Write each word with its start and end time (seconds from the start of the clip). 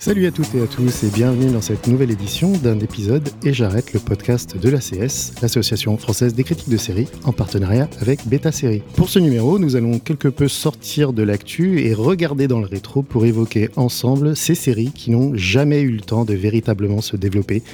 Salut 0.00 0.26
à 0.26 0.30
toutes 0.30 0.54
et 0.54 0.62
à 0.62 0.68
tous 0.68 1.02
et 1.02 1.10
bienvenue 1.10 1.50
dans 1.50 1.60
cette 1.60 1.88
nouvelle 1.88 2.12
édition 2.12 2.52
d'un 2.52 2.78
épisode 2.78 3.28
Et 3.42 3.52
j'arrête 3.52 3.92
le 3.92 3.98
podcast 3.98 4.56
de 4.56 4.68
l'ACS, 4.70 5.32
l'Association 5.42 5.96
française 5.96 6.34
des 6.34 6.44
critiques 6.44 6.68
de 6.68 6.76
séries, 6.76 7.08
en 7.24 7.32
partenariat 7.32 7.90
avec 8.00 8.24
Beta 8.28 8.52
Série. 8.52 8.84
Pour 8.94 9.08
ce 9.08 9.18
numéro, 9.18 9.58
nous 9.58 9.74
allons 9.74 9.98
quelque 9.98 10.28
peu 10.28 10.46
sortir 10.46 11.12
de 11.12 11.24
l'actu 11.24 11.80
et 11.80 11.94
regarder 11.94 12.46
dans 12.46 12.60
le 12.60 12.66
rétro 12.66 13.02
pour 13.02 13.26
évoquer 13.26 13.70
ensemble 13.74 14.36
ces 14.36 14.54
séries 14.54 14.92
qui 14.92 15.10
n'ont 15.10 15.32
jamais 15.34 15.80
eu 15.80 15.90
le 15.90 16.00
temps 16.00 16.24
de 16.24 16.34
véritablement 16.34 17.00
se 17.00 17.16
développer, 17.16 17.64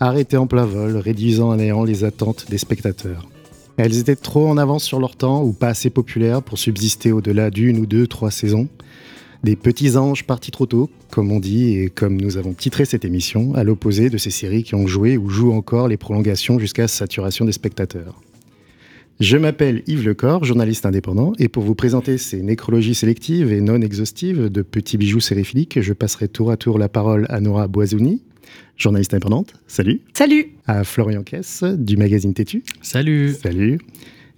arrêtées 0.00 0.38
en 0.38 0.46
plein 0.46 0.64
vol, 0.64 0.96
réduisant 0.96 1.50
à 1.50 1.56
néant 1.56 1.84
les 1.84 2.04
attentes 2.04 2.46
des 2.48 2.58
spectateurs. 2.58 3.28
Elles 3.76 3.98
étaient 3.98 4.16
trop 4.16 4.48
en 4.48 4.56
avance 4.56 4.84
sur 4.84 4.98
leur 4.98 5.14
temps 5.14 5.44
ou 5.44 5.52
pas 5.52 5.68
assez 5.68 5.90
populaires 5.90 6.40
pour 6.40 6.56
subsister 6.56 7.12
au-delà 7.12 7.50
d'une 7.50 7.76
ou 7.78 7.84
deux, 7.84 8.06
trois 8.06 8.30
saisons. 8.30 8.66
Des 9.46 9.54
petits 9.54 9.96
anges 9.96 10.24
partis 10.24 10.50
trop 10.50 10.66
tôt, 10.66 10.90
comme 11.08 11.30
on 11.30 11.38
dit, 11.38 11.78
et 11.78 11.88
comme 11.88 12.20
nous 12.20 12.36
avons 12.36 12.52
titré 12.52 12.84
cette 12.84 13.04
émission, 13.04 13.54
à 13.54 13.62
l'opposé 13.62 14.10
de 14.10 14.18
ces 14.18 14.30
séries 14.30 14.64
qui 14.64 14.74
ont 14.74 14.88
joué 14.88 15.16
ou 15.16 15.30
jouent 15.30 15.52
encore 15.52 15.86
les 15.86 15.96
prolongations 15.96 16.58
jusqu'à 16.58 16.88
saturation 16.88 17.44
des 17.44 17.52
spectateurs. 17.52 18.20
Je 19.20 19.36
m'appelle 19.36 19.84
Yves 19.86 20.04
Lecor, 20.04 20.44
journaliste 20.44 20.84
indépendant, 20.84 21.32
et 21.38 21.46
pour 21.46 21.62
vous 21.62 21.76
présenter 21.76 22.18
ces 22.18 22.42
nécrologies 22.42 22.96
sélectives 22.96 23.52
et 23.52 23.60
non 23.60 23.80
exhaustives 23.82 24.50
de 24.50 24.62
petits 24.62 24.96
bijoux 24.96 25.20
sériphiliques, 25.20 25.80
je 25.80 25.92
passerai 25.92 26.26
tour 26.26 26.50
à 26.50 26.56
tour 26.56 26.76
la 26.76 26.88
parole 26.88 27.26
à 27.28 27.38
Nora 27.40 27.68
Boisouni, 27.68 28.22
journaliste 28.76 29.14
indépendante. 29.14 29.54
Salut. 29.68 30.00
Salut. 30.12 30.54
À 30.66 30.82
Florian 30.82 31.22
Kess, 31.22 31.62
du 31.62 31.96
magazine 31.96 32.34
Tétu. 32.34 32.64
Salut. 32.82 33.36
Salut. 33.40 33.78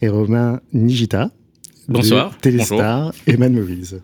Et 0.03 0.09
Romain 0.11 0.61
Nigita. 0.75 1.31
Bonsoir. 1.89 2.37
Téléstar 2.37 3.15
et 3.27 3.39
Mad 3.39 3.55
Movies. 3.55 3.95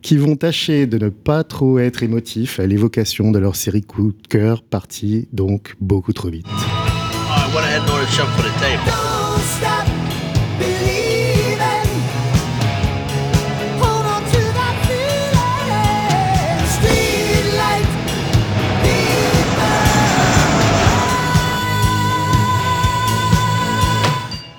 Qui 0.00 0.16
vont 0.16 0.36
tâcher 0.36 0.86
de 0.86 0.98
ne 0.98 1.08
pas 1.08 1.44
trop 1.44 1.78
être 1.78 2.02
émotifs 2.02 2.60
à 2.60 2.66
l'évocation 2.66 3.30
de 3.30 3.38
leur 3.38 3.56
série 3.56 3.82
coup 3.82 4.12
de 4.12 4.26
cœur 4.28 4.62
partie 4.62 5.28
donc 5.32 5.76
beaucoup 5.80 6.12
trop 6.12 6.28
vite. 6.28 6.46
I 9.54 9.81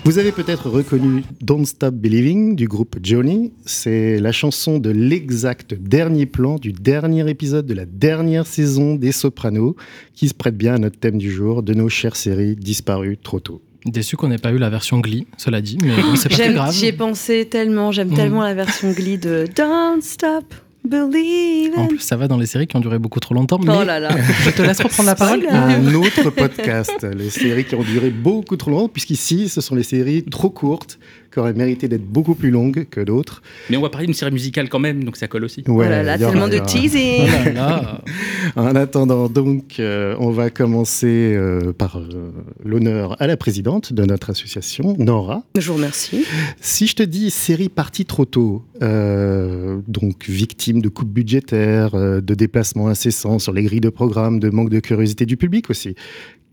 Vous 0.05 0.19
avez 0.19 0.33
peut-être 0.33 0.69
reconnu 0.69 1.23
Don't 1.41 1.65
Stop 1.65 1.95
Believing 1.95 2.55
du 2.57 2.67
groupe 2.67 2.97
Johnny. 3.01 3.53
C'est 3.65 4.19
la 4.19 4.33
chanson 4.33 4.77
de 4.79 4.89
l'exact 4.89 5.73
dernier 5.73 6.25
plan 6.25 6.55
du 6.57 6.73
dernier 6.73 7.29
épisode 7.29 7.65
de 7.65 7.73
la 7.73 7.85
dernière 7.85 8.45
saison 8.45 8.95
des 8.95 9.13
Sopranos 9.13 9.75
qui 10.13 10.27
se 10.27 10.33
prête 10.33 10.57
bien 10.57 10.73
à 10.75 10.77
notre 10.77 10.99
thème 10.99 11.17
du 11.17 11.31
jour 11.31 11.63
de 11.63 11.73
nos 11.73 11.87
chères 11.87 12.17
séries 12.17 12.55
disparues 12.57 13.17
trop 13.17 13.39
tôt. 13.39 13.61
Déçu 13.85 14.15
qu'on 14.17 14.27
n'ait 14.29 14.37
pas 14.37 14.51
eu 14.51 14.57
la 14.57 14.69
version 14.69 14.99
Glee, 14.99 15.27
cela 15.37 15.61
dit, 15.61 15.77
mais 15.81 15.95
bon, 16.01 16.15
c'est 16.15 16.29
pas 16.29 16.49
grave. 16.51 16.73
J'y 16.73 16.87
ai 16.87 16.93
pensé 16.93 17.45
tellement, 17.49 17.91
j'aime 17.91 18.11
Mm. 18.11 18.15
tellement 18.15 18.41
la 18.43 18.53
version 18.53 18.91
Glee 18.91 19.17
de 19.17 19.45
Don't 19.55 20.01
Stop 20.01 20.53
Believing. 20.87 21.75
En 21.77 21.87
plus, 21.87 21.99
ça 21.99 22.17
va 22.17 22.27
dans 22.27 22.37
les 22.37 22.45
séries 22.45 22.67
qui 22.67 22.75
ont 22.75 22.81
duré 22.81 22.99
beaucoup 22.99 23.19
trop 23.19 23.33
longtemps. 23.33 23.57
Mais 23.57 23.73
Oh 23.73 23.83
là 23.83 23.99
là. 23.99 24.09
je 24.43 24.49
te 24.49 24.61
laisse 24.61 24.81
reprendre 24.81 25.07
la 25.07 25.15
parole. 25.15 25.45
Un 25.49 25.93
autre 25.95 26.29
podcast, 26.29 27.07
les 27.15 27.29
séries 27.29 27.63
qui 27.65 27.75
ont 27.75 27.83
duré 27.83 28.09
beaucoup 28.09 28.57
trop 28.57 28.71
longtemps, 28.71 28.89
puisqu'ici, 28.89 29.47
ce 29.49 29.61
sont 29.61 29.75
les 29.75 29.83
séries 29.83 30.23
trop 30.23 30.49
courtes 30.49 30.99
qui 31.33 31.39
auraient 31.39 31.53
mérité 31.53 31.87
d'être 31.87 32.05
beaucoup 32.05 32.35
plus 32.35 32.51
longues 32.51 32.85
que 32.89 33.01
d'autres. 33.01 33.41
Mais 33.69 33.77
on 33.77 33.81
va 33.81 33.89
parler 33.89 34.05
d'une 34.07 34.13
série 34.13 34.31
musicale 34.31 34.69
quand 34.69 34.79
même, 34.79 35.03
donc 35.03 35.17
ça 35.17 35.27
colle 35.27 35.43
aussi. 35.45 35.63
Oh 35.67 35.71
Ouais, 35.73 35.89
là 35.89 36.03
là, 36.03 36.15
aura- 36.17 36.31
tellement 36.31 36.47
de 36.47 36.59
teasing. 36.59 37.23
Oh 37.23 37.45
là 37.45 37.51
là. 37.53 38.01
En 38.55 38.75
attendant, 38.75 39.29
donc, 39.29 39.79
euh, 39.79 40.15
on 40.19 40.29
va 40.29 40.49
commencer 40.49 41.33
euh, 41.35 41.73
par 41.73 41.97
euh, 41.97 42.31
l'honneur 42.63 43.19
à 43.21 43.25
la 43.25 43.35
présidente 43.37 43.93
de 43.93 44.03
notre 44.05 44.29
association, 44.29 44.95
Nora. 44.99 45.43
Je 45.57 45.67
vous 45.69 45.75
remercie. 45.75 46.25
Si 46.61 46.85
je 46.85 46.95
te 46.95 47.03
dis 47.03 47.31
série 47.31 47.69
partie 47.69 48.05
trop 48.05 48.25
tôt, 48.25 48.63
euh, 48.83 49.79
donc 49.87 50.25
victime 50.27 50.81
de 50.81 50.89
coupes 50.89 51.09
budgétaires, 51.11 51.95
euh, 51.95 52.21
de 52.21 52.35
déplacements 52.35 52.89
incessants 52.89 53.39
sur 53.39 53.53
les 53.53 53.63
grilles 53.63 53.79
de 53.81 53.89
programme, 53.89 54.39
de 54.39 54.49
manque 54.49 54.69
de 54.69 54.79
curiosité 54.81 55.25
du 55.25 55.37
public 55.37 55.69
aussi, 55.69 55.95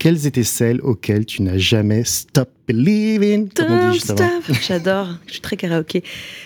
quelles 0.01 0.25
étaient 0.25 0.41
celles 0.43 0.81
auxquelles 0.81 1.27
tu 1.27 1.43
n'as 1.43 1.59
jamais 1.59 2.03
stop 2.03 2.49
believing? 2.67 3.49
J'adore, 4.67 5.09
je 5.27 5.31
suis 5.33 5.41
très 5.41 5.55
karaoké. 5.57 6.03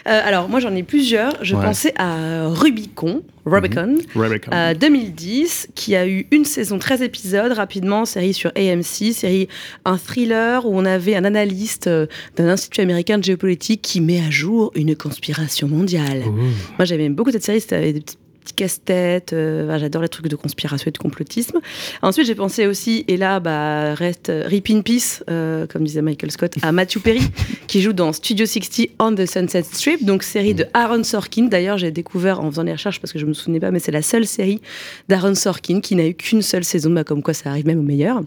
Euh, 0.07 0.21
alors, 0.25 0.49
moi, 0.49 0.59
j'en 0.59 0.75
ai 0.75 0.83
plusieurs. 0.83 1.41
Je 1.41 1.55
Ouais. 1.55 1.63
pensais 1.63 1.93
à 1.95 2.49
Rubicon, 2.49 3.21
Rubicon, 3.45 3.95
Rebecca. 4.13 4.51
euh, 4.53 4.73
2010, 4.73 5.69
qui 5.73 5.95
a 5.95 6.05
eu 6.05 6.27
une 6.31 6.43
saison, 6.43 6.79
13 6.79 7.01
épisodes, 7.01 7.53
rapidement, 7.53 8.03
série 8.03 8.33
sur 8.33 8.51
AMC, 8.57 9.13
série, 9.13 9.47
un 9.85 9.97
thriller 9.97 10.65
où 10.65 10.77
on 10.77 10.83
avait 10.83 11.15
un 11.15 11.23
analyste 11.23 11.87
euh, 11.87 12.07
d'un 12.35 12.49
institut 12.49 12.81
américain 12.81 13.17
de 13.19 13.23
géopolitique 13.23 13.81
qui 13.81 14.01
met 14.01 14.19
à 14.19 14.29
jour 14.29 14.73
une 14.75 14.97
conspiration 14.97 15.69
mondiale. 15.69 16.23
Ouh. 16.27 16.33
Moi, 16.77 16.83
j'aimais 16.85 17.07
beaucoup 17.07 17.31
cette 17.31 17.43
série, 17.45 17.61
c'était 17.61 17.75
avec 17.77 17.93
des 17.93 18.01
petits 18.01 18.17
petits 18.45 18.53
casse-têtes, 18.53 19.33
euh, 19.33 19.77
j'adore 19.79 20.01
les 20.01 20.09
trucs 20.09 20.27
de 20.27 20.35
conspiration 20.35 20.87
et 20.87 20.91
de 20.91 20.97
complotisme. 20.97 21.59
Ensuite, 22.01 22.27
j'ai 22.27 22.35
pensé 22.35 22.67
aussi, 22.67 23.03
et 23.07 23.17
là, 23.17 23.39
bah, 23.39 23.93
reste 23.95 24.29
euh, 24.29 24.43
Rip 24.45 24.69
in 24.69 24.81
Peace, 24.81 25.23
euh, 25.29 25.65
comme 25.67 25.83
disait 25.83 26.01
Michael 26.01 26.31
Scott, 26.31 26.53
à 26.61 26.71
Matthew 26.71 26.99
Perry, 26.99 27.21
qui 27.67 27.81
joue 27.81 27.93
dans 27.93 28.13
Studio 28.13 28.45
60 28.45 28.89
on 28.99 29.15
the 29.15 29.25
Sunset 29.25 29.63
Strip, 29.63 30.05
donc 30.05 30.23
série 30.23 30.53
de 30.53 30.65
Aaron 30.73 31.03
Sorkin. 31.03 31.45
D'ailleurs, 31.45 31.77
j'ai 31.77 31.91
découvert 31.91 32.39
en 32.39 32.49
faisant 32.51 32.63
les 32.63 32.73
recherches, 32.73 33.01
parce 33.01 33.11
que 33.11 33.19
je 33.19 33.25
me 33.25 33.33
souvenais 33.33 33.59
pas, 33.59 33.71
mais 33.71 33.79
c'est 33.79 33.91
la 33.91 34.01
seule 34.01 34.25
série 34.25 34.61
d'Aaron 35.09 35.35
Sorkin 35.35 35.81
qui 35.81 35.95
n'a 35.95 36.07
eu 36.07 36.13
qu'une 36.13 36.41
seule 36.41 36.63
saison, 36.63 36.91
bah, 36.91 37.03
comme 37.03 37.23
quoi 37.23 37.33
ça 37.33 37.49
arrive 37.49 37.65
même 37.65 37.79
au 37.79 37.83
meilleur. 37.83 38.21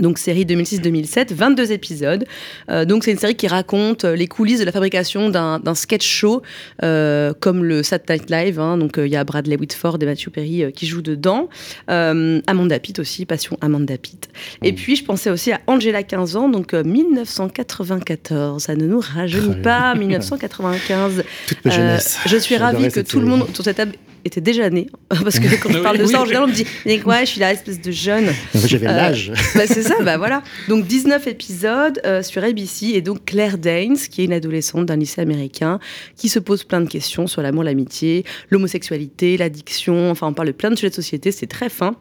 Donc 0.00 0.18
série 0.18 0.44
2006-2007, 0.44 1.32
22 1.34 1.70
épisodes. 1.70 2.24
Euh, 2.68 2.84
donc 2.84 3.04
c'est 3.04 3.12
une 3.12 3.18
série 3.18 3.36
qui 3.36 3.46
raconte 3.46 4.04
euh, 4.04 4.16
les 4.16 4.26
coulisses 4.26 4.58
de 4.58 4.64
la 4.64 4.72
fabrication 4.72 5.30
d'un 5.30 5.74
sketch 5.74 6.04
show 6.06 6.42
euh, 6.82 7.32
comme 7.38 7.62
le 7.62 7.82
Saturday 7.84 8.14
Night 8.18 8.30
Live. 8.30 8.58
hein. 8.60 8.76
donc 8.76 8.98
euh, 8.98 9.06
il 9.06 9.12
y 9.12 9.16
a 9.16 9.22
Bradley 9.22 9.56
Whitford 9.56 9.98
et 10.00 10.06
Matthew 10.06 10.30
Perry 10.30 10.64
qui 10.74 10.86
jouent 10.86 11.00
dedans. 11.02 11.48
Amanda 11.88 12.78
Pitt 12.80 12.98
aussi, 12.98 13.24
passion 13.24 13.56
Amanda 13.60 13.96
Pitt. 13.96 14.28
Et 14.62 14.72
puis 14.72 14.96
je 14.96 15.04
pensais 15.04 15.30
aussi 15.30 15.52
à 15.52 15.60
Angela 15.68 16.02
15 16.02 16.36
ans, 16.36 16.48
donc 16.48 16.74
euh, 16.74 16.82
1994. 16.82 18.62
Ça 18.62 18.74
ne 18.74 18.86
nous 18.86 19.00
rajeunit 19.00 19.44
Ouais. 19.48 19.62
pas, 19.62 19.94
1995. 19.98 21.22
Toute 21.46 21.64
ma 21.64 21.70
jeunesse. 21.70 22.18
je 22.26 22.36
suis 22.36 22.56
ravie 22.56 22.88
que 22.90 23.00
tout 23.00 23.20
le 23.20 23.26
monde 23.26 23.42
autour 23.42 23.58
de 23.58 23.62
cette 23.64 23.76
table 23.76 23.92
était 24.24 24.40
déjà 24.40 24.70
né. 24.70 24.86
Parce 25.08 25.38
que 25.38 25.60
quand 25.62 25.70
je 25.72 25.78
parle 25.78 25.98
de 25.98 26.04
Oui. 26.04 26.10
ça, 26.10 26.22
en 26.22 26.24
général, 26.24 26.44
on 26.44 26.48
me 26.48 26.54
dit 26.54 26.66
Ouais, 27.04 27.20
je 27.20 27.30
suis 27.30 27.40
la 27.40 27.52
espèce 27.52 27.80
de 27.80 27.90
jeune. 27.90 28.26
J'avais 28.66 28.86
Euh, 28.86 28.92
l'âge. 28.92 29.32
Bah, 29.54 29.66
c'est 29.66 29.82
ça, 29.82 29.96
bah 30.02 30.16
voilà. 30.18 30.42
Donc 30.68 30.86
19 30.86 31.26
épisodes 31.26 32.00
euh, 32.04 32.22
sur 32.22 32.42
ABC 32.44 32.86
et 32.94 33.00
donc 33.02 33.24
Claire 33.24 33.58
Danes, 33.58 33.96
qui 33.96 34.22
est 34.22 34.24
une 34.24 34.32
adolescente 34.32 34.86
d'un 34.86 34.96
lycée 34.96 35.20
américain, 35.20 35.78
qui 36.16 36.28
se 36.28 36.38
pose 36.38 36.64
plein 36.64 36.80
de 36.80 36.88
questions 36.88 37.26
sur 37.26 37.42
l'amour, 37.42 37.64
l'amitié, 37.64 38.24
l'homosexualité, 38.50 39.36
l'addiction. 39.36 40.10
Enfin, 40.10 40.26
on 40.28 40.32
parle 40.32 40.48
de 40.48 40.52
plein 40.52 40.70
de 40.70 40.76
sujets 40.76 40.90
de 40.90 40.94
société, 40.94 41.30
c'est 41.32 41.46
très 41.46 41.68
fin. 41.68 41.96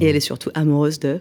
Et 0.00 0.06
elle 0.06 0.16
est 0.16 0.20
surtout 0.20 0.50
amoureuse 0.54 0.98
de 0.98 1.20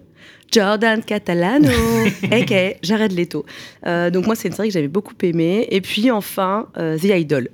Jordan 0.52 1.04
Catalano, 1.04 1.70
aka 2.32 2.74
Jared 2.82 3.12
Leto. 3.12 3.46
Euh, 3.86 4.10
donc 4.10 4.26
moi, 4.26 4.36
c'est 4.36 4.48
une 4.48 4.54
série 4.54 4.70
que 4.70 4.74
j'avais 4.74 4.88
beaucoup 4.88 5.14
aimée. 5.22 5.68
Et 5.70 5.82
puis 5.82 6.10
enfin, 6.12 6.68
euh, 6.78 6.98
The 6.98 7.06
Idol. 7.16 7.50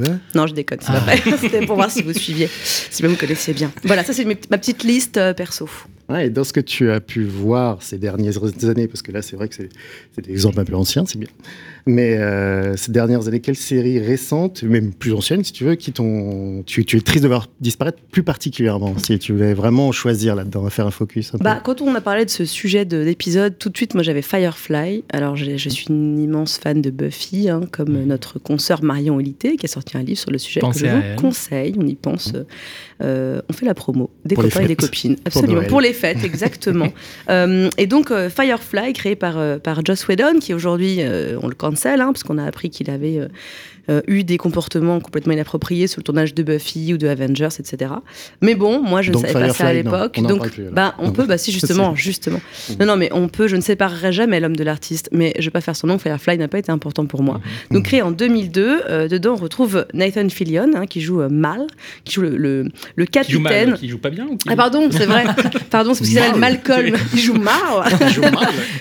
Hein 0.00 0.18
non, 0.34 0.46
je 0.46 0.54
déconne, 0.54 0.78
c'est 0.80 0.92
pas 0.92 1.00
vrai. 1.00 1.22
C'était 1.40 1.64
pour 1.64 1.76
voir 1.76 1.90
si 1.90 2.02
vous 2.02 2.12
suiviez, 2.12 2.48
si 2.62 3.02
vous 3.02 3.08
me 3.08 3.16
connaissiez 3.16 3.54
bien. 3.54 3.72
Voilà, 3.84 4.04
ça 4.04 4.12
c'est 4.12 4.24
ma 4.24 4.58
petite 4.58 4.84
liste 4.84 5.16
euh, 5.16 5.32
perso. 5.32 5.68
Ouais, 6.08 6.26
et 6.26 6.30
dans 6.30 6.44
ce 6.44 6.52
que 6.52 6.60
tu 6.60 6.90
as 6.90 7.00
pu 7.00 7.24
voir 7.24 7.82
ces 7.82 7.98
dernières 7.98 8.36
années, 8.64 8.86
parce 8.86 9.02
que 9.02 9.10
là, 9.10 9.22
c'est 9.22 9.36
vrai 9.36 9.48
que 9.48 9.54
c'est 9.54 9.68
c'est 10.14 10.24
des 10.24 10.30
exemples 10.30 10.60
un 10.60 10.64
peu 10.64 10.74
anciens, 10.74 11.04
c'est 11.06 11.18
bien. 11.18 11.28
Mais 11.88 12.16
euh, 12.18 12.74
ces 12.76 12.90
dernières 12.90 13.28
années, 13.28 13.38
quelles 13.38 13.54
séries 13.54 14.00
récentes, 14.00 14.64
même 14.64 14.92
plus 14.92 15.12
anciennes, 15.12 15.44
si 15.44 15.52
tu 15.52 15.62
veux, 15.64 15.76
qui 15.76 15.92
t'ont. 15.92 16.64
Tu, 16.66 16.84
tu 16.84 16.96
es 16.96 17.00
triste 17.00 17.22
de 17.22 17.28
voir 17.28 17.46
disparaître 17.60 17.98
plus 18.10 18.24
particulièrement, 18.24 18.98
si 18.98 19.20
tu 19.20 19.32
veux 19.32 19.52
vraiment 19.52 19.92
choisir 19.92 20.34
là-dedans, 20.34 20.68
faire 20.68 20.88
un 20.88 20.90
focus 20.90 21.28
un 21.34 21.38
peu? 21.38 21.44
Bah, 21.44 21.60
quand 21.62 21.80
on 21.82 21.94
a 21.94 22.00
parlé 22.00 22.24
de 22.24 22.30
ce 22.30 22.44
sujet 22.44 22.84
de- 22.84 23.04
d'épisode, 23.04 23.56
tout 23.56 23.68
de 23.68 23.76
suite, 23.76 23.94
moi 23.94 24.02
j'avais 24.02 24.22
Firefly. 24.22 25.04
Alors 25.12 25.36
je 25.36 25.56
suis 25.68 25.86
une 25.88 26.18
immense 26.18 26.58
fan 26.58 26.82
de 26.82 26.90
Buffy, 26.90 27.48
hein, 27.48 27.60
comme 27.70 28.02
notre 28.04 28.40
consoeur 28.40 28.82
Marion 28.82 29.14
Olité, 29.16 29.56
qui 29.56 29.66
a 29.66 29.68
sorti 29.68 29.96
un 29.96 30.02
livre 30.02 30.18
sur 30.18 30.32
le 30.32 30.38
sujet 30.38 30.58
Pensez 30.58 30.80
que 30.82 30.86
je 30.88 30.92
vous 30.92 31.02
elle. 31.04 31.16
conseille. 31.16 31.74
On 31.78 31.86
y 31.86 31.94
pense. 31.94 32.32
euh, 33.00 33.40
on 33.48 33.52
fait 33.52 33.66
la 33.66 33.74
promo 33.74 34.10
des 34.24 34.34
Pour 34.34 34.42
les 34.42 34.48
copains 34.50 34.64
et 34.64 34.68
des 34.68 34.74
fêtes. 34.74 34.80
copines. 34.80 35.16
Absolument. 35.24 35.62
Pour, 35.68 35.80
les 35.80 35.92
faite, 35.92 36.24
exactement. 36.24 36.88
Euh, 37.28 37.70
et 37.76 37.86
donc, 37.86 38.10
euh, 38.10 38.28
Firefly, 38.30 38.92
créé 38.92 39.16
par, 39.16 39.36
euh, 39.38 39.58
par 39.58 39.84
Joss 39.84 40.06
Whedon, 40.08 40.38
qui 40.40 40.54
aujourd'hui, 40.54 40.96
euh, 41.00 41.38
on 41.42 41.48
le 41.48 41.54
hein, 42.00 42.12
parce 42.12 42.24
qu'on 42.24 42.38
a 42.38 42.44
appris 42.44 42.70
qu'il 42.70 42.90
avait 42.90 43.28
euh, 43.90 44.00
eu 44.06 44.24
des 44.24 44.36
comportements 44.38 45.00
complètement 45.00 45.32
inappropriés 45.32 45.86
sur 45.86 46.00
le 46.00 46.04
tournage 46.04 46.34
de 46.34 46.42
Buffy 46.42 46.92
ou 46.94 46.98
de 46.98 47.06
Avengers, 47.08 47.48
etc. 47.58 47.92
Mais 48.42 48.54
bon, 48.54 48.80
moi, 48.82 49.02
je 49.02 49.12
Donc, 49.12 49.22
ne 49.22 49.28
savais 49.28 49.46
pas 49.48 49.52
ça 49.54 49.64
à 49.66 49.68
Firefly, 49.70 49.82
l'époque. 49.84 50.20
Donc, 50.22 50.50
plus, 50.50 50.64
bah, 50.72 50.94
on 50.98 51.06
Non, 51.06 51.12
peut, 51.12 51.24
bah, 51.26 51.38
si, 51.38 51.52
justement, 51.52 51.94
c'est- 51.94 52.02
justement. 52.02 52.40
Non, 52.80 52.86
non, 52.86 52.96
mais 52.96 53.08
on 53.12 53.28
peut, 53.28 53.48
je 53.48 53.56
ne 53.56 53.60
séparerai 53.60 54.12
jamais 54.12 54.40
l'homme 54.40 54.56
de 54.56 54.64
l'artiste, 54.64 55.08
mais 55.12 55.32
je 55.38 55.44
vais 55.44 55.50
pas 55.50 55.60
faire 55.60 55.76
son 55.76 55.86
nom, 55.86 55.98
Firefly 55.98 56.38
n'a 56.38 56.48
pas 56.48 56.58
été 56.58 56.72
important 56.72 57.06
pour 57.06 57.22
moi. 57.22 57.40
Donc, 57.70 57.84
créé 57.84 58.02
en 58.02 58.10
2002, 58.10 58.82
euh, 58.88 59.08
dedans, 59.08 59.34
on 59.34 59.36
retrouve 59.42 59.86
Nathan 59.94 60.28
Fillion, 60.28 60.70
hein, 60.74 60.86
qui 60.86 61.00
joue 61.00 61.20
euh, 61.22 61.28
Mal, 61.28 61.66
qui 62.04 62.14
joue 62.14 62.22
le, 62.22 62.36
le, 62.36 62.64
le 62.96 63.04
Qui 63.06 63.32
joue 63.32 63.42
capitaine. 63.42 63.70
mal, 63.70 63.78
qui 63.78 63.88
joue 63.88 63.98
pas 63.98 64.10
bien 64.10 64.26
ou 64.26 64.36
qui- 64.36 64.48
Ah 64.50 64.56
pardon, 64.56 64.88
c'est 64.90 65.06
vrai. 65.06 65.24
Pardon, 65.70 65.94
c'est 65.94 66.00
parce 66.00 66.10
qu'il 66.10 66.18
s'appelle 66.18 66.40
Mal. 66.40 66.52
Malcolm. 66.52 66.96
Il 67.14 67.18
joue 67.20 67.34
Mal. 67.34 67.54
Il 68.00 68.08
joue 68.12 68.22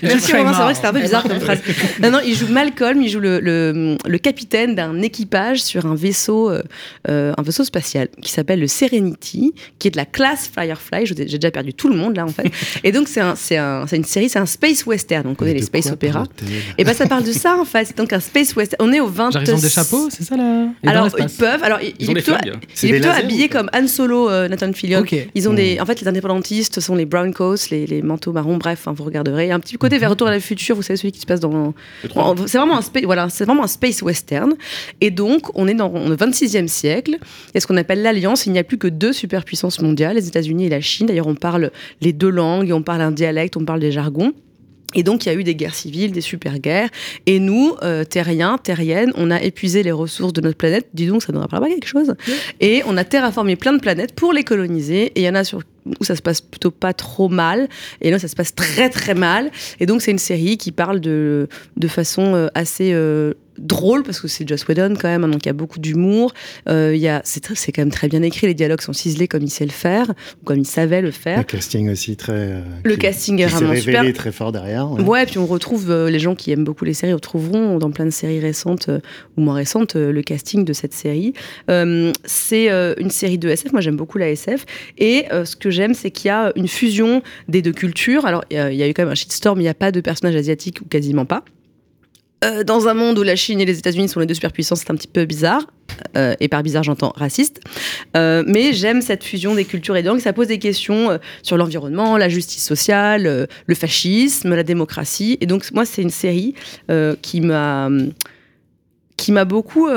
Merci 0.04 0.32
très 0.32 0.38
Romain, 0.40 0.52
c'est 0.54 0.58
mal. 0.60 0.64
vrai 0.64 0.72
que 0.72 0.76
c'était 0.76 0.88
un 0.88 0.94
peu 0.94 1.02
bizarre 1.02 1.24
comme 1.24 1.40
phrase. 1.40 1.60
Non, 2.02 2.12
non, 2.12 2.20
il 2.26 2.36
joue 2.36 2.48
Malcolm, 2.48 3.02
il 3.02 3.10
joue 3.10 3.20
le, 3.20 3.40
le, 3.40 3.98
le 4.06 4.18
capitaine 4.18 4.76
d'un 4.76 4.95
équipage 5.02 5.62
sur 5.64 5.86
un 5.86 5.96
vaisseau, 5.96 6.50
euh, 6.50 6.62
euh, 7.10 7.34
un 7.38 7.42
vaisseau 7.42 7.64
spatial 7.64 8.08
qui 8.22 8.32
s'appelle 8.32 8.60
le 8.60 8.68
Serenity, 8.68 9.54
qui 9.80 9.88
est 9.88 9.92
de 9.92 9.98
la 9.98 10.06
classe 10.06 10.50
Firefly. 10.54 11.06
Je- 11.06 11.14
J'ai 11.16 11.38
déjà 11.38 11.52
perdu 11.52 11.74
tout 11.74 11.90
le 11.90 11.96
monde 11.96 12.16
là 12.16 12.26
en 12.26 12.30
fait. 12.30 12.52
Et 12.84 12.92
donc 12.92 13.08
c'est 13.08 13.22
un, 13.22 13.36
c'est 13.36 13.58
un, 13.58 13.86
c'est 13.88 13.96
une 13.98 14.04
série, 14.04 14.30
c'est 14.30 14.40
un 14.40 14.46
space 14.46 14.86
western. 14.86 15.28
On 15.28 15.36
connaît 15.36 15.54
les 15.54 15.62
space 15.64 15.84
quoi 15.86 15.94
opéra. 15.94 16.20
parle-t-elle? 16.20 16.62
Et 16.78 16.84
ben 16.84 16.94
ça 16.94 17.08
parle 17.08 17.24
de 17.24 17.32
ça 17.32 17.58
en 17.58 17.66
fait. 17.66 17.86
C'est 17.86 17.98
donc 17.98 18.14
un 18.14 18.20
space 18.20 18.56
western. 18.56 18.78
On 18.88 18.94
est 18.94 19.00
au 19.00 19.08
20 19.08 19.32
Genre, 19.32 19.44
ils 19.44 19.54
ont 19.54 19.58
des 19.58 19.70
chapeaux, 19.70 20.10
c'est 20.10 20.24
ça 20.24 20.38
là? 20.38 20.68
Et 20.84 20.86
dans 20.88 20.92
alors 20.92 21.10
ils 21.20 21.26
peuvent. 21.30 21.64
Alors 21.64 21.80
il, 21.82 21.94
Ils 22.00 22.06
il 22.06 22.08
ont 22.10 22.12
est 22.12 22.16
des 22.16 22.22
plutôt, 22.22 22.38
il 22.44 22.50
est 22.50 22.52
des 22.54 22.90
plutôt 23.00 23.08
lasers 23.10 23.24
habillé 23.24 23.50
comme 23.50 23.70
Han 23.74 23.88
Solo, 23.88 24.30
euh, 24.30 24.48
Nathan 24.48 24.72
Fillion. 24.74 25.04
Ils 25.36 25.50
ont 25.50 25.54
Hmm. 25.54 25.56
des, 25.56 25.80
en 25.80 25.86
fait 25.86 26.02
les 26.02 26.08
indépendantistes 26.08 26.80
sont 26.80 26.96
les 26.96 27.06
brown 27.06 27.34
coats, 27.34 27.56
les, 27.72 27.86
les 27.88 28.02
manteaux 28.02 28.32
marrons. 28.34 28.58
Bref, 28.58 28.88
hein, 28.88 28.94
vous 28.96 29.04
regarderez. 29.04 29.46
Il 29.46 29.50
y 29.50 29.52
a 29.52 29.56
un 29.56 29.60
petit 29.60 29.78
côté 29.78 29.98
vers 29.98 30.10
Retour 30.10 30.28
à 30.28 30.32
la 30.32 30.40
future. 30.40 30.76
Vous 30.76 30.82
savez 30.82 30.98
celui 30.98 31.12
qui 31.12 31.20
se 31.20 31.26
passe 31.26 31.40
dans. 31.40 31.74
C'est 32.04 32.58
vraiment 32.58 32.78
un 32.78 32.82
space, 32.82 33.04
voilà, 33.04 33.30
c'est 33.30 33.46
vraiment 33.46 33.64
un 33.64 33.68
space 33.68 34.02
western. 34.02 34.54
Et 35.02 35.12
donc 35.12 35.58
on 35.58 35.68
est 35.68 35.74
dans 35.74 35.90
le 35.90 36.16
26e 36.16 36.68
siècle. 36.68 37.18
Et 37.54 37.60
ce 37.60 37.68
qu'on 37.68 37.78
appelle 37.78 38.02
l'alliance. 38.02 38.46
Il 38.46 38.52
n'y 38.52 38.60
a 38.60 38.64
plus 38.64 38.78
que 38.78 38.88
deux 38.88 39.14
superpuissances 39.14 39.82
mondiales, 39.82 40.16
les 40.16 40.28
États-Unis 40.28 40.66
et 40.66 40.70
la 40.70 40.82
Chine. 40.82 41.08
D'ailleurs, 41.08 41.28
on 41.28 41.36
parle 41.36 41.72
les 42.02 42.14
deux 42.14 42.30
langues, 42.30 42.72
on 42.72 42.84
parle 42.84 43.02
un 43.02 43.12
dialecte, 43.12 43.58
on 43.58 43.66
parle 43.66 43.80
des 43.80 43.92
jargons. 43.92 44.34
Et 44.96 45.04
donc, 45.04 45.26
il 45.26 45.30
y 45.30 45.36
a 45.36 45.36
eu 45.36 45.44
des 45.44 45.56
guerres 45.56 45.76
civiles, 45.76 46.12
des 46.14 46.22
super-guerres. 46.22 46.90
Et 47.26 47.40
nous, 47.40 47.76
euh, 47.84 48.06
terriens, 48.06 48.58
terriennes, 48.58 49.12
on 49.16 49.30
a 49.30 49.42
épuisé 49.42 49.84
les 49.84 49.92
ressources 49.92 50.32
de 50.32 50.40
notre 50.40 50.58
planète. 50.58 50.88
Dis 50.94 51.08
donc, 51.08 51.22
ça 51.22 51.34
ne 51.34 51.38
rappelle 51.38 51.60
pas 51.60 51.68
quelque 51.68 51.88
chose. 51.88 52.16
Et 52.62 52.82
on 52.88 52.96
a 52.96 53.04
terraformé 53.04 53.58
plein 53.58 53.74
de 53.74 53.80
planètes 53.80 54.16
pour 54.16 54.32
les 54.32 54.44
coloniser. 54.44 55.08
Et 55.08 55.22
il 55.22 55.24
y 55.24 55.30
en 55.30 55.36
a 55.36 55.44
sur 55.44 55.64
où 56.00 56.04
ça 56.04 56.16
se 56.16 56.22
passe 56.22 56.42
plutôt 56.42 56.72
pas 56.72 56.94
trop 56.94 57.30
mal. 57.30 57.68
Et 58.02 58.10
là, 58.10 58.20
ça 58.20 58.28
se 58.28 58.36
passe 58.36 58.56
très, 58.56 58.90
très 58.90 59.14
mal. 59.14 59.52
Et 59.80 59.86
donc, 59.86 60.02
c'est 60.02 60.12
une 60.12 60.18
série 60.18 60.58
qui 60.58 60.72
parle 60.72 61.02
de, 61.02 61.50
de 61.76 61.88
façon 61.88 62.34
euh, 62.34 62.48
assez 62.56 62.92
euh, 62.94 63.34
drôle, 63.58 64.04
parce 64.04 64.20
que 64.20 64.28
c'est 64.28 64.48
Joss 64.48 64.68
Whedon 64.68 64.96
quand 65.00 65.08
même, 65.08 65.24
hein, 65.24 65.28
donc 65.30 65.46
il 65.46 65.48
y 65.48 65.50
a 65.50 65.54
beaucoup 65.54 65.80
d'humour. 65.80 66.34
Euh, 66.70 66.92
il 66.96 67.02
y 67.02 67.08
a- 67.08 67.22
c'est 67.24 67.40
très- 67.42 67.56
c'est 67.56 67.72
quand 67.72 67.82
même 67.82 67.92
très 67.92 68.08
bien 68.08 68.22
écrit. 68.22 68.48
Les 68.48 68.54
dialogues 68.54 68.82
sont 68.82 68.94
ciselés 68.94 69.28
comme 69.28 69.44
il 69.44 69.50
sait 69.50 69.66
le 69.66 69.72
faire, 69.72 70.10
ou 70.10 70.46
comme 70.46 70.58
il 70.60 70.66
savait 70.66 71.02
le 71.02 71.12
faire. 71.12 71.38
Le 71.40 71.44
casting 71.44 71.90
aussi 71.90 72.16
très. 72.18 72.34
euh, 72.34 72.62
Le 72.84 72.94
qui- 72.94 73.00
casting 73.00 73.40
est 73.42 73.46
qui 73.48 73.52
vraiment 73.54 73.70
révélé 73.72 73.98
super. 74.00 74.14
très 74.14 74.32
fort 74.32 74.52
derrière. 74.52 74.92
Ouais. 74.92 75.26
puis 75.26 75.38
on 75.40 75.46
retrouve 75.46 75.90
euh, 75.92 76.10
les 76.10 76.20
gens 76.20 76.36
qui 76.36 76.52
aiment 76.52 76.64
beaucoup 76.64 76.86
les 76.86 76.94
séries 76.94 77.14
retrouveront 77.14 77.78
dans 77.80 77.92
plein 77.92 78.06
de 78.06 78.10
séries 78.12 78.40
récentes 78.40 78.90
euh, 78.90 79.00
ou 79.38 79.42
moins 79.42 79.56
récentes 79.56 79.96
euh, 79.96 80.12
le 80.12 80.22
casting 80.22 80.66
de 80.66 80.74
cette 80.74 80.94
série. 80.94 81.34
Euh, 81.70 82.12
c'est 82.26 82.70
euh, 82.72 82.94
une 82.98 83.10
série 83.10 83.38
de 83.38 83.50
SF. 83.50 83.72
Moi, 83.72 83.82
j'aime 83.82 83.96
beaucoup 83.96 84.18
la 84.18 84.30
SF. 84.30 84.66
Et 84.98 85.26
euh, 85.32 85.46
ce 85.46 85.56
que 85.56 85.70
j'aime, 85.70 85.94
c'est 85.94 86.12
qu'il 86.12 86.28
y 86.28 86.32
a 86.32 86.52
une 86.56 86.68
fusion 86.68 87.22
des 87.48 87.62
deux 87.62 87.72
cultures. 87.74 88.26
Alors, 88.26 88.44
il 88.52 88.58
y 88.58 88.60
a- 88.60 88.72
il 88.72 88.78
y 88.78 88.84
a 88.84 88.88
eu 88.88 88.94
quand 88.94 89.04
même 89.04 89.12
un 89.12 89.16
shitstorm. 89.16 89.60
Il 89.60 89.64
n'y 89.64 89.70
a 89.70 89.74
pas 89.74 89.92
de 89.92 90.02
personnages 90.02 90.36
asiatiques 90.36 90.82
ou 90.82 90.86
quasiment 90.86 91.26
pas. 91.26 91.44
Euh, 92.44 92.64
dans 92.64 92.88
un 92.88 92.94
monde 92.94 93.18
où 93.18 93.24
la 93.24 93.36
Chine 93.36 93.62
et 93.62 93.66
les 93.66 93.80
États-Unis 93.80 94.10
sont 94.10 94.20
les 94.20 94.26
deux 94.26 94.34
superpuissances, 94.34 94.80
c'est 94.80 94.92
un 94.92 94.96
petit 94.96 95.08
peu 95.08 95.26
bizarre. 95.26 95.66
Euh, 96.18 96.36
et 96.40 96.48
par 96.48 96.64
bizarre, 96.64 96.84
j'entends 96.84 97.14
raciste. 97.16 97.62
Euh, 98.18 98.44
mais 98.46 98.74
j'aime 98.74 99.02
cette 99.02 99.24
fusion 99.24 99.56
des 99.56 99.66
cultures 99.66 99.96
et 99.96 100.04
des 100.04 100.10
langues. 100.10 100.20
Ça 100.20 100.34
pose 100.34 100.48
des 100.48 100.60
questions 100.60 101.18
sur 101.42 101.58
l'environnement, 101.58 102.18
la 102.18 102.30
justice 102.30 102.64
sociale, 102.64 103.48
le 103.66 103.76
fascisme, 103.76 104.54
la 104.54 104.64
démocratie. 104.64 105.38
Et 105.42 105.46
donc, 105.46 105.66
moi, 105.72 105.86
c'est 105.86 106.02
une 106.02 106.10
série 106.10 106.56
qui 107.22 107.42
m'a 107.42 107.90
qui 109.18 109.32
m'a 109.32 109.46
beaucoup 109.46 109.88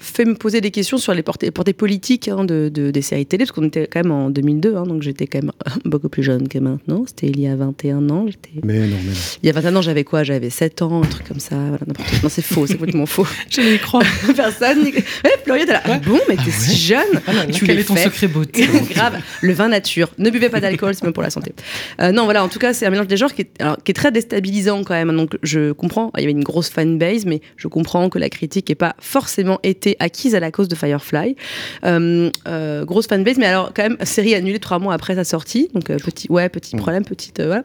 fait 0.00 0.24
me 0.24 0.34
poser 0.34 0.60
des 0.60 0.70
questions 0.70 0.98
sur 0.98 1.14
les 1.14 1.22
portées, 1.22 1.50
portées 1.50 1.72
politiques 1.72 2.28
hein, 2.28 2.44
de, 2.44 2.70
de- 2.72 2.90
des 2.90 3.02
séries 3.02 3.26
télé, 3.26 3.44
parce 3.44 3.52
qu'on 3.52 3.64
était 3.66 3.86
quand 3.86 4.02
même 4.02 4.10
en 4.12 4.30
2002, 4.30 4.74
hein, 4.76 4.84
donc 4.84 5.02
j'étais 5.02 5.26
quand 5.26 5.40
même 5.42 5.52
beaucoup 5.84 6.08
plus 6.08 6.22
jeune 6.22 6.48
que 6.48 6.58
maintenant. 6.58 7.04
C'était 7.06 7.28
il 7.28 7.40
y 7.40 7.46
a 7.46 7.54
21 7.56 8.08
ans. 8.10 8.26
J'étais... 8.26 8.50
Mais 8.64 8.78
non, 8.80 8.86
mais 8.86 8.88
non. 9.10 9.12
Il 9.42 9.46
y 9.46 9.50
a 9.50 9.52
21 9.52 9.76
ans, 9.76 9.82
j'avais 9.82 10.04
quoi? 10.04 10.24
J'avais 10.24 10.50
7 10.50 10.82
ans, 10.82 11.02
un 11.02 11.06
truc 11.06 11.26
comme 11.28 11.40
ça. 11.40 11.56
Voilà, 11.56 11.78
n'importe 11.86 12.08
quoi. 12.08 12.18
Non, 12.22 12.28
c'est 12.28 12.42
faux, 12.42 12.66
c'est 12.66 12.76
complètement 12.76 13.06
faux. 13.06 13.26
Je 13.50 13.60
les 13.60 13.78
crois. 13.78 14.02
Personne. 14.36 14.82
n'y- 14.84 14.92
Eh, 14.96 15.28
Florian, 15.44 15.64
t'es 15.66 15.72
là. 15.72 15.82
Ah 15.84 15.98
bon, 15.98 16.18
mais 16.28 16.36
t'es 16.36 16.50
si 16.50 16.76
jeune. 16.76 17.20
tu 17.52 17.64
Quel 17.66 17.78
est 17.78 17.84
ton 17.84 17.94
fait. 17.94 18.04
secret 18.04 18.26
beauté 18.28 18.66
Grave. 18.90 19.18
Le 19.42 19.52
vin 19.52 19.68
nature. 19.68 20.08
Ne 20.18 20.30
buvez 20.30 20.48
pas 20.48 20.60
d'alcool, 20.60 20.94
c'est 20.94 21.04
même 21.04 21.12
pour 21.12 21.22
la 21.22 21.30
santé. 21.30 21.52
Euh, 22.00 22.12
non, 22.12 22.24
voilà, 22.24 22.42
en 22.44 22.48
tout 22.48 22.58
cas, 22.58 22.72
c'est 22.72 22.86
un 22.86 22.90
mélange 22.90 23.06
des 23.06 23.16
genres 23.16 23.34
qui 23.34 23.42
est, 23.42 23.50
alors, 23.60 23.76
qui 23.82 23.90
est 23.90 23.94
très 23.94 24.12
déstabilisant 24.12 24.82
quand 24.84 24.94
même. 24.94 25.14
Donc, 25.16 25.36
je 25.42 25.72
comprends, 25.72 26.10
il 26.16 26.20
y 26.20 26.24
avait 26.24 26.32
une 26.32 26.44
grosse 26.44 26.68
fanbase, 26.70 27.26
mais 27.26 27.40
je 27.56 27.68
comprends 27.68 28.08
que 28.08 28.18
la 28.18 28.28
critique 28.28 28.68
n'ait 28.68 28.74
pas 28.74 28.94
forcément 29.00 29.58
été 29.62 29.89
acquise 29.98 30.34
à 30.34 30.40
la 30.40 30.50
cause 30.50 30.68
de 30.68 30.74
Firefly. 30.74 31.36
Euh, 31.84 32.30
euh, 32.48 32.84
grosse 32.84 33.06
fanbase, 33.06 33.38
mais 33.38 33.46
alors, 33.46 33.72
quand 33.74 33.82
même, 33.82 33.96
série 34.02 34.34
annulée 34.34 34.58
trois 34.58 34.78
mois 34.78 34.94
après 34.94 35.14
sa 35.14 35.24
sortie. 35.24 35.68
Donc, 35.74 35.90
euh, 35.90 35.96
petit, 35.96 36.26
ouais, 36.30 36.48
petit 36.48 36.76
problème, 36.76 37.04
petite. 37.04 37.40
voilà. 37.40 37.64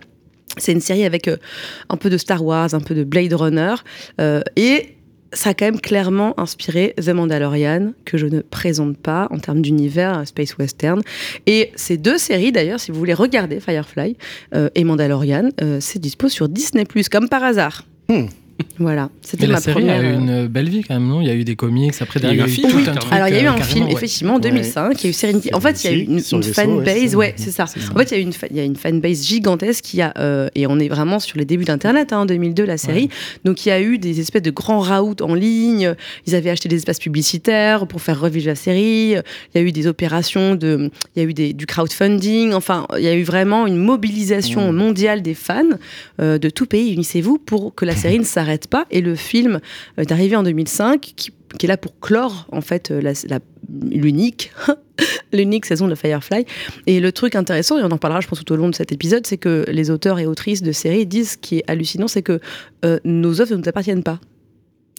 C'est 0.57 0.71
une 0.71 0.81
série 0.81 1.03
avec 1.03 1.29
un 1.89 1.97
peu 1.97 2.09
de 2.09 2.17
Star 2.17 2.43
Wars, 2.43 2.73
un 2.73 2.79
peu 2.79 2.95
de 2.95 3.03
Blade 3.03 3.33
Runner. 3.33 3.75
et 4.55 4.95
ça 5.35 5.49
a 5.49 5.53
quand 5.53 5.65
même 5.65 5.79
clairement 5.79 6.39
inspiré 6.39 6.93
The 6.97 7.09
Mandalorian, 7.09 7.93
que 8.05 8.17
je 8.17 8.25
ne 8.25 8.39
présente 8.39 8.97
pas 8.97 9.27
en 9.31 9.37
termes 9.37 9.61
d'univers 9.61 10.25
space 10.25 10.57
western. 10.57 11.01
Et 11.45 11.71
ces 11.75 11.97
deux 11.97 12.17
séries, 12.17 12.51
d'ailleurs, 12.51 12.79
si 12.79 12.91
vous 12.91 12.97
voulez 12.97 13.13
regarder 13.13 13.59
Firefly 13.59 14.17
euh, 14.53 14.69
et 14.75 14.83
Mandalorian, 14.83 15.49
euh, 15.61 15.79
c'est 15.81 15.99
dispo 15.99 16.29
sur 16.29 16.49
Disney+, 16.49 16.85
comme 17.11 17.29
par 17.29 17.43
hasard. 17.43 17.85
Hmm. 18.07 18.25
Voilà, 18.77 19.09
c'était 19.21 19.47
ma 19.47 19.57
série 19.61 19.81
première... 19.81 19.99
a 19.99 20.03
eu 20.03 20.05
euh, 20.07 20.17
une 20.17 20.47
belle 20.47 20.69
vie 20.69 20.81
quand 20.81 20.93
même, 20.95 21.07
non 21.07 21.21
Il 21.21 21.27
y 21.27 21.29
a 21.29 21.33
eu 21.33 21.43
des 21.45 21.55
comics, 21.55 21.93
après 22.01 22.19
Il 22.19 22.25
y 22.25 22.29
a 22.29 22.33
eu 22.33 22.37
derrière 22.37 22.45
un 22.45 22.47
il 22.47 22.61
y 22.61 22.65
a 22.65 22.67
film, 22.67 22.67
eu 22.67 22.71
tout 22.71 22.77
oui. 22.77 22.89
un 22.89 22.95
truc. 22.95 23.13
Alors, 23.13 23.27
il 23.29 23.33
y 23.33 23.37
a 23.37 23.41
eu 23.41 23.47
euh, 23.47 23.51
un 23.51 23.61
film, 23.61 23.85
ouais. 23.85 23.93
effectivement, 23.93 24.35
en 24.35 24.39
2005, 24.39 25.01
il 25.01 25.03
y 25.03 25.07
a 25.07 25.09
eu 25.09 25.13
Serenity. 25.13 25.49
En 25.53 25.61
fait, 25.61 25.83
il 25.83 25.89
y 25.89 25.93
a 25.93 25.97
eu 25.97 26.01
une, 26.01 26.19
une 26.31 26.37
ouais, 26.39 26.43
fanbase, 26.53 26.95
c'est 26.97 27.07
ça. 27.07 27.17
ouais, 27.17 27.33
c'est 27.37 27.51
ça. 27.51 27.63
En 27.63 27.97
fait, 27.97 28.11
il 28.11 28.11
y 28.11 28.15
a 28.15 28.17
eu 28.17 28.21
une, 28.23 28.33
il 28.51 28.57
y 28.57 28.59
a 28.59 28.63
une 28.63 28.75
fanbase 28.75 29.25
gigantesque 29.25 29.83
qui 29.83 30.01
a, 30.01 30.13
euh, 30.17 30.49
et 30.55 30.67
on 30.67 30.79
est 30.79 30.89
vraiment 30.89 31.19
sur 31.19 31.37
les 31.37 31.45
débuts 31.45 31.63
d'Internet, 31.65 32.11
hein, 32.11 32.19
en 32.19 32.25
2002, 32.25 32.65
la 32.65 32.77
série. 32.77 33.09
Donc, 33.45 33.65
il 33.65 33.69
y 33.69 33.71
a 33.71 33.81
eu 33.81 33.97
des 33.97 34.19
espèces 34.19 34.41
de 34.41 34.51
grands 34.51 34.79
raouts 34.79 35.15
en 35.21 35.33
ligne. 35.33 35.93
Ils 36.27 36.35
avaient 36.35 36.49
acheté 36.49 36.67
des 36.67 36.77
espaces 36.77 36.99
publicitaires 36.99 37.87
pour 37.87 38.01
faire 38.01 38.19
revivre 38.19 38.47
la 38.47 38.55
série. 38.55 39.11
Il 39.13 39.55
y 39.55 39.57
a 39.57 39.61
eu 39.61 39.71
des 39.71 39.87
opérations 39.87 40.55
de, 40.55 40.91
il 41.15 41.21
y 41.21 41.25
a 41.25 41.29
eu 41.29 41.33
des, 41.33 41.53
du 41.53 41.65
crowdfunding. 41.65 42.53
Enfin, 42.53 42.87
il 42.97 43.03
y 43.03 43.07
a 43.07 43.15
eu 43.15 43.23
vraiment 43.23 43.67
une 43.67 43.77
mobilisation 43.77 44.55
Mmh. 44.55 44.75
mondiale 44.75 45.21
des 45.21 45.33
fans 45.33 45.63
euh, 46.21 46.37
de 46.37 46.49
tout 46.49 46.65
pays. 46.65 46.93
Unissez-vous 46.93 47.37
pour 47.37 47.75
que 47.75 47.85
la 47.85 47.95
série 47.95 48.19
ne 48.19 48.23
s'arrête 48.23 48.44
pas. 48.69 48.85
Et 48.91 49.01
le 49.01 49.15
film 49.15 49.59
euh, 49.97 50.01
est 50.01 50.11
arrivé 50.11 50.35
en 50.35 50.43
2005, 50.43 51.01
qui, 51.15 51.31
est 51.61 51.67
là 51.67 51.77
pour 51.77 51.99
clore 51.99 52.47
en 52.51 52.61
fait 52.61 52.91
euh, 52.91 53.13
l'unique. 53.91 54.51
L'unique 55.33 55.65
saison 55.65 55.89
de 55.89 55.95
Firefly. 55.95 56.45
Et 56.87 57.01
le 57.01 57.11
truc 57.11 57.35
intéressant, 57.35 57.77
et 57.77 57.83
on 57.83 57.91
en 57.91 57.97
parlera, 57.97 58.21
je 58.21 58.27
pense, 58.27 58.39
tout 58.39 58.53
au 58.53 58.55
long 58.55 58.69
de 58.69 58.75
cet 58.75 58.93
épisode, 58.93 59.27
c'est 59.27 59.37
que 59.37 59.65
les 59.67 59.91
auteurs 59.91 60.19
et 60.19 60.25
autrices 60.25 60.61
de 60.61 60.71
séries 60.71 61.05
disent 61.05 61.31
ce 61.31 61.37
qui 61.37 61.57
est 61.57 61.63
hallucinant, 61.67 62.07
c'est 62.07 62.21
que 62.21 62.39
euh, 62.85 62.99
nos 63.03 63.41
œuvres 63.41 63.51
ne 63.51 63.57
nous 63.57 63.67
appartiennent 63.67 64.03
pas. 64.03 64.21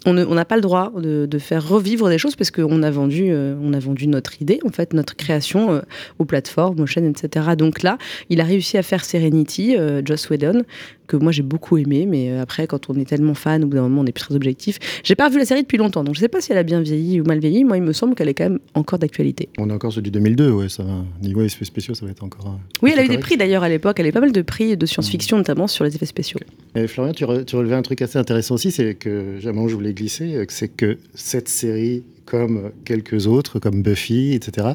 On 0.04 0.12
n'a 0.12 0.44
pas 0.44 0.54
le 0.54 0.62
droit 0.62 0.92
de, 0.94 1.38
faire 1.38 1.66
revivre 1.66 2.08
des 2.08 2.18
choses 2.18 2.36
parce 2.36 2.52
qu'on 2.52 2.82
a 2.84 2.90
vendu, 2.92 3.34
on 3.34 3.72
a 3.72 3.78
vendu 3.80 4.06
notre 4.06 4.40
idée, 4.40 4.60
en 4.64 4.68
fait, 4.68 4.92
notre 4.92 5.16
création 5.16 5.82
aux 6.20 6.24
plateformes, 6.24 6.78
aux 6.78 6.86
chaînes, 6.86 7.10
etc. 7.10 7.56
Donc 7.58 7.82
là, 7.82 7.98
il 8.30 8.40
a 8.40 8.44
réussi 8.44 8.78
à 8.78 8.84
faire 8.84 9.04
Serenity, 9.04 9.76
Joss 10.04 10.30
Whedon, 10.30 10.62
que 11.06 11.16
moi 11.16 11.32
j'ai 11.32 11.42
beaucoup 11.42 11.76
aimé, 11.78 12.06
mais 12.06 12.30
euh, 12.30 12.42
après, 12.42 12.66
quand 12.66 12.90
on 12.90 12.94
est 12.94 13.04
tellement 13.04 13.34
fan, 13.34 13.64
au 13.64 13.66
bout 13.66 13.76
d'un 13.76 13.82
moment, 13.82 14.02
on 14.02 14.06
est 14.06 14.12
plus 14.12 14.25
très 14.25 14.34
objectif. 14.34 14.78
J'ai 15.04 15.14
pas 15.14 15.28
revu 15.28 15.38
la 15.38 15.44
série 15.44 15.62
depuis 15.62 15.78
longtemps, 15.78 16.04
donc 16.04 16.14
je 16.14 16.20
sais 16.20 16.28
pas 16.28 16.40
si 16.40 16.52
elle 16.52 16.58
a 16.58 16.62
bien 16.62 16.80
vieilli 16.80 17.20
ou 17.20 17.25
mal 17.25 17.38
vieilli. 17.38 17.64
Moi, 17.64 17.76
il 17.76 17.82
me 17.82 17.92
semble 17.92 18.14
qu'elle 18.14 18.28
est 18.28 18.34
quand 18.34 18.44
même 18.48 18.58
encore 18.75 18.98
d'actualité. 18.98 19.48
On 19.58 19.70
est 19.70 19.72
encore 19.72 19.92
sur 19.92 20.02
du 20.02 20.10
2002, 20.10 20.50
ouais, 20.50 20.68
ça 20.68 20.82
va. 20.82 21.04
Niveau 21.22 21.42
effets 21.42 21.64
spéciaux, 21.64 21.94
ça 21.94 22.04
va 22.04 22.10
être 22.12 22.22
encore. 22.25 22.46
euh, 22.46 22.76
Oui, 22.82 22.90
elle 22.92 22.98
a 23.00 23.04
eu 23.04 23.08
des 23.08 23.18
prix 23.18 23.36
d'ailleurs 23.36 23.62
à 23.62 23.68
l'époque. 23.68 23.98
Elle 24.00 24.06
a 24.06 24.08
eu 24.08 24.12
pas 24.12 24.20
mal 24.20 24.32
de 24.32 24.42
prix 24.42 24.76
de 24.76 24.86
science-fiction, 24.86 25.36
notamment 25.38 25.66
sur 25.66 25.84
les 25.84 25.94
effets 25.94 26.06
spéciaux. 26.06 26.40
Et 26.75 26.86
Florian, 26.86 27.12
tu, 27.12 27.25
re- 27.25 27.44
tu 27.44 27.56
relevais 27.56 27.75
un 27.76 27.82
truc 27.82 28.02
assez 28.02 28.18
intéressant 28.18 28.54
aussi, 28.56 28.70
c'est 28.70 28.94
que 28.94 29.36
jamais 29.40 29.68
je 29.68 29.75
voulais 29.75 29.94
glisser, 29.94 30.34
euh, 30.34 30.44
c'est 30.48 30.68
que 30.68 30.98
cette 31.14 31.48
série, 31.48 32.02
comme 32.25 32.70
quelques 32.84 33.26
autres, 33.28 33.58
comme 33.60 33.82
Buffy, 33.82 34.34
etc., 34.34 34.68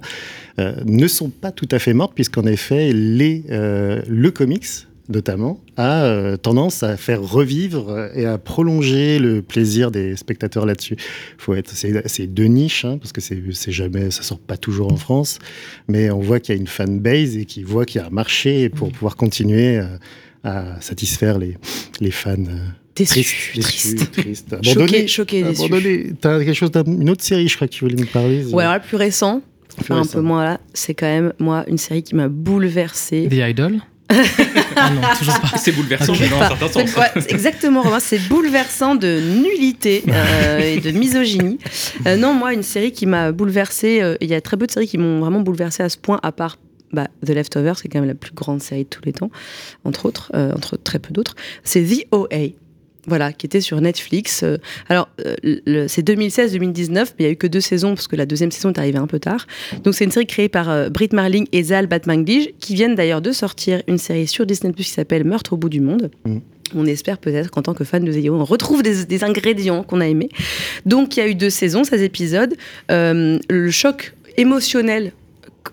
euh, 0.59 0.73
ne 0.85 1.07
sont 1.07 1.29
pas 1.29 1.51
tout 1.51 1.67
à 1.71 1.79
fait 1.79 1.93
mortes, 1.93 2.13
puisqu'en 2.15 2.45
effet, 2.45 2.93
les, 2.93 3.43
euh, 3.49 4.01
le 4.07 4.31
comics 4.31 4.65
notamment, 5.11 5.59
a 5.77 6.03
euh, 6.03 6.37
tendance 6.37 6.83
à 6.83 6.97
faire 6.97 7.21
revivre 7.21 8.09
et 8.15 8.25
à 8.25 8.37
prolonger 8.37 9.19
le 9.19 9.41
plaisir 9.41 9.91
des 9.91 10.15
spectateurs 10.15 10.65
là-dessus. 10.65 10.95
Faut 11.37 11.53
être, 11.53 11.71
c'est, 11.73 12.07
c'est 12.07 12.33
de 12.33 12.43
niche, 12.45 12.85
hein, 12.85 12.97
parce 12.97 13.11
que 13.11 13.21
c'est, 13.21 13.41
jamais, 13.71 14.09
ça 14.11 14.23
sort 14.23 14.39
pas 14.39 14.57
toujours 14.57 14.91
en 14.91 14.97
France, 14.97 15.39
mais 15.87 16.09
on 16.11 16.19
voit 16.19 16.39
qu'il 16.39 16.55
y 16.55 16.57
a 16.57 16.61
une 16.61 16.67
fan 16.67 16.99
base 16.99 17.37
et 17.37 17.45
qui 17.45 17.63
voit 17.63 17.85
qu'il 17.85 18.01
y 18.01 18.03
a 18.03 18.07
un 18.07 18.11
marché 18.11 18.69
pour 18.69 18.87
Mm. 18.87 18.91
pouvoir 18.93 19.15
continuer 19.15 19.77
euh, 19.77 19.85
à 20.43 20.79
satisfaire 20.81 21.37
les, 21.37 21.57
les 21.99 22.11
fans. 22.11 22.31
euh, 22.39 22.57
Déçu, 22.95 23.23
tristes, 23.23 23.55
déçus, 23.55 23.95
triste. 24.11 24.49
tristes, 24.59 24.73
Choqué, 24.73 25.07
choqué, 25.07 25.43
déçu. 25.43 25.65
Abandonnés. 25.65 26.13
T'as 26.19 26.39
quelque 26.43 26.53
chose, 26.53 26.71
une 26.87 27.09
autre 27.09 27.23
série, 27.23 27.47
je 27.47 27.55
crois 27.55 27.67
que 27.67 27.73
tu 27.73 27.83
voulais 27.85 27.95
nous 27.95 28.05
parler. 28.07 28.43
Ouais, 28.47 28.63
alors 28.63 28.75
le 28.75 28.81
plus 28.81 28.97
récent, 28.97 29.41
Plus 29.75 29.81
enfin, 29.83 29.95
un 29.95 30.01
récent. 30.01 30.13
peu 30.13 30.21
moins 30.21 30.43
là, 30.43 30.59
c'est 30.73 30.93
quand 30.93 31.05
même, 31.07 31.31
moi, 31.39 31.63
une 31.67 31.77
série 31.77 32.03
qui 32.03 32.15
m'a 32.15 32.27
bouleversée. 32.27 33.27
The 33.29 33.49
Idol 33.49 33.79
Ah 34.75 34.89
non, 34.89 35.01
toujours 35.17 35.39
pas. 35.39 35.57
C'est 35.57 35.71
bouleversant, 35.71 36.13
Ok. 36.13 36.19
mais 36.21 36.29
dans 36.29 36.37
un 36.39 36.45
Enfin, 36.45 36.57
certain 36.59 36.79
c'est- 36.79 36.87
sens. 36.87 36.97
ouais, 36.97 37.21
c'est 37.21 37.31
exactement, 37.31 37.81
Romain, 37.81 37.99
c'est 37.99 38.19
bouleversant 38.27 38.95
de 38.95 39.19
nullité 39.19 40.03
euh, 40.09 40.59
et 40.59 40.79
de 40.79 40.91
misogynie. 40.91 41.57
Euh, 42.07 42.15
non, 42.17 42.33
moi, 42.33 42.53
une 42.53 42.63
série 42.63 42.91
qui 42.91 43.05
m'a 43.05 43.31
bouleversée, 43.31 44.01
euh, 44.01 44.15
il 44.21 44.29
y 44.29 44.33
a 44.33 44.41
très 44.41 44.57
peu 44.57 44.67
de 44.67 44.71
séries 44.71 44.87
qui 44.87 44.97
m'ont 44.97 45.19
vraiment 45.19 45.41
bouleversée 45.41 45.83
à 45.83 45.89
ce 45.89 45.97
point, 45.97 46.19
à 46.23 46.31
part 46.31 46.57
bah, 46.93 47.07
The 47.25 47.29
Leftovers, 47.29 47.75
qui 47.81 47.87
est 47.87 47.89
quand 47.89 47.99
même 47.99 48.07
la 48.09 48.15
plus 48.15 48.33
grande 48.33 48.61
série 48.61 48.83
de 48.83 48.89
tous 48.89 49.01
les 49.05 49.13
temps, 49.13 49.31
entre 49.85 50.05
autres, 50.05 50.31
entre 50.55 50.77
très 50.77 50.99
peu 50.99 51.13
d'autres. 51.13 51.35
C'est 51.63 51.83
The 51.83 52.05
OA. 52.11 52.53
Voilà, 53.07 53.33
qui 53.33 53.47
était 53.47 53.61
sur 53.61 53.81
Netflix. 53.81 54.43
Euh, 54.43 54.57
alors, 54.87 55.09
euh, 55.25 55.85
c'est 55.87 56.07
2016-2019, 56.07 56.93
mais 56.95 57.05
il 57.19 57.23
y 57.23 57.29
a 57.29 57.31
eu 57.31 57.35
que 57.35 57.47
deux 57.47 57.61
saisons, 57.61 57.95
parce 57.95 58.07
que 58.07 58.15
la 58.15 58.25
deuxième 58.25 58.51
saison 58.51 58.69
est 58.69 58.77
arrivée 58.77 58.99
un 58.99 59.07
peu 59.07 59.19
tard. 59.19 59.47
Donc, 59.83 59.95
c'est 59.95 60.05
une 60.05 60.11
série 60.11 60.27
créée 60.27 60.49
par 60.49 60.69
euh, 60.69 60.89
Britt 60.89 61.13
Marling 61.13 61.47
et 61.51 61.63
Zal 61.63 61.87
Batmanglij, 61.87 62.53
qui 62.59 62.75
viennent 62.75 62.95
d'ailleurs 62.95 63.21
de 63.21 63.31
sortir 63.31 63.81
une 63.87 63.97
série 63.97 64.27
sur 64.27 64.45
Disney+, 64.45 64.73
qui 64.73 64.83
s'appelle 64.83 65.23
Meurtre 65.23 65.53
au 65.53 65.57
bout 65.57 65.69
du 65.69 65.81
monde. 65.81 66.11
Mm. 66.25 66.39
On 66.75 66.85
espère 66.85 67.17
peut-être 67.17 67.49
qu'en 67.49 67.63
tant 67.63 67.73
que 67.73 67.83
fan 67.83 68.03
de 68.05 68.29
OA, 68.29 68.33
on 68.33 68.45
retrouve 68.45 68.83
des, 68.83 69.05
des 69.05 69.23
ingrédients 69.23 69.83
qu'on 69.83 69.99
a 69.99 70.07
aimés. 70.07 70.29
Donc, 70.85 71.17
il 71.17 71.19
y 71.19 71.23
a 71.23 71.27
eu 71.27 71.35
deux 71.35 71.49
saisons, 71.49 71.83
16 71.83 72.01
épisodes. 72.01 72.55
Euh, 72.91 73.39
le 73.49 73.71
choc 73.71 74.13
émotionnel 74.37 75.11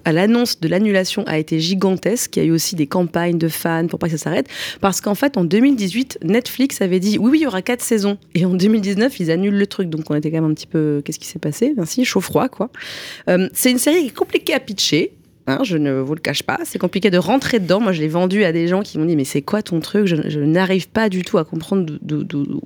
l'annonce 0.07 0.61
de 0.61 0.69
l'annulation 0.69 1.25
a 1.27 1.39
été 1.39 1.61
gigantesque. 1.61 2.37
Il 2.37 2.43
y 2.43 2.47
a 2.47 2.49
eu 2.49 2.53
aussi 2.53 2.77
des 2.77 2.87
campagnes 2.87 3.39
de 3.39 3.49
fans 3.49 3.87
pour 3.87 3.99
pas 3.99 4.07
que 4.07 4.17
ça 4.17 4.25
s'arrête. 4.25 4.49
Parce 4.81 5.01
qu'en 5.01 5.15
fait, 5.15 5.37
en 5.37 5.45
2018, 5.45 6.21
Netflix 6.25 6.81
avait 6.81 7.01
dit 7.01 7.19
oui, 7.19 7.31
oui, 7.31 7.39
il 7.41 7.43
y 7.43 7.47
aura 7.47 7.63
quatre 7.63 7.83
saisons. 7.83 8.19
Et 8.35 8.45
en 8.45 8.55
2019, 8.55 9.21
ils 9.21 9.31
annulent 9.31 9.59
le 9.59 9.67
truc. 9.67 9.89
Donc 9.89 10.11
on 10.11 10.15
était 10.15 10.31
quand 10.31 10.41
même 10.41 10.51
un 10.51 10.55
petit 10.55 10.67
peu. 10.67 11.03
Qu'est-ce 11.05 11.19
qui 11.19 11.27
s'est 11.27 11.39
passé? 11.39 11.75
Ainsi, 11.79 12.05
chaud-froid, 12.05 12.49
quoi. 12.49 12.71
Euh, 13.29 13.49
c'est 13.53 13.71
une 13.71 13.79
série 13.79 14.03
qui 14.03 14.09
est 14.09 14.17
compliquée 14.17 14.55
à 14.55 14.61
pitcher. 14.61 15.13
Hein, 15.49 15.61
je 15.63 15.77
ne 15.77 15.93
vous 15.93 16.15
le 16.15 16.21
cache 16.21 16.43
pas, 16.43 16.59
c'est 16.65 16.79
compliqué 16.79 17.11
de 17.11 17.19
rentrer 17.19 17.59
dedans. 17.59 17.81
Moi, 17.81 17.93
je 17.93 18.01
l'ai 18.01 18.09
vendu 18.09 18.45
à 18.45 18.53
des 18.53 18.69
gens 18.69 18.83
qui 18.83 18.99
m'ont 18.99 19.05
dit 19.05 19.17
mais 19.17 19.25
c'est 19.25 19.43
quoi 19.43 19.63
ton 19.63 19.81
truc? 19.81 20.07
Je, 20.07 20.39
n'arrive 20.39 20.89
pas 20.89 21.09
du 21.09 21.23
tout 21.23 21.39
à 21.39 21.45
comprendre 21.45 21.93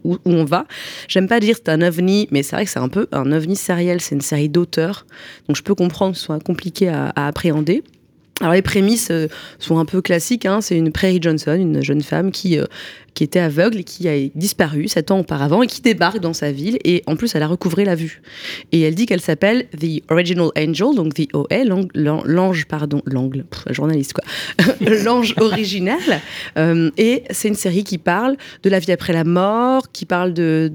où, 0.04 0.18
on 0.24 0.44
va. 0.44 0.66
J'aime 1.08 1.28
pas 1.28 1.40
dire 1.40 1.56
c'est 1.56 1.70
un 1.70 1.82
ovni, 1.82 2.28
mais 2.30 2.42
c'est 2.42 2.56
vrai 2.56 2.64
que 2.64 2.70
c'est 2.70 2.78
un 2.78 2.88
peu 2.88 3.08
un 3.12 3.30
ovni 3.32 3.56
sériel. 3.56 4.00
C'est 4.00 4.14
une 4.14 4.20
série 4.20 4.48
d'auteurs, 4.48 5.06
donc 5.48 5.56
je 5.56 5.62
peux 5.62 5.74
comprendre 5.74 6.12
que 6.12 6.18
ce 6.18 6.24
soit 6.24 6.42
compliqué 6.42 6.88
à 6.88 7.12
appréhender. 7.14 7.82
Alors 8.42 8.52
les 8.52 8.60
prémices 8.62 9.08
euh, 9.10 9.28
sont 9.58 9.78
un 9.78 9.84
peu 9.86 10.02
classiques. 10.02 10.44
hein. 10.44 10.60
C'est 10.60 10.76
une 10.76 10.92
Prairie 10.92 11.18
Johnson, 11.22 11.54
une 11.58 11.82
jeune 11.82 12.02
femme 12.02 12.30
qui, 12.32 12.58
euh, 12.58 12.66
qui 13.14 13.24
était 13.24 13.38
aveugle 13.38 13.78
et 13.78 13.84
qui 13.84 14.08
a 14.08 14.14
disparu 14.34 14.88
sept 14.88 15.10
ans 15.10 15.20
auparavant 15.20 15.62
et 15.62 15.66
qui 15.66 15.80
débarque 15.80 16.18
dans 16.20 16.32
sa 16.34 16.52
ville. 16.52 16.76
Et 16.84 17.02
en 17.06 17.16
plus, 17.16 17.34
elle 17.34 17.42
a 17.42 17.46
recouvré 17.46 17.84
la 17.84 17.94
vue. 17.94 18.20
Et 18.72 18.80
elle 18.82 18.94
dit 18.94 19.06
qu'elle 19.06 19.20
s'appelle 19.20 19.66
The 19.80 20.02
Original 20.10 20.50
Angel, 20.58 20.94
donc 20.94 21.14
The 21.14 21.28
OA, 21.34 21.64
l'ang- 21.64 21.88
l'an- 21.94 22.22
l'ange, 22.26 22.66
pardon, 22.66 23.00
l'angle, 23.06 23.44
journaliste 23.70 24.12
quoi, 24.14 24.24
l'ange 25.04 25.34
original. 25.40 25.98
Euh, 26.58 26.90
et 26.98 27.22
c'est 27.30 27.48
une 27.48 27.54
série 27.54 27.84
qui 27.84 27.98
parle 27.98 28.36
de 28.62 28.70
la 28.70 28.78
vie 28.80 28.92
après 28.92 29.12
la 29.12 29.24
mort, 29.24 29.92
qui 29.92 30.04
parle 30.04 30.34
de 30.34 30.70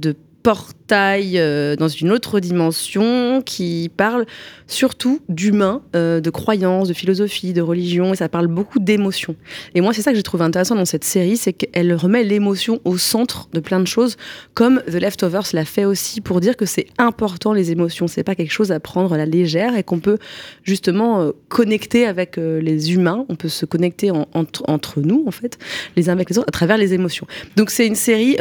portail 0.48 1.34
euh, 1.40 1.76
dans 1.76 1.90
une 1.90 2.10
autre 2.10 2.40
dimension, 2.40 3.42
qui 3.42 3.92
parle 3.98 4.26
surtout 4.66 5.20
d'humain, 5.28 5.82
euh, 5.94 6.22
de 6.22 6.30
croyances, 6.30 6.88
de 6.88 6.94
philosophie, 6.94 7.52
de 7.52 7.62
religion, 7.62 8.14
et 8.14 8.16
ça 8.16 8.30
parle 8.30 8.48
beaucoup 8.48 8.80
d'émotions. 8.80 9.36
Et 9.76 9.82
moi, 9.82 9.92
c'est 9.92 10.02
ça 10.02 10.12
que 10.12 10.16
j'ai 10.16 10.24
trouvé 10.24 10.46
intéressant 10.46 10.76
dans 10.76 10.86
cette 10.86 11.04
série, 11.04 11.36
c'est 11.36 11.52
qu'elle 11.52 11.94
remet 11.94 12.24
l'émotion 12.24 12.80
au 12.86 12.98
centre 12.98 13.50
de 13.52 13.60
plein 13.60 13.82
de 13.82 13.88
choses, 13.88 14.16
comme 14.54 14.82
The 14.88 14.94
Leftovers 15.02 15.48
l'a 15.52 15.66
fait 15.66 15.84
aussi 15.84 16.22
pour 16.22 16.40
dire 16.40 16.56
que 16.56 16.66
c'est 16.66 16.88
important 16.98 17.52
les 17.52 17.72
émotions, 17.72 18.08
c'est 18.08 18.24
pas 18.24 18.36
quelque 18.36 18.54
chose 18.54 18.72
à 18.72 18.80
prendre 18.80 19.12
à 19.12 19.18
la 19.18 19.26
légère 19.26 19.76
et 19.76 19.84
qu'on 19.84 20.00
peut 20.00 20.18
justement 20.64 21.20
euh, 21.20 21.32
connecter 21.50 22.06
avec 22.06 22.38
euh, 22.38 22.62
les 22.62 22.94
humains, 22.94 23.26
on 23.28 23.36
peut 23.36 23.50
se 23.50 23.66
connecter 23.66 24.12
en- 24.12 24.30
entre, 24.34 25.02
nous 25.02 25.26
en 25.28 25.32
fait, 25.32 25.58
les 25.98 26.10
uns 26.10 26.14
avec 26.14 26.30
les 26.30 26.38
autres 26.38 26.48
à 26.48 26.52
travers 26.52 26.78
les 26.78 26.94
émotions. 26.94 27.28
Donc 27.58 27.70
c'est 27.70 27.86
une 27.86 27.96
série 27.96 28.38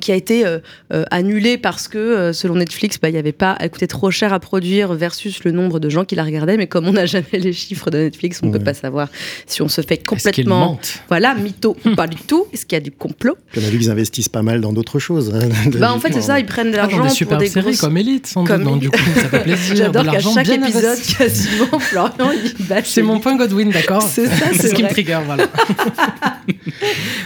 qui 0.00 0.12
a 0.12 0.14
été 0.14 0.44
euh, 0.46 0.58
euh, 0.92 1.04
annulée 1.10 1.56
parce 1.58 1.88
que, 1.88 1.98
euh, 1.98 2.32
selon 2.32 2.56
Netflix, 2.56 2.98
bah, 3.00 3.08
il 3.08 3.14
y 3.14 3.18
avait 3.18 3.32
pas, 3.32 3.56
elle 3.60 3.70
coûtait 3.70 3.86
trop 3.86 4.10
cher 4.10 4.32
à 4.32 4.40
produire 4.40 4.92
versus 4.94 5.44
le 5.44 5.52
nombre 5.52 5.78
de 5.80 5.88
gens 5.88 6.04
qui 6.04 6.14
la 6.14 6.24
regardaient. 6.24 6.56
Mais 6.56 6.66
comme 6.66 6.86
on 6.86 6.92
n'a 6.92 7.06
jamais 7.06 7.24
les 7.32 7.52
chiffres 7.52 7.90
de 7.90 7.98
Netflix, 7.98 8.40
on 8.42 8.46
ne 8.46 8.52
Ouais. 8.52 8.58
peut 8.58 8.64
pas 8.64 8.74
savoir 8.74 9.08
si 9.46 9.62
on 9.62 9.68
se 9.68 9.80
fait 9.80 9.94
Est-ce 9.94 9.98
qu'ils 10.30 10.44
complètement, 10.44 10.58
mentent 10.66 11.02
voilà, 11.08 11.34
mytho 11.34 11.76
ou 11.86 11.94
pas 11.94 12.06
du 12.06 12.16
tout. 12.16 12.46
Est-ce 12.52 12.66
qu'il 12.66 12.76
y 12.76 12.80
a 12.80 12.80
du 12.80 12.90
complot 12.90 13.36
Puis 13.52 13.60
on 13.62 13.66
a 13.66 13.70
vu 13.70 13.78
qu'ils 13.78 13.90
investissent 13.90 14.28
pas 14.28 14.42
mal 14.42 14.60
dans 14.60 14.72
d'autres 14.72 14.98
choses. 14.98 15.32
hein, 15.34 15.48
Bah 15.78 15.92
en 15.92 16.00
fait 16.00 16.12
c'est 16.12 16.22
ça, 16.22 16.38
ils 16.40 16.46
prennent 16.46 16.70
de 16.72 16.76
Ah, 16.78 16.86
dans 16.86 16.96
l'argent 16.98 17.02
des 17.02 17.08
pour 17.08 17.16
super 17.16 17.38
des 17.38 17.46
séries 17.48 17.64
grosses. 17.66 17.80
comme 17.80 17.96
Elite, 17.96 18.26
sans 18.26 18.42
doute. 18.42 18.50
Comme 18.52 18.64
donc, 18.64 18.80
du 18.80 18.90
coup, 18.90 18.98
ça 19.16 19.28
fait 19.28 19.42
plaisir. 19.42 19.76
J'adore 19.76 20.04
qu'à 20.04 20.20
chaque 20.20 20.44
bien 20.44 20.62
épisode, 20.62 20.84
investi. 20.84 21.14
quasiment, 21.18 21.78
Florian 21.78 22.30
il 22.58 22.66
bâche. 22.66 22.86
C'est 22.88 23.02
mon 23.02 23.20
point 23.20 23.36
Godwin, 23.36 23.70
d'accord 23.70 24.02
C'est 24.02 24.26
ça, 24.26 24.46
c'est 24.52 24.68
ce 24.68 24.74
qui 24.74 24.82
me 24.82 24.88
trigger, 24.88 25.18
voilà. 25.26 25.46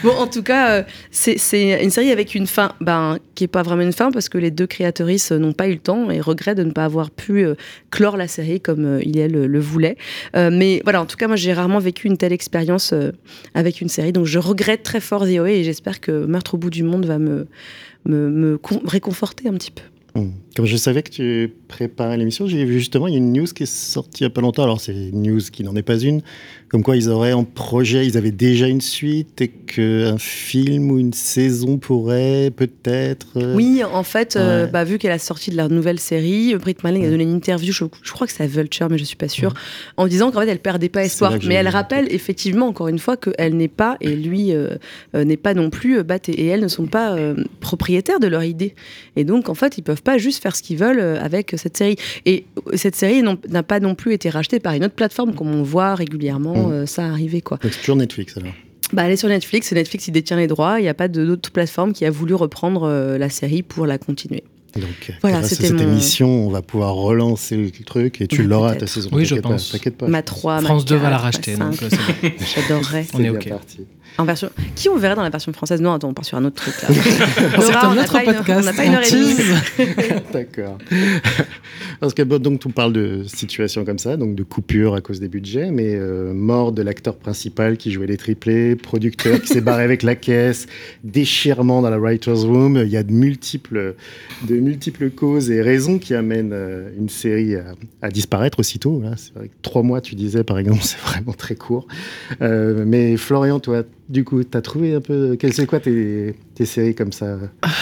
Bon, 0.04 0.12
en 0.12 0.26
tout 0.26 0.42
cas, 0.42 0.70
euh, 0.70 0.82
c'est 1.10 1.38
c'est 1.38 1.82
une 1.82 1.90
série 1.90 2.12
avec 2.12 2.34
une 2.34 2.46
ben, 2.80 3.18
qui 3.34 3.44
est 3.44 3.48
pas 3.48 3.62
vraiment 3.62 3.82
une 3.82 3.92
fin 3.92 4.10
parce 4.10 4.28
que 4.28 4.38
les 4.38 4.50
deux 4.50 4.66
créatrices 4.66 5.32
n'ont 5.32 5.52
pas 5.52 5.68
eu 5.68 5.72
le 5.72 5.78
temps 5.78 6.10
et 6.10 6.20
regrettent 6.20 6.58
de 6.58 6.64
ne 6.64 6.72
pas 6.72 6.84
avoir 6.84 7.10
pu 7.10 7.44
euh, 7.44 7.54
clore 7.90 8.16
la 8.16 8.28
série 8.28 8.60
comme 8.60 8.84
euh, 8.84 9.02
il 9.04 9.14
le, 9.26 9.46
le 9.46 9.60
voulait. 9.60 9.96
Euh, 10.36 10.50
mais 10.52 10.80
voilà, 10.84 11.00
en 11.02 11.06
tout 11.06 11.16
cas, 11.16 11.26
moi, 11.26 11.36
j'ai 11.36 11.52
rarement 11.52 11.78
vécu 11.78 12.06
une 12.06 12.16
telle 12.16 12.32
expérience 12.32 12.92
euh, 12.92 13.12
avec 13.54 13.80
une 13.80 13.88
série. 13.88 14.12
Donc, 14.12 14.26
je 14.26 14.38
regrette 14.38 14.82
très 14.82 15.00
fort 15.00 15.24
The 15.24 15.46
et 15.46 15.64
j'espère 15.64 16.00
que 16.00 16.26
Meurtre 16.26 16.54
au 16.54 16.58
bout 16.58 16.70
du 16.70 16.82
monde 16.82 17.06
va 17.06 17.18
me, 17.18 17.46
me, 18.04 18.30
me 18.30 18.58
con- 18.58 18.82
réconforter 18.84 19.48
un 19.48 19.54
petit 19.54 19.70
peu. 19.70 19.82
Hmm. 20.14 20.30
Comme 20.56 20.64
je 20.66 20.76
savais 20.76 21.02
que 21.02 21.10
tu 21.10 21.52
préparais 21.68 22.16
l'émission, 22.16 22.46
j'ai 22.46 22.64
vu 22.64 22.78
justement, 22.78 23.06
il 23.08 23.12
y 23.12 23.16
a 23.16 23.18
une 23.18 23.32
news 23.32 23.44
qui 23.44 23.64
est 23.64 23.66
sortie 23.66 24.24
il 24.24 24.26
n'y 24.26 24.32
pas 24.32 24.40
longtemps. 24.40 24.64
Alors, 24.64 24.80
c'est 24.80 24.94
une 24.94 25.22
news 25.22 25.40
qui 25.52 25.62
n'en 25.62 25.76
est 25.76 25.82
pas 25.82 25.98
une. 25.98 26.22
Comme 26.68 26.82
quoi, 26.82 26.96
ils 26.96 27.08
auraient 27.08 27.32
en 27.32 27.44
projet, 27.44 28.06
ils 28.06 28.18
avaient 28.18 28.30
déjà 28.30 28.66
une 28.66 28.82
suite 28.82 29.40
et 29.40 29.48
qu'un 29.48 30.18
film 30.18 30.90
ou 30.90 30.98
une 30.98 31.14
saison 31.14 31.78
pourrait 31.78 32.50
peut-être. 32.54 33.28
euh, 33.37 33.54
Oui, 33.54 33.82
en 33.90 34.02
fait, 34.02 34.37
euh, 34.37 34.66
bah, 34.66 34.84
vu 34.84 34.98
qu'elle 34.98 35.12
a 35.12 35.18
sorti 35.18 35.50
de 35.50 35.56
la 35.56 35.68
nouvelle 35.68 35.98
série, 35.98 36.54
Britt 36.56 36.82
Marling 36.84 37.06
a 37.06 37.08
donné 37.10 37.22
une 37.22 37.32
interview, 37.34 37.72
je, 37.72 37.84
je 38.02 38.12
crois 38.12 38.26
que 38.26 38.32
c'est 38.34 38.42
à 38.42 38.46
Vulture, 38.46 38.88
mais 38.90 38.98
je 38.98 39.04
suis 39.04 39.16
pas 39.16 39.28
sûre, 39.28 39.54
en 39.96 40.06
disant 40.06 40.30
qu'en 40.30 40.40
fait, 40.40 40.48
elle 40.48 40.58
perdait 40.58 40.90
pas 40.90 41.04
espoir. 41.04 41.32
Mais 41.48 41.54
elle 41.54 41.68
rappelle 41.68 42.06
effectivement, 42.12 42.66
encore 42.66 42.88
une 42.88 42.98
fois, 42.98 43.16
qu'elle 43.16 43.56
n'est 43.56 43.68
pas, 43.68 43.96
et 44.02 44.14
lui 44.14 44.52
euh, 44.52 44.76
n'est 45.14 45.38
pas 45.38 45.54
non 45.54 45.70
plus, 45.70 46.02
Bat 46.04 46.28
et, 46.28 46.32
et 46.32 46.46
elle 46.48 46.60
ne 46.60 46.68
sont 46.68 46.87
pas 46.87 47.16
propriétaires 47.60 48.20
de 48.20 48.26
leur 48.26 48.44
idée. 48.44 48.75
Et 49.16 49.25
donc, 49.25 49.48
en 49.48 49.54
fait, 49.54 49.78
ils 49.78 49.82
peuvent 49.82 50.02
pas 50.02 50.18
juste 50.18 50.42
faire 50.42 50.54
ce 50.54 50.62
qu'ils 50.62 50.76
veulent 50.76 51.00
avec 51.00 51.54
cette 51.56 51.78
série. 51.78 51.96
Et 52.26 52.44
cette 52.75 52.94
série 52.94 53.22
n'a 53.22 53.62
pas 53.62 53.80
non 53.80 53.94
plus 53.94 54.12
été 54.12 54.28
rachetée 54.28 54.60
par 54.60 54.75
une 54.75 54.84
autre 54.84 54.94
plateforme, 54.94 55.34
comme 55.34 55.48
on 55.54 55.62
voit 55.62 55.94
régulièrement 55.94 56.57
Mm. 56.66 56.72
euh, 56.72 56.86
ça 56.86 57.04
arriver, 57.06 57.40
quoi. 57.40 57.58
Donc, 57.62 57.72
c'est 57.72 57.80
toujours 57.80 57.96
Netflix 57.96 58.36
alors. 58.36 58.52
Bah, 58.92 59.02
elle 59.04 59.12
est 59.12 59.16
sur 59.16 59.28
Netflix, 59.28 59.70
et 59.70 59.74
Netflix, 59.74 60.08
il 60.08 60.12
détient 60.12 60.36
les 60.38 60.46
droits, 60.46 60.80
il 60.80 60.82
n'y 60.82 60.88
a 60.88 60.94
pas 60.94 61.08
de- 61.08 61.24
d'autre 61.24 61.50
plateforme 61.50 61.92
qui 61.92 62.04
a 62.06 62.10
voulu 62.10 62.34
reprendre 62.34 62.84
euh, 62.84 63.18
la 63.18 63.28
série 63.28 63.62
pour 63.62 63.84
la 63.86 63.98
continuer. 63.98 64.44
Donc, 64.76 65.12
Voilà, 65.22 65.38
grâce 65.38 65.52
à 65.52 65.56
c'était 65.56 65.68
cette 65.68 65.76
mon- 65.76 65.82
émission, 65.92 66.28
on 66.46 66.50
va 66.50 66.62
pouvoir 66.62 66.94
relancer 66.94 67.56
le 67.56 67.70
truc 67.70 68.20
et 68.20 68.26
tu 68.26 68.42
Ouais, 68.42 68.46
l'auras 68.46 68.74
ta 68.76 68.86
saison. 68.86 69.08
Oui, 69.12 69.24
je 69.24 69.34
pas, 69.36 69.42
pense. 69.50 69.70
T'inquiète 69.72 69.96
pas. 69.96 70.06
Ma 70.08 70.22
3, 70.22 70.60
France 70.60 70.82
ma 70.84 70.88
2 70.88 70.96
va 70.96 71.04
la 71.10 71.16
4, 71.16 71.22
racheter, 71.22 71.56
donc 71.56 71.74
5. 71.74 71.88
c'est 71.90 71.96
bon. 71.96 72.34
J'adorerais. 72.68 73.06
On 73.14 73.18
est 73.18 73.22
bien 73.22 73.32
OK. 73.32 73.48
parti. 73.48 73.78
En 74.18 74.25
version... 74.25 74.50
Qui 74.75 74.88
on 74.88 74.96
verrait 74.96 75.14
dans 75.14 75.22
la 75.22 75.30
version 75.30 75.52
française 75.52 75.80
Non, 75.80 75.92
attends, 75.94 76.08
on 76.08 76.14
part 76.14 76.25
sur 76.25 76.37
un 76.38 76.44
autre 76.44 76.56
truc 76.56 76.75
là. 76.82 76.88
Nora, 77.58 77.88
on 77.88 77.92
un 77.92 78.02
autre 78.02 78.16
une- 78.16 78.25
podcast. 78.34 78.60
on 78.60 78.64
n'a 78.64 78.72
pas 78.72 78.84
une 78.84 78.94
heure 78.94 79.02
et 79.06 79.10
demie. 79.10 79.34
tease. 79.37 80.22
D'accord. 80.32 80.78
Parce 82.00 82.14
que 82.14 82.22
bon, 82.22 82.40
donc 82.40 82.60
on 82.66 82.70
parle 82.70 82.92
de 82.92 83.22
situations 83.26 83.84
comme 83.84 83.98
ça, 83.98 84.16
donc 84.16 84.34
de 84.34 84.42
coupures 84.42 84.94
à 84.94 85.00
cause 85.00 85.20
des 85.20 85.28
budgets, 85.28 85.70
mais 85.70 85.94
euh, 85.94 86.32
mort 86.32 86.72
de 86.72 86.82
l'acteur 86.82 87.16
principal 87.16 87.76
qui 87.76 87.90
jouait 87.92 88.06
les 88.06 88.16
triplés, 88.16 88.76
producteur 88.76 89.40
qui 89.40 89.48
s'est 89.48 89.60
barré 89.60 89.82
avec 89.84 90.02
la 90.02 90.14
caisse, 90.14 90.66
déchirement 91.04 91.82
dans 91.82 91.90
la 91.90 91.98
writers 91.98 92.42
room. 92.42 92.80
Il 92.84 92.90
y 92.90 92.96
a 92.96 93.02
de 93.02 93.12
multiples, 93.12 93.94
de 94.48 94.54
multiples 94.56 95.10
causes 95.10 95.50
et 95.50 95.62
raisons 95.62 95.98
qui 95.98 96.14
amènent 96.14 96.52
euh, 96.52 96.90
une 96.96 97.08
série 97.08 97.56
à, 97.56 97.75
à 98.02 98.10
disparaître 98.10 98.60
aussitôt. 98.60 99.02
hein. 99.04 99.14
C'est 99.16 99.34
vrai 99.34 99.48
que 99.48 99.54
trois 99.62 99.82
mois, 99.82 100.00
tu 100.00 100.14
disais 100.14 100.44
par 100.44 100.58
exemple, 100.58 100.80
c'est 100.82 100.98
vraiment 101.00 101.32
très 101.32 101.54
court. 101.56 101.87
Euh, 102.42 102.84
mais 102.87 103.16
Florian, 103.16 103.58
toi, 103.60 103.82
du 104.08 104.24
coup, 104.24 104.42
t'as 104.44 104.60
trouvé 104.62 104.94
un 104.94 105.00
peu. 105.00 105.36
Quelles 105.38 105.52
c'est 105.52 105.66
quoi 105.66 105.80
tes, 105.80 106.34
tes 106.54 106.64
séries 106.64 106.94
comme 106.94 107.12
ça? 107.12 107.36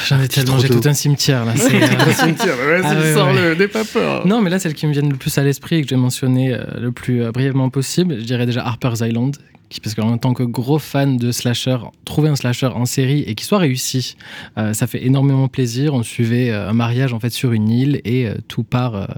J'en 0.09 0.21
ai 0.21 0.29
tellement, 0.29 0.59
j'ai 0.59 0.69
tout 0.69 0.81
un 0.85 0.93
cimetière 0.95 1.45
là. 1.45 1.53
c'est, 1.57 1.75
euh, 1.83 2.81
Ah 2.85 2.95
ouais, 3.33 3.33
ouais. 3.35 3.57
n'aie 3.57 3.69
pas 3.69 3.85
peur. 3.85 4.27
Non, 4.27 4.41
mais 4.43 4.51
là, 4.51 4.59
celles 4.59 4.75
qui 4.75 4.87
me 4.87 4.93
viennent 4.93 5.11
le 5.11 5.17
plus 5.17 5.37
à 5.39 5.43
l'esprit 5.45 5.77
et 5.77 5.83
que 5.83 5.89
je 5.89 5.95
vais 5.95 6.01
mentionner 6.01 6.53
euh, 6.55 6.65
le 6.81 6.93
plus 6.93 7.23
euh, 7.23 7.31
brièvement 7.33 7.71
possible, 7.71 8.17
je 8.19 8.25
dirais 8.25 8.47
déjà 8.47 8.65
Harper's 8.67 9.01
Island, 9.01 9.37
qui- 9.69 9.81
parce 9.81 9.95
qu'en 9.95 10.17
tant 10.19 10.33
que 10.35 10.43
gros 10.43 10.79
fan 10.79 11.17
de 11.17 11.33
slasher, 11.33 11.79
trouver 12.05 12.29
un 12.29 12.37
slasher 12.37 12.67
en 12.67 12.87
série 12.87 13.21
et 13.23 13.35
qui 13.35 13.45
soit 13.45 13.59
réussi, 13.59 14.17
euh, 14.59 14.73
ça 14.73 14.87
fait 14.87 15.05
énormément 15.05 15.49
plaisir. 15.49 15.95
On 15.95 16.03
suivait 16.03 16.51
euh, 16.51 16.69
un 16.69 16.73
mariage 16.73 17.13
en 17.13 17.21
fait 17.21 17.31
sur 17.31 17.53
une 17.53 17.69
île 17.69 18.01
et 18.05 18.27
euh, 18.27 18.35
tout 18.49 18.63
part, 18.65 19.09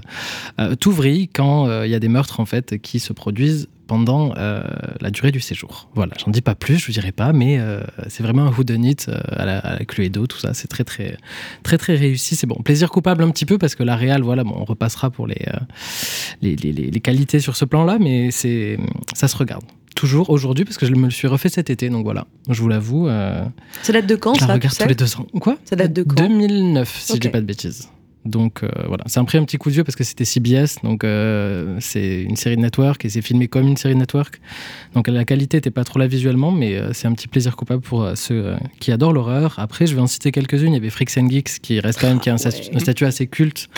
tout 0.79 0.91
vrille 0.91 1.27
quand 1.27 1.83
il 1.83 1.89
y 1.89 1.95
a 1.95 1.99
des 1.99 2.07
meurtres 2.07 2.39
en 2.39 2.45
fait 2.45 2.77
qui 2.81 2.99
se 2.99 3.13
produisent 3.13 3.67
pendant 3.89 4.33
euh, 4.37 4.61
la 5.01 5.09
durée 5.09 5.31
du 5.31 5.39
séjour. 5.41 5.89
Voilà, 5.95 6.13
j'en 6.23 6.29
dis 6.31 6.41
pas 6.41 6.53
plus, 6.55 6.77
je 6.77 6.85
vous 6.85 6.93
dirai 6.93 7.11
pas, 7.11 7.33
mais 7.33 7.57
euh, 7.59 7.81
c'est 8.07 8.21
vraiment 8.23 8.43
un 8.45 8.51
whodunit 8.51 8.95
euh, 9.07 9.19
à 9.31 9.45
la, 9.45 9.57
à 9.57 9.79
la 9.79 9.83
Cluedo, 9.85 10.27
tout 10.27 10.37
ça, 10.37 10.53
c'est 10.53 10.67
très 10.67 10.83
très 10.83 11.17
très 11.63 11.77
très 11.79 11.95
réussi. 11.95 12.35
C'est 12.35 12.45
bon, 12.47 12.55
plaisir 12.63 12.91
coupable 12.91 13.23
un 13.23 13.31
petit 13.31 13.45
peu 13.47 13.57
parce 13.57 13.73
que 13.75 13.81
la 13.83 13.95
réal, 13.95 14.21
voilà, 14.21 14.43
bon, 14.43 14.53
on 14.55 14.63
repassera 14.63 15.09
pour 15.09 15.25
les, 15.25 15.43
les, 16.41 16.55
les- 16.55 16.71
les- 16.71 16.99
qualités 17.01 17.39
sur 17.39 17.55
ce 17.55 17.65
plan-là, 17.65 17.97
mais 17.99 18.29
c'est 18.31 18.77
ça 19.15 19.27
se 19.27 19.35
regarde. 19.35 19.63
Toujours 19.95 20.29
aujourd'hui 20.29 20.63
parce 20.65 20.77
que 20.77 20.85
je 20.85 20.93
me 20.93 21.05
le 21.05 21.11
suis 21.11 21.27
refait 21.27 21.49
cet 21.49 21.69
été, 21.71 21.89
donc 21.89 22.03
voilà, 22.03 22.27
je 22.47 22.61
vous 22.61 22.69
l'avoue. 22.69 23.07
euh, 23.07 23.43
Ça 23.81 23.91
date 23.91 24.05
de 24.05 24.15
quand 24.15 24.35
je 24.35 24.41
la 24.41 24.47
ça 24.47 24.53
regarde 24.53 24.77
tous 24.77 24.87
les 24.87 24.95
deux 24.95 25.15
ans. 25.17 25.25
Quoi? 25.41 25.57
Ça 25.65 25.75
date 25.75 25.93
de 25.93 26.03
quand? 26.03 26.15
2009, 26.15 26.95
si 27.01 27.13
je 27.15 27.19
dis 27.19 27.29
pas 27.29 27.41
de 27.41 27.45
bêtises. 27.45 27.89
Donc 28.25 28.63
euh, 28.63 28.69
voilà, 28.87 29.03
c'est 29.07 29.19
un 29.19 29.25
pris 29.25 29.37
un 29.37 29.45
petit 29.45 29.57
coup 29.57 29.69
de 29.69 29.75
vieux 29.75 29.83
parce 29.83 29.95
que 29.95 30.03
c'était 30.03 30.25
CBS, 30.25 30.81
donc 30.83 31.03
euh, 31.03 31.77
c'est 31.79 32.21
une 32.21 32.35
série 32.35 32.57
de 32.57 32.61
network 32.61 33.05
et 33.05 33.09
c'est 33.09 33.21
filmé 33.21 33.47
comme 33.47 33.67
une 33.67 33.77
série 33.77 33.93
de 33.93 33.99
network. 33.99 34.41
Donc 34.93 35.07
la 35.07 35.23
qualité 35.23 35.57
n'était 35.57 35.71
pas 35.71 35.83
trop 35.83 35.99
là 35.99 36.07
visuellement, 36.07 36.51
mais 36.51 36.75
euh, 36.75 36.91
c'est 36.93 37.07
un 37.07 37.13
petit 37.13 37.27
plaisir 37.27 37.55
coupable 37.55 37.81
pour 37.81 38.03
euh, 38.03 38.15
ceux 38.15 38.45
euh, 38.45 38.55
qui 38.79 38.91
adorent 38.91 39.13
l'horreur. 39.13 39.55
Après, 39.57 39.87
je 39.87 39.95
vais 39.95 40.01
en 40.01 40.07
citer 40.07 40.31
quelques-unes. 40.31 40.73
Il 40.73 40.75
y 40.75 40.77
avait 40.77 40.89
Freaks 40.89 41.17
and 41.17 41.29
Geeks 41.29 41.59
qui 41.61 41.79
reste 41.79 42.01
quand 42.01 42.07
même 42.07 42.19
qui 42.19 42.29
a 42.29 42.33
un, 42.33 42.37
Ah 42.43 42.79
statut, 42.79 43.05
assez 43.05 43.27
culte 43.27 43.69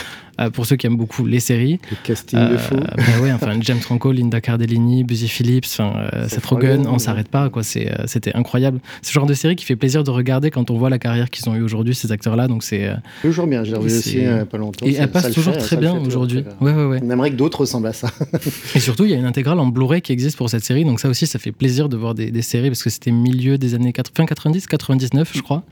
pour 0.50 0.66
ceux 0.66 0.76
qui 0.76 0.88
aiment 0.88 0.98
beaucoup 0.98 1.26
les 1.26 1.40
séries. 1.40 1.80
Le 1.90 1.98
casting 2.04 2.40
de 2.50 2.58
fou. 2.58 2.76
bah 2.76 3.04
ouais, 3.22 3.32
enfin 3.32 3.54
James 3.62 3.80
Franco, 3.80 4.12
Linda 4.12 4.42
Cardellini, 4.42 5.04
Busy 5.04 5.28
Phillips, 5.28 5.66
euh, 5.80 6.28
Seth 6.28 6.46
Rogen, 6.46 6.88
on 6.88 7.00
s'arrête 7.00 7.28
pas 7.28 7.50
quoi. 7.50 7.62
Euh, 7.78 8.04
c'était 8.06 8.36
incroyable. 8.36 8.80
C'est 9.02 9.12
le 9.14 9.20
genre 9.20 9.26
de 9.26 9.34
série 9.34 9.56
qui 9.56 9.66
fait 9.66 9.76
plaisir 9.76 10.04
de 10.04 10.10
regarder 10.12 10.52
quand 10.52 10.72
on 10.72 10.78
voit 10.78 10.90
la 10.90 11.00
carrière 11.00 11.30
qu'ils 11.30 11.50
ont 11.50 11.56
eu 11.56 11.62
aujourd'hui 11.62 11.96
ces 11.96 12.12
acteurs-là. 12.12 12.48
Donc 12.48 12.64
c'est 12.64 12.88
euh, 12.88 12.96
Toujours 13.22 13.48
bien, 13.48 13.64
je 13.64 13.72
l'ai 13.72 13.78
revu 13.78 13.98
aussi 13.98 14.26
euh, 14.26 14.46
pas 14.46 14.58
longtemps. 14.58 14.86
et 14.86 14.94
elle 14.96 15.12
passe 15.12 15.32
toujours 15.32 15.54
fait, 15.54 15.60
très 15.60 15.78
bien 15.78 15.94
aujourd'hui. 15.96 16.44
Ouais 16.60 16.74
ouais 16.74 16.86
ouais. 16.86 17.00
On 17.04 17.10
aimerait 17.10 17.32
que 17.32 17.36
d'autres 17.36 17.62
ressemblent 17.62 17.88
à 17.88 17.94
ça. 17.94 18.10
Et 18.76 18.80
surtout, 18.80 19.06
il 19.06 19.12
y 19.12 19.14
a 19.14 19.18
une 19.18 19.26
intégrale 19.26 19.60
en 19.60 19.68
Blu-ray 19.68 20.02
qui 20.02 20.12
existe 20.12 20.38
pour 20.38 20.50
cette 20.50 20.64
série, 20.64 20.86
donc 20.86 21.00
ça 21.00 21.10
aussi, 21.10 21.28
ça 21.28 21.40
fait 21.40 21.52
plaisir 21.52 21.90
de 21.90 21.98
voir 21.98 22.16
des, 22.16 22.32
des 22.32 22.42
séries 22.42 22.70
parce 22.70 22.84
que 22.84 22.90
c'était 22.90 23.12
milieu 23.12 23.58
des 23.58 23.74
années 23.76 23.94
80, 23.94 24.14
fin 24.16 24.26
90, 24.26 24.68
99, 24.68 25.32
je 25.34 25.42
crois. 25.42 25.64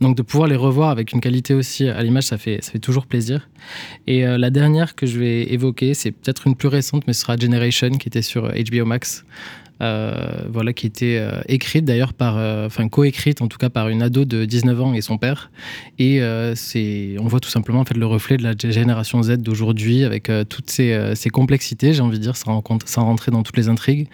Donc 0.00 0.16
de 0.16 0.22
pouvoir 0.22 0.48
les 0.48 0.56
revoir 0.56 0.90
avec 0.90 1.12
une 1.12 1.20
qualité 1.20 1.54
aussi 1.54 1.88
à 1.88 2.02
l'image, 2.02 2.24
ça 2.24 2.38
fait, 2.38 2.60
toujours 2.80 3.06
plaisir. 3.06 3.48
Et 4.06 4.26
euh, 4.26 4.36
la 4.36 4.50
dernière 4.50 4.94
que 4.94 5.06
je 5.06 5.18
vais 5.18 5.44
évoquer, 5.52 5.94
c'est 5.94 6.12
peut-être 6.12 6.46
une 6.46 6.54
plus 6.54 6.68
récente, 6.68 7.06
mais 7.06 7.12
ce 7.12 7.22
sera 7.22 7.36
Generation, 7.36 7.90
qui 7.90 8.08
était 8.08 8.22
sur 8.22 8.46
euh, 8.46 8.52
HBO 8.52 8.84
Max. 8.84 9.24
Euh, 9.82 10.14
voilà, 10.50 10.72
qui 10.72 10.86
était 10.86 11.18
euh, 11.20 11.42
écrite 11.48 11.84
d'ailleurs 11.84 12.14
par, 12.14 12.38
euh, 12.38 12.66
enfin 12.66 12.88
coécrite 12.88 13.42
en 13.42 13.48
tout 13.48 13.58
cas 13.58 13.68
par 13.68 13.90
une 13.90 14.00
ado 14.00 14.24
de 14.24 14.46
19 14.46 14.80
ans 14.80 14.94
et 14.94 15.02
son 15.02 15.18
père. 15.18 15.50
Et 15.98 16.20
c'est, 16.54 17.16
on 17.20 17.26
voit 17.26 17.40
tout 17.40 17.50
simplement 17.50 17.80
en 17.80 17.84
fait 17.84 17.96
le 17.96 18.06
reflet 18.06 18.36
de 18.36 18.42
la 18.42 18.54
génération 18.56 19.22
Z 19.22 19.38
d'aujourd'hui 19.38 20.04
avec 20.04 20.30
toutes 20.48 20.70
ces, 20.70 21.30
complexités, 21.32 21.92
j'ai 21.92 22.00
envie 22.00 22.18
de 22.18 22.22
dire, 22.22 22.36
sans, 22.36 22.62
rentrer 22.96 23.30
dans 23.30 23.42
toutes 23.42 23.56
les 23.56 23.68
intrigues. 23.68 24.08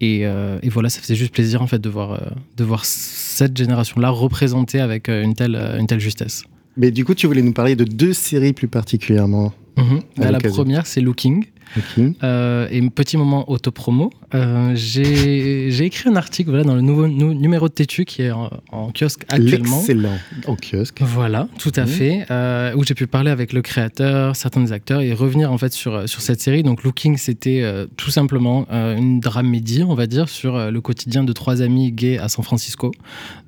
Et, 0.00 0.26
voilà, 0.68 0.88
ça 0.88 1.00
faisait 1.00 1.14
juste 1.14 1.32
plaisir 1.32 1.62
en 1.62 1.66
fait 1.66 1.80
de 1.80 1.88
voir, 1.88 2.20
de 2.56 2.64
voir 2.64 2.84
cette 2.84 3.56
génération-là 3.56 4.10
représentée 4.10 4.80
avec 4.80 5.08
une 5.08 5.34
telle, 5.34 5.56
une 5.78 5.86
telle 5.86 6.00
justesse. 6.00 6.44
Mais 6.76 6.90
du 6.90 7.04
coup, 7.04 7.14
tu 7.14 7.26
voulais 7.26 7.42
nous 7.42 7.52
parler 7.52 7.76
de 7.76 7.84
deux 7.84 8.12
séries 8.12 8.52
plus 8.52 8.68
particulièrement. 8.68 9.52
Mhm. 9.76 10.00
À 10.22 10.30
la 10.30 10.38
première, 10.40 10.86
c'est 10.86 11.00
Looking. 11.00 11.46
Ok. 11.76 12.04
Euh, 12.22 12.68
et 12.70 12.88
petit 12.90 13.16
moment 13.16 13.50
autopromo, 13.50 14.10
euh, 14.34 14.72
j'ai 14.76 15.66
écrit 15.84 16.08
un 16.08 16.14
article 16.14 16.50
voilà, 16.50 16.62
dans 16.62 16.74
le 16.76 16.82
nouveau 16.82 17.08
nou- 17.08 17.34
numéro 17.34 17.66
de 17.68 17.72
Tétu 17.72 18.04
qui 18.04 18.22
est 18.22 18.30
en, 18.30 18.48
en 18.70 18.92
kiosque 18.92 19.24
actuellement. 19.28 19.78
L'excellent 19.78 20.18
en 20.46 20.54
kiosque. 20.54 20.98
Voilà, 21.00 21.48
tout 21.58 21.72
à 21.74 21.80
Mhm. 21.82 21.86
fait. 21.88 22.26
euh, 22.30 22.74
où 22.76 22.84
j'ai 22.84 22.94
pu 22.94 23.08
parler 23.08 23.30
avec 23.32 23.52
le 23.52 23.60
créateur, 23.62 24.36
certains 24.36 24.60
des 24.60 24.70
acteurs 24.72 25.00
et 25.00 25.12
revenir 25.14 25.50
en 25.50 25.58
fait 25.58 25.72
sur, 25.72 26.08
sur 26.08 26.20
cette 26.20 26.40
série. 26.40 26.62
Donc 26.62 26.84
Looking, 26.84 27.16
c'était 27.16 27.62
euh, 27.62 27.86
tout 27.96 28.10
simplement 28.10 28.66
une 28.70 29.18
dramédie, 29.18 29.82
on 29.82 29.94
va 29.94 30.06
dire, 30.06 30.28
sur 30.28 30.70
le 30.70 30.80
quotidien 30.80 31.24
de 31.24 31.32
trois 31.32 31.60
amis 31.62 31.90
gays 31.90 32.18
à 32.18 32.28
San 32.28 32.44
Francisco. 32.44 32.92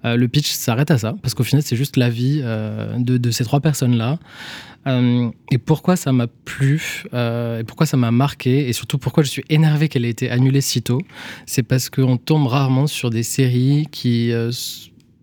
Le 0.03 0.27
pitch 0.27 0.51
s'arrête 0.51 0.91
à 0.91 0.99
ça, 0.99 1.15
parce 1.23 1.35
qu'au 1.35 1.45
final, 1.45 1.63
c'est 1.63 1.77
juste 1.77 1.97
la 1.97 2.09
vie 2.11 2.41
de, 2.41 3.19
de 3.19 3.31
ces 3.31 3.45
trois 3.45 3.61
personnes-là. 3.61 4.19
Euh, 4.87 5.31
et 5.51 5.59
pourquoi 5.59 5.97
ça 5.97 6.13
m'a 6.13 6.27
plu, 6.27 7.05
euh, 7.13 7.61
et 7.61 7.65
pourquoi 7.65 7.87
ça 7.87 7.97
m'a 7.97 8.11
marqué, 8.11 8.69
et 8.69 8.73
surtout 8.73 8.99
pourquoi 8.99 9.25
je 9.25 9.29
suis 9.29 9.45
énervé 9.49 9.89
qu'elle 9.89 10.05
ait 10.05 10.11
été 10.11 10.31
annulée 10.31 10.61
si 10.61 10.83
tôt, 10.83 11.01
c'est 11.45 11.63
parce 11.65 11.91
qu'on 11.91 12.17
tombe 12.17 12.47
rarement 12.47 12.87
sur 12.87 13.11
des 13.11 13.25
séries 13.25 13.87
qui 13.91 14.33
euh, 14.33 14.51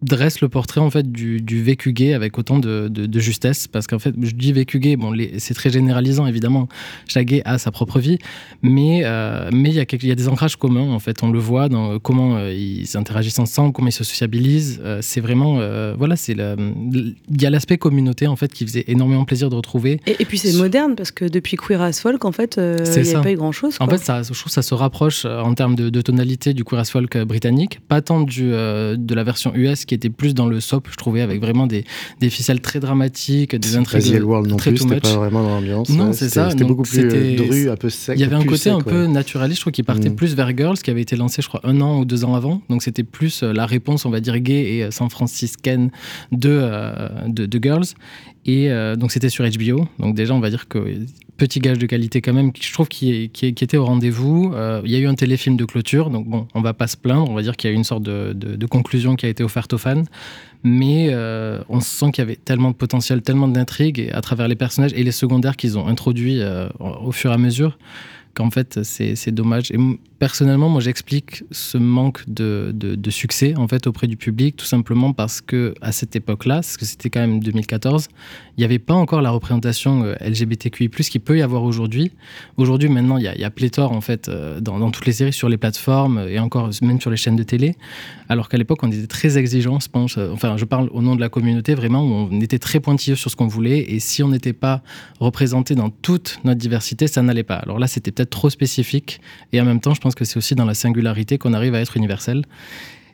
dressent 0.03 0.41
le 0.41 0.49
portrait 0.49 0.81
en 0.81 0.89
fait 0.89 1.11
du, 1.11 1.41
du 1.41 1.63
vécu 1.63 1.93
gay 1.93 2.13
avec 2.13 2.37
autant 2.37 2.59
de, 2.59 2.87
de- 2.89 3.05
de 3.05 3.19
justesse. 3.19 3.67
Parce 3.67 3.87
qu'en 3.87 3.99
fait, 3.99 4.13
je 4.21 4.31
dis 4.31 4.51
vécu 4.53 4.79
gay, 4.79 4.95
bon, 4.95 5.13
c'est 5.37 5.53
très 5.53 5.69
généralisant 5.69 6.25
évidemment. 6.27 6.67
Chaque 7.07 7.27
gay 7.27 7.41
a 7.45 7.57
sa 7.57 7.71
propre 7.71 7.99
vie, 7.99 8.17
mais 8.61 9.01
euh, 9.05 9.49
mais 9.53 9.69
il 9.69 9.75
y, 9.75 9.79
a 9.79 9.85
quelque- 9.85 10.03
il 10.03 10.09
y 10.09 10.11
a 10.11 10.15
des 10.15 10.27
ancrages 10.27 10.55
communs 10.55 10.91
en 10.91 10.99
fait. 10.99 11.23
On 11.23 11.31
le 11.31 11.39
voit 11.39 11.69
dans 11.69 11.99
comment 11.99 12.35
euh, 12.37 12.53
ils 12.53 12.97
interagissent 12.97 13.39
ensemble, 13.39 13.73
comment 13.73 13.87
ils 13.89 13.91
se 13.93 14.03
sociabilisent. 14.03 14.81
Euh, 14.83 14.99
c'est 15.01 15.21
vraiment 15.21 15.57
euh, 15.59 15.95
voilà, 15.97 16.15
c'est 16.15 16.33
il 16.33 17.41
y 17.41 17.45
a 17.45 17.49
l'aspect 17.49 17.77
communauté 17.77 18.27
en 18.27 18.35
fait 18.35 18.51
qui 18.51 18.65
faisait 18.65 18.85
énormément 18.87 19.25
plaisir 19.25 19.49
de 19.49 19.55
retrouver. 19.55 19.99
Et, 20.07 20.15
et 20.19 20.25
puis 20.25 20.37
c'est 20.37 20.53
moderne 20.57 20.95
parce 20.95 21.11
que 21.11 21.25
depuis 21.25 21.57
Queer 21.57 21.81
as 21.81 21.99
Folk, 22.01 22.25
en 22.25 22.31
fait, 22.31 22.57
euh, 22.57 22.83
il 22.97 23.01
n'y 23.03 23.13
a 23.15 23.21
pas 23.21 23.31
eu 23.31 23.35
grand 23.35 23.51
chose. 23.51 23.75
En 23.79 23.87
fait, 23.87 23.97
ça, 23.99 24.21
je 24.23 24.27
trouve 24.29 24.43
que 24.45 24.49
ça 24.51 24.61
se 24.61 24.73
rapproche 24.73 25.25
euh, 25.25 25.41
en 25.41 25.53
termes 25.53 25.75
de, 25.75 25.89
de 25.89 26.01
tonalité 26.01 26.53
du 26.53 26.63
queer 26.63 26.79
as 26.79 26.89
folk 26.89 27.15
euh, 27.15 27.25
britannique, 27.25 27.79
pas 27.87 28.01
tant 28.01 28.21
du, 28.21 28.51
euh, 28.51 28.95
de 28.97 29.13
la 29.15 29.23
version 29.23 29.53
US 29.55 29.85
qui 29.85 29.92
était 29.93 30.09
plus 30.09 30.33
dans 30.33 30.45
le 30.45 30.59
soap, 30.59 30.87
je 30.91 30.95
trouvais, 30.95 31.21
avec 31.21 31.41
vraiment 31.41 31.67
des, 31.67 31.85
des 32.19 32.29
ficelles 32.29 32.61
très 32.61 32.79
dramatiques, 32.79 33.55
des 33.55 33.75
intrigues 33.75 34.01
Asiel 34.01 34.23
World 34.23 34.49
non 34.49 34.57
très 34.57 34.71
plus, 34.71 34.79
c'était 34.79 34.99
pas 34.99 35.15
vraiment 35.15 35.43
dans 35.43 35.49
l'ambiance. 35.49 35.89
Non, 35.89 36.07
ouais, 36.07 36.13
c'est 36.13 36.29
ça. 36.29 36.49
C'était 36.51 36.65
beaucoup 36.65 36.83
plus 36.83 36.99
euh, 36.99 37.35
dru, 37.35 37.69
un 37.69 37.75
peu 37.75 37.89
sec. 37.89 38.15
Il 38.17 38.21
y 38.21 38.23
avait 38.23 38.35
un 38.35 38.45
côté 38.45 38.69
un 38.69 38.79
peu 38.79 39.03
ouais. 39.03 39.07
naturaliste, 39.07 39.57
je 39.57 39.61
trouve, 39.63 39.73
qui 39.73 39.83
partait 39.83 40.09
Mm. 40.09 40.15
plus 40.15 40.35
vers 40.35 40.55
Girls, 40.55 40.77
qui 40.77 40.89
avait 40.91 41.01
été 41.01 41.15
lancé, 41.15 41.41
je 41.41 41.47
crois, 41.47 41.61
un 41.63 41.81
an 41.81 41.99
ou 41.99 42.05
deux 42.05 42.25
ans 42.25 42.35
avant. 42.35 42.61
Donc 42.69 42.83
c'était 42.83 43.03
plus 43.03 43.43
euh, 43.43 43.53
la 43.53 43.65
réponse, 43.65 44.05
on 44.05 44.09
va 44.09 44.19
dire, 44.19 44.37
gay 44.39 44.75
et 44.75 44.83
euh, 44.83 44.91
san 44.91 45.09
franciscaine 45.09 45.91
de, 46.31 46.49
euh, 46.51 47.09
de, 47.27 47.45
de 47.45 47.59
Girls. 47.61 47.85
Et 48.45 48.69
euh, 48.69 48.95
donc 48.95 49.11
c'était 49.11 49.29
sur 49.29 49.45
HBO. 49.45 49.87
Donc 49.99 50.15
déjà, 50.15 50.33
on 50.33 50.39
va 50.39 50.49
dire 50.49 50.67
que 50.67 51.05
petit 51.37 51.59
gage 51.59 51.79
de 51.79 51.85
qualité 51.85 52.21
quand 52.21 52.33
même, 52.33 52.51
je 52.59 52.73
trouve 52.73 52.87
qui, 52.87 53.31
était 53.33 53.77
au 53.77 53.85
rendez-vous. 53.85 54.51
Euh, 54.53 54.81
Il 54.85 54.91
y 54.91 54.95
a 54.95 54.99
eu 54.99 55.07
un 55.07 55.15
téléfilm 55.15 55.55
de 55.55 55.65
clôture, 55.65 56.09
donc 56.09 56.27
bon, 56.27 56.47
on 56.53 56.61
va 56.61 56.73
pas 56.73 56.87
se 56.87 56.97
plaindre. 56.97 57.29
On 57.29 57.33
va 57.33 57.41
dire 57.41 57.55
qu'il 57.55 57.69
y 57.69 57.71
a 57.71 57.73
eu 57.73 57.77
une 57.77 57.83
sorte 57.83 58.03
de, 58.03 58.65
conclusion 58.65 59.15
qui 59.15 59.25
a 59.25 59.29
été 59.29 59.43
offerte 59.43 59.73
aux 59.73 59.77
fans. 59.77 60.03
Mais 60.63 61.07
euh, 61.09 61.61
on 61.69 61.79
sent 61.79 62.11
qu'il 62.11 62.21
y 62.21 62.25
avait 62.25 62.37
tellement 62.37 62.71
de 62.71 62.75
potentiel, 62.75 63.21
tellement 63.21 63.47
d'intrigues 63.47 63.99
et 63.99 64.11
à 64.11 64.21
travers 64.21 64.47
les 64.47 64.55
personnages 64.55 64.93
et 64.93 65.03
les 65.03 65.11
secondaires 65.11 65.57
qu'ils 65.57 65.77
ont 65.77 65.87
introduits 65.87 66.41
au 66.79 67.11
fur 67.11 67.31
et 67.31 67.33
à 67.33 67.37
mesure 67.37 67.77
qu'en 68.33 68.49
fait 68.49 68.79
c'est 68.83 69.31
dommage. 69.31 69.71
Et 69.71 69.77
personnellement, 70.19 70.69
moi 70.69 70.81
j'explique 70.81 71.43
ce 71.51 71.77
manque 71.77 72.23
de, 72.27 72.71
de, 72.73 73.09
succès 73.11 73.55
en 73.57 73.67
fait 73.67 73.87
auprès 73.87 74.07
du 74.07 74.17
public 74.17 74.55
tout 74.55 74.65
simplement 74.65 75.13
parce 75.13 75.41
que 75.41 75.73
à 75.81 75.91
cette 75.91 76.15
époque-là, 76.15 76.55
parce 76.55 76.77
que 76.77 76.85
c'était 76.85 77.09
quand 77.09 77.19
même 77.19 77.39
2014, 77.41 78.07
il 78.57 78.61
n'y 78.61 78.65
avait 78.65 78.79
pas 78.79 78.93
encore 78.93 79.21
la 79.21 79.31
représentation 79.31 80.03
euh, 80.03 80.15
LGBTQI+ 80.21 80.89
qu'il 80.89 81.21
peut 81.21 81.37
y 81.37 81.41
avoir 81.41 81.63
aujourd'hui. 81.63 82.11
Aujourd'hui, 82.57 82.89
maintenant, 82.89 83.17
il 83.17 83.23
y 83.23 83.43
a, 83.43 83.49
pléthore 83.51 83.91
en 83.91 84.01
fait 84.01 84.29
euh, 84.29 84.59
dans, 84.61 84.79
dans 84.79 84.91
toutes 84.91 85.05
les 85.05 85.13
séries 85.13 85.33
sur 85.33 85.49
les 85.49 85.57
plateformes 85.57 86.25
et 86.27 86.39
encore 86.39 86.69
même 86.81 87.01
sur 87.01 87.11
les 87.11 87.17
chaînes 87.17 87.35
de 87.35 87.43
télé. 87.43 87.75
Alors 88.29 88.49
qu'à 88.49 88.57
l'époque, 88.57 88.79
on 88.83 88.91
était 88.91 89.07
très 89.07 89.37
exigeants, 89.37 89.79
je 89.79 89.89
pense. 89.89 90.17
euh, 90.17 90.31
Enfin, 90.31 90.57
je 90.57 90.65
parle 90.65 90.89
au 90.93 91.01
nom 91.01 91.15
de 91.15 91.21
la 91.21 91.29
communauté, 91.29 91.75
vraiment, 91.75 92.03
on 92.03 92.41
était 92.41 92.59
très 92.59 92.79
pointilleux 92.79 93.15
sur 93.15 93.29
ce 93.29 93.35
qu'on 93.35 93.47
voulait. 93.47 93.79
Et 93.91 93.99
si 93.99 94.23
on 94.23 94.29
n'était 94.29 94.53
pas 94.53 94.81
représenté 95.19 95.75
dans 95.75 95.89
toute 95.89 96.39
notre 96.43 96.59
diversité, 96.59 97.07
ça 97.07 97.21
n'allait 97.21 97.43
pas. 97.43 97.57
Alors 97.57 97.77
là, 97.77 97.87
c'était 97.87 98.11
peut-être 98.11 98.22
trop 98.25 98.49
spécifique. 98.49 99.19
Et 99.51 99.61
en 99.61 99.65
même 99.65 99.79
temps, 99.79 99.93
je 99.93 100.01
pense 100.01 100.15
que 100.15 100.25
c'est 100.25 100.37
aussi 100.37 100.55
dans 100.55 100.65
la 100.65 100.73
singularité 100.73 101.37
qu'on 101.37 101.53
arrive 101.53 101.75
à 101.75 101.79
être 101.81 101.97
universel. 101.97 102.43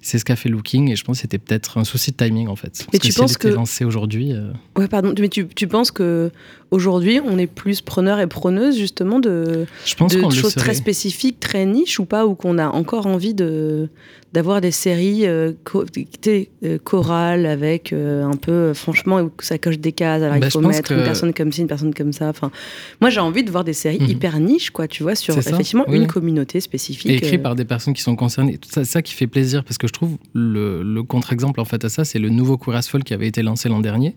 C'est 0.01 0.17
ce 0.17 0.23
qu'a 0.23 0.37
fait 0.37 0.47
Looking. 0.47 0.89
Et 0.89 0.95
je 0.95 1.03
pense 1.03 1.17
que 1.17 1.21
c'était 1.23 1.39
peut-être 1.39 1.77
un 1.77 1.83
souci 1.83 2.11
de 2.11 2.15
timing, 2.15 2.47
en 2.47 2.55
fait. 2.55 2.69
Parce 2.69 2.87
Mais 2.93 2.99
que 2.99 3.05
tu 3.05 3.11
si 3.11 3.17
penses 3.19 3.31
elle 3.31 3.35
était 3.37 3.49
que- 3.49 3.53
lancée 3.55 3.83
aujourd'hui. 3.83 4.31
euh, 4.31 4.51
Ouais, 4.77 4.87
pardon, 4.87 5.13
mais 5.19 5.27
tu, 5.27 5.45
tu 5.47 5.67
penses 5.67 5.91
que 5.91 6.31
aujourd'hui 6.71 7.19
on 7.25 7.37
est 7.37 7.47
plus 7.47 7.81
preneur 7.81 8.19
et 8.21 8.27
preneuse 8.27 8.77
justement 8.77 9.19
de, 9.19 9.65
Je 9.85 9.95
pense 9.95 10.13
de 10.15 10.21
choses 10.29 10.53
serait. 10.53 10.61
très 10.67 10.73
spécifiques, 10.73 11.39
très 11.41 11.65
niches 11.65 11.99
ou 11.99 12.05
pas, 12.05 12.25
ou 12.25 12.35
qu'on 12.35 12.57
a 12.59 12.69
encore 12.69 13.07
envie 13.07 13.33
de 13.33 13.89
d'avoir 14.33 14.61
des 14.61 14.71
séries 14.71 15.25
euh, 15.25 15.53
co- 15.63 15.85
euh, 16.27 16.77
chorales 16.83 17.45
avec 17.47 17.93
euh, 17.93 18.23
un 18.25 18.35
peu, 18.35 18.51
euh, 18.51 18.73
franchement, 18.73 19.21
où 19.21 19.31
ça 19.39 19.57
coche 19.57 19.79
des 19.79 19.91
cases. 19.91 20.21
Alors 20.21 20.37
Bah, 20.39 20.45
il 20.47 20.51
faut 20.51 20.61
mettre 20.61 20.89
que- 20.89 20.93
une 20.93 21.03
personne 21.03 21.33
comme 21.33 21.51
ci, 21.51 21.61
une 21.61 21.67
personne 21.67 21.93
comme 21.93 22.13
ça. 22.13 22.29
Enfin, 22.29 22.51
moi 23.01 23.09
j'ai 23.09 23.19
envie 23.19 23.43
de 23.43 23.49
voir 23.51 23.63
des 23.63 23.73
séries 23.73 23.99
Mhm. 23.99 24.07
hyper 24.09 24.39
niches, 24.39 24.69
quoi, 24.69 24.87
tu 24.87 25.01
vois, 25.03 25.15
sur 25.15 25.33
C'est 25.33 25.49
effectivement 25.49 25.85
oui. 25.87 25.97
une 25.97 26.07
communauté 26.07 26.59
spécifique. 26.59 27.09
Et 27.09 27.15
écrit 27.15 27.37
par 27.39 27.55
des 27.55 27.65
personnes 27.65 27.93
qui 27.93 28.01
sont 28.03 28.15
concernées. 28.15 28.57
Tout 28.57 28.69
ça, 28.69 28.85
ça 28.85 29.01
qui 29.01 29.13
fait 29.13 29.27
plaisir 29.27 29.63
parce 29.63 29.77
que 29.77 29.87
je 29.87 29.93
trouve 29.93 30.17
le, 30.33 30.83
le 30.83 31.03
contre-exemple 31.03 31.59
en 31.59 31.65
fait 31.65 31.83
à 31.83 31.89
ça, 31.89 32.05
c'est 32.05 32.19
le 32.19 32.29
nouveau 32.29 32.57
Queer 32.57 32.75
as 32.75 32.87
Folk 32.87 33.03
qui 33.03 33.13
avait 33.13 33.27
été 33.27 33.41
lancé 33.41 33.67
l'an 33.69 33.79
dernier 33.79 34.15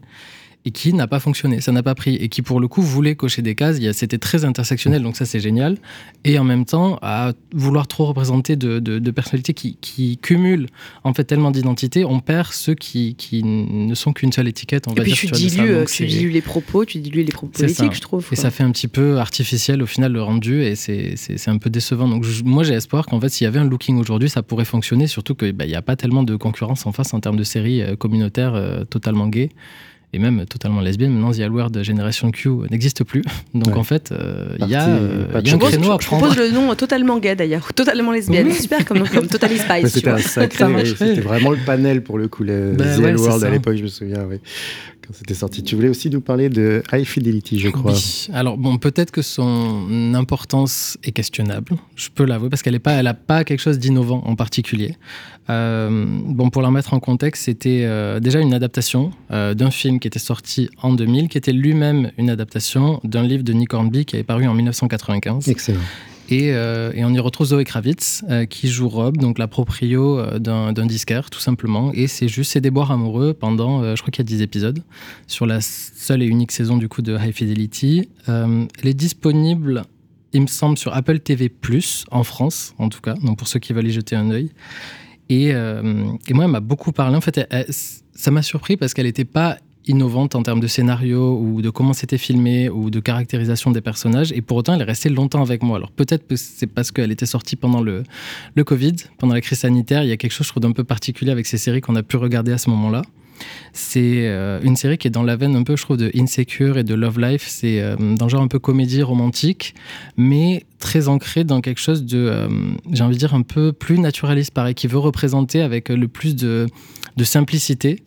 et 0.64 0.70
qui 0.70 0.92
n'a 0.94 1.08
pas 1.08 1.18
fonctionné, 1.18 1.60
ça 1.60 1.72
n'a 1.72 1.82
pas 1.82 1.94
pris, 1.96 2.14
et 2.14 2.28
qui 2.28 2.40
pour 2.40 2.60
le 2.60 2.68
coup 2.68 2.82
voulait 2.82 3.16
cocher 3.16 3.42
des 3.42 3.54
cases, 3.56 3.78
c'était 3.92 4.18
très 4.18 4.44
intersectionnel, 4.44 5.02
donc 5.02 5.16
ça 5.16 5.24
c'est 5.24 5.40
génial, 5.40 5.76
et 6.24 6.38
en 6.38 6.44
même 6.44 6.64
temps 6.64 6.98
à 7.02 7.32
vouloir 7.52 7.88
trop 7.88 8.06
représenter 8.06 8.54
de, 8.54 8.78
de- 8.78 9.00
de 9.00 9.10
personnalités 9.10 9.54
qui, 9.54 9.76
qui 9.80 10.18
cumulent 10.18 10.68
en 11.02 11.14
fait 11.14 11.24
tellement 11.24 11.50
d'identités, 11.50 12.04
on 12.04 12.20
perd 12.20 12.48
ceux 12.52 12.74
qui, 12.74 13.16
qui 13.16 13.42
ne 13.42 13.94
sont 13.96 14.12
qu'une 14.12 14.30
seule 14.32 14.46
étiquette, 14.46 14.86
on 14.86 14.92
Et 14.92 14.98
va 14.98 15.02
puis 15.02 15.12
dire. 15.12 15.20
tu 15.20 15.26
de 15.26 15.34
ça. 15.34 15.40
dilues, 15.48 15.70
euh, 15.74 15.84
tu 15.84 16.06
dilues 16.06 16.30
les 16.30 16.42
propos, 16.42 16.84
tu 16.84 16.98
dilues 16.98 17.24
les 17.24 17.32
propos 17.32 17.52
politiques, 17.58 17.94
je 17.94 18.00
trouve. 18.00 18.26
Et 18.30 18.36
ça 18.36 18.50
fait 18.50 18.62
un 18.62 18.70
petit 18.70 18.88
peu 18.88 19.18
artificiel 19.18 19.82
au 19.82 19.86
final 19.86 20.12
le 20.12 20.22
rendu 20.22 20.62
et 20.62 20.76
c'est 20.76 21.16
un 21.48 21.58
peu 21.58 21.70
décevant. 21.70 22.08
Donc 22.08 22.22
je- 22.24 22.44
moi 22.44 22.62
j'ai 22.62 22.74
espoir 22.74 23.06
qu'en 23.06 23.20
fait 23.20 23.30
s'il 23.30 23.44
y 23.46 23.48
avait 23.48 23.58
un 23.58 23.64
looking 23.68 23.98
aujourd'hui 23.98 24.28
ça 24.28 24.42
pourrait 24.42 24.64
fonctionner, 24.64 25.08
surtout 25.08 25.34
qu'il 25.34 25.56
n'y 25.56 25.74
a 25.74 25.82
pas 25.82 25.96
tellement 25.96 26.22
de 26.22 26.36
concurrence 26.36 26.86
en 26.86 26.92
face 26.92 27.12
en 27.14 27.20
termes 27.20 27.36
de 27.36 27.42
séries 27.44 27.82
euh, 27.82 27.96
communautaires 27.96 28.54
euh, 28.54 28.84
totalement 28.84 29.26
gays 29.26 29.48
et 30.12 30.18
même 30.18 30.44
totalement 30.46 30.80
lesbiennes. 30.80 31.12
Maintenant 31.12 31.32
The 31.32 31.40
L-Word 31.40 31.70
Generation 31.82 32.30
Q 32.30 32.50
n'existe 32.70 33.04
plus. 33.04 33.22
Donc 33.54 33.68
Ouais. 33.68 33.72
en 33.74 33.82
fait 33.84 34.12
euh, 34.12 34.56
il 34.60 34.68
y 34.68 34.74
a, 34.74 34.78
Parti- 34.84 34.90
euh, 34.90 35.26
il 35.44 35.48
y 35.48 35.50
a 35.50 35.54
un 35.54 35.58
créneau 35.58 35.90
à 35.92 35.98
propose, 35.98 36.02
je 36.02 36.06
prendre. 36.06 36.26
propose 36.28 36.38
le 36.38 36.50
nom 36.52 36.74
totalement 36.74 37.18
gay 37.18 37.34
d'ailleurs, 37.36 37.72
totalement 37.74 38.12
lesbienne. 38.12 38.46
Oui. 38.48 38.54
Super 38.54 38.84
comme, 38.84 39.08
comme 39.08 39.26
Totally 39.26 39.58
Spice. 39.58 39.88
C'était 39.92 40.10
un 40.10 40.18
sacré, 40.18 40.84
c'était 40.84 41.20
vraiment 41.20 41.50
le 41.50 41.58
panel 41.64 42.02
pour 42.02 42.18
le 42.18 42.28
coup, 42.28 42.42
le 42.44 42.72
Ben 42.72 42.96
The 42.96 42.98
ouais, 43.00 43.44
à 43.46 43.50
l'époque, 43.50 43.76
je 43.76 43.82
me 43.82 43.88
souviens, 43.88 44.24
oui, 44.28 44.36
quand 45.06 45.12
c'était 45.14 45.34
sorti. 45.34 45.62
Tu 45.62 45.74
voulais 45.76 45.88
aussi 45.88 46.10
nous 46.10 46.20
parler 46.20 46.48
de 46.48 46.82
High 46.92 47.04
Fidelity, 47.04 47.58
je 47.58 47.68
crois. 47.70 47.92
Oui. 47.92 48.28
Alors 48.32 48.56
bon, 48.58 48.78
peut-être 48.78 49.10
que 49.10 49.22
son 49.22 50.14
importance 50.14 50.98
est 51.04 51.12
questionnable. 51.12 51.72
Je 51.96 52.08
peux 52.14 52.24
l'avouer 52.24 52.48
parce 52.50 52.62
qu'elle 52.62 52.74
n'a 52.74 52.80
pas, 52.80 52.92
elle 52.92 53.06
a 53.06 53.14
pas 53.14 53.44
quelque 53.44 53.60
chose 53.60 53.78
d'innovant 53.78 54.22
en 54.24 54.36
particulier. 54.36 54.96
Euh, 55.50 56.06
bon, 56.24 56.50
pour 56.50 56.62
la 56.62 56.70
mettre 56.70 56.94
en 56.94 57.00
contexte, 57.00 57.44
c'était 57.44 57.82
euh, 57.84 58.20
déjà 58.20 58.40
une 58.40 58.54
adaptation 58.54 59.12
euh, 59.30 59.54
d'un 59.54 59.70
film 59.70 59.98
qui 60.00 60.08
était 60.08 60.18
sorti 60.18 60.70
en 60.82 60.92
2000, 60.92 61.28
qui 61.28 61.38
était 61.38 61.52
lui-même 61.52 62.12
une 62.18 62.30
adaptation 62.30 63.00
d'un 63.04 63.22
livre 63.22 63.42
de 63.42 63.52
Nick 63.52 63.74
Hornby 63.74 64.04
qui 64.04 64.16
avait 64.16 64.24
paru 64.24 64.46
en 64.46 64.54
1995. 64.54 65.48
Excellent. 65.48 65.80
Et, 66.32 66.52
euh, 66.52 66.92
et 66.94 67.04
on 67.04 67.12
y 67.12 67.18
retrouve 67.18 67.48
Zoé 67.48 67.64
Kravitz 67.64 68.24
euh, 68.30 68.46
qui 68.46 68.68
joue 68.68 68.88
Rob, 68.88 69.18
donc 69.18 69.38
la 69.38 69.48
proprio 69.48 70.18
euh, 70.18 70.38
d'un 70.38 70.86
disquaire, 70.86 71.28
tout 71.28 71.40
simplement. 71.40 71.92
Et 71.92 72.06
c'est 72.06 72.28
juste 72.28 72.52
ses 72.52 72.60
déboires 72.60 72.90
amoureux 72.90 73.34
pendant, 73.34 73.94
je 73.94 74.00
crois 74.00 74.10
qu'il 74.10 74.22
y 74.22 74.26
a 74.26 74.30
10 74.36 74.42
épisodes, 74.42 74.82
sur 75.26 75.46
la 75.46 75.60
seule 75.60 76.22
et 76.22 76.26
unique 76.26 76.52
saison 76.52 76.76
du 76.78 76.88
coup 76.88 77.02
de 77.02 77.16
High 77.16 77.32
Fidelity. 77.32 78.08
Elle 78.28 78.68
est 78.84 78.94
disponible, 78.94 79.82
il 80.32 80.42
me 80.42 80.46
semble, 80.46 80.78
sur 80.78 80.94
Apple 80.94 81.18
TV, 81.18 81.52
en 82.10 82.24
France, 82.24 82.74
en 82.78 82.88
tout 82.88 83.00
cas, 83.00 83.14
donc 83.14 83.38
pour 83.38 83.48
ceux 83.48 83.58
qui 83.58 83.72
veulent 83.72 83.88
y 83.88 83.92
jeter 83.92 84.16
un 84.16 84.30
œil. 84.30 84.50
Et, 85.32 85.54
euh, 85.54 86.12
et 86.28 86.34
moi, 86.34 86.44
elle 86.44 86.50
m'a 86.50 86.60
beaucoup 86.60 86.92
parlé. 86.92 87.16
En 87.16 87.22
fait, 87.22 87.40
ça 88.14 88.30
m'a 88.30 88.42
surpris 88.42 88.76
parce 88.76 88.92
qu'elle 88.92 89.06
n'était 89.06 89.24
pas 89.24 89.56
innovante 89.86 90.34
en 90.34 90.42
termes 90.42 90.60
de 90.60 90.66
scénario 90.66 91.38
ou 91.38 91.62
de 91.62 91.70
comment 91.70 91.94
c'était 91.94 92.18
filmé 92.18 92.68
ou 92.68 92.90
de 92.90 93.00
caractérisation 93.00 93.70
des 93.70 93.80
personnages. 93.80 94.30
Et 94.32 94.42
pour 94.42 94.58
autant 94.58 94.74
elle 94.74 94.82
est 94.82 94.84
restée 94.84 95.08
longtemps 95.08 95.40
avec 95.42 95.62
moi. 95.62 95.78
Alors 95.78 95.90
peut-être 95.90 96.26
que 96.28 96.36
c'est 96.36 96.68
parce 96.68 96.92
qu'elle 96.92 97.10
était 97.10 97.26
sortie 97.26 97.56
pendant 97.56 97.80
le, 97.80 98.04
le 98.54 98.62
Covid 98.62 98.94
pendant 99.18 99.34
la 99.34 99.40
crise 99.40 99.58
sanitaire. 99.60 100.04
Il 100.04 100.08
y 100.08 100.12
a 100.12 100.16
quelque 100.16 100.32
chose 100.32 100.46
je 100.46 100.52
trouve 100.52 100.62
d'un 100.62 100.70
peu 100.70 100.84
particulier 100.84 101.32
avec 101.32 101.46
ces 101.46 101.58
séries 101.58 101.80
qu'on 101.80 101.96
a 101.96 102.04
pu 102.04 102.16
regarder 102.16 102.52
à 102.52 102.58
ce 102.58 102.70
moment-là 102.70 103.02
c'est 103.72 104.26
euh, 104.26 104.60
une 104.62 104.76
série 104.76 104.98
qui 104.98 105.08
est 105.08 105.10
dans 105.10 105.22
la 105.22 105.36
veine 105.36 105.56
un 105.56 105.62
peu 105.62 105.76
je 105.76 105.82
trouve 105.82 105.96
de 105.96 106.10
Insecure 106.14 106.78
et 106.78 106.84
de 106.84 106.94
Love 106.94 107.20
Life 107.20 107.44
c'est 107.46 107.80
euh, 107.80 107.96
dans 107.96 108.26
le 108.26 108.30
genre 108.30 108.42
un 108.42 108.48
peu 108.48 108.58
comédie 108.58 109.02
romantique 109.02 109.74
mais 110.16 110.64
très 110.78 111.08
ancré 111.08 111.44
dans 111.44 111.60
quelque 111.60 111.80
chose 111.80 112.04
de 112.04 112.18
euh, 112.18 112.48
j'ai 112.92 113.02
envie 113.02 113.14
de 113.14 113.18
dire 113.18 113.34
un 113.34 113.42
peu 113.42 113.72
plus 113.72 113.98
naturaliste 113.98 114.52
pareil 114.52 114.74
qui 114.74 114.86
veut 114.86 114.98
représenter 114.98 115.62
avec 115.62 115.88
le 115.88 116.08
plus 116.08 116.36
de, 116.36 116.66
simplicité 117.22 118.02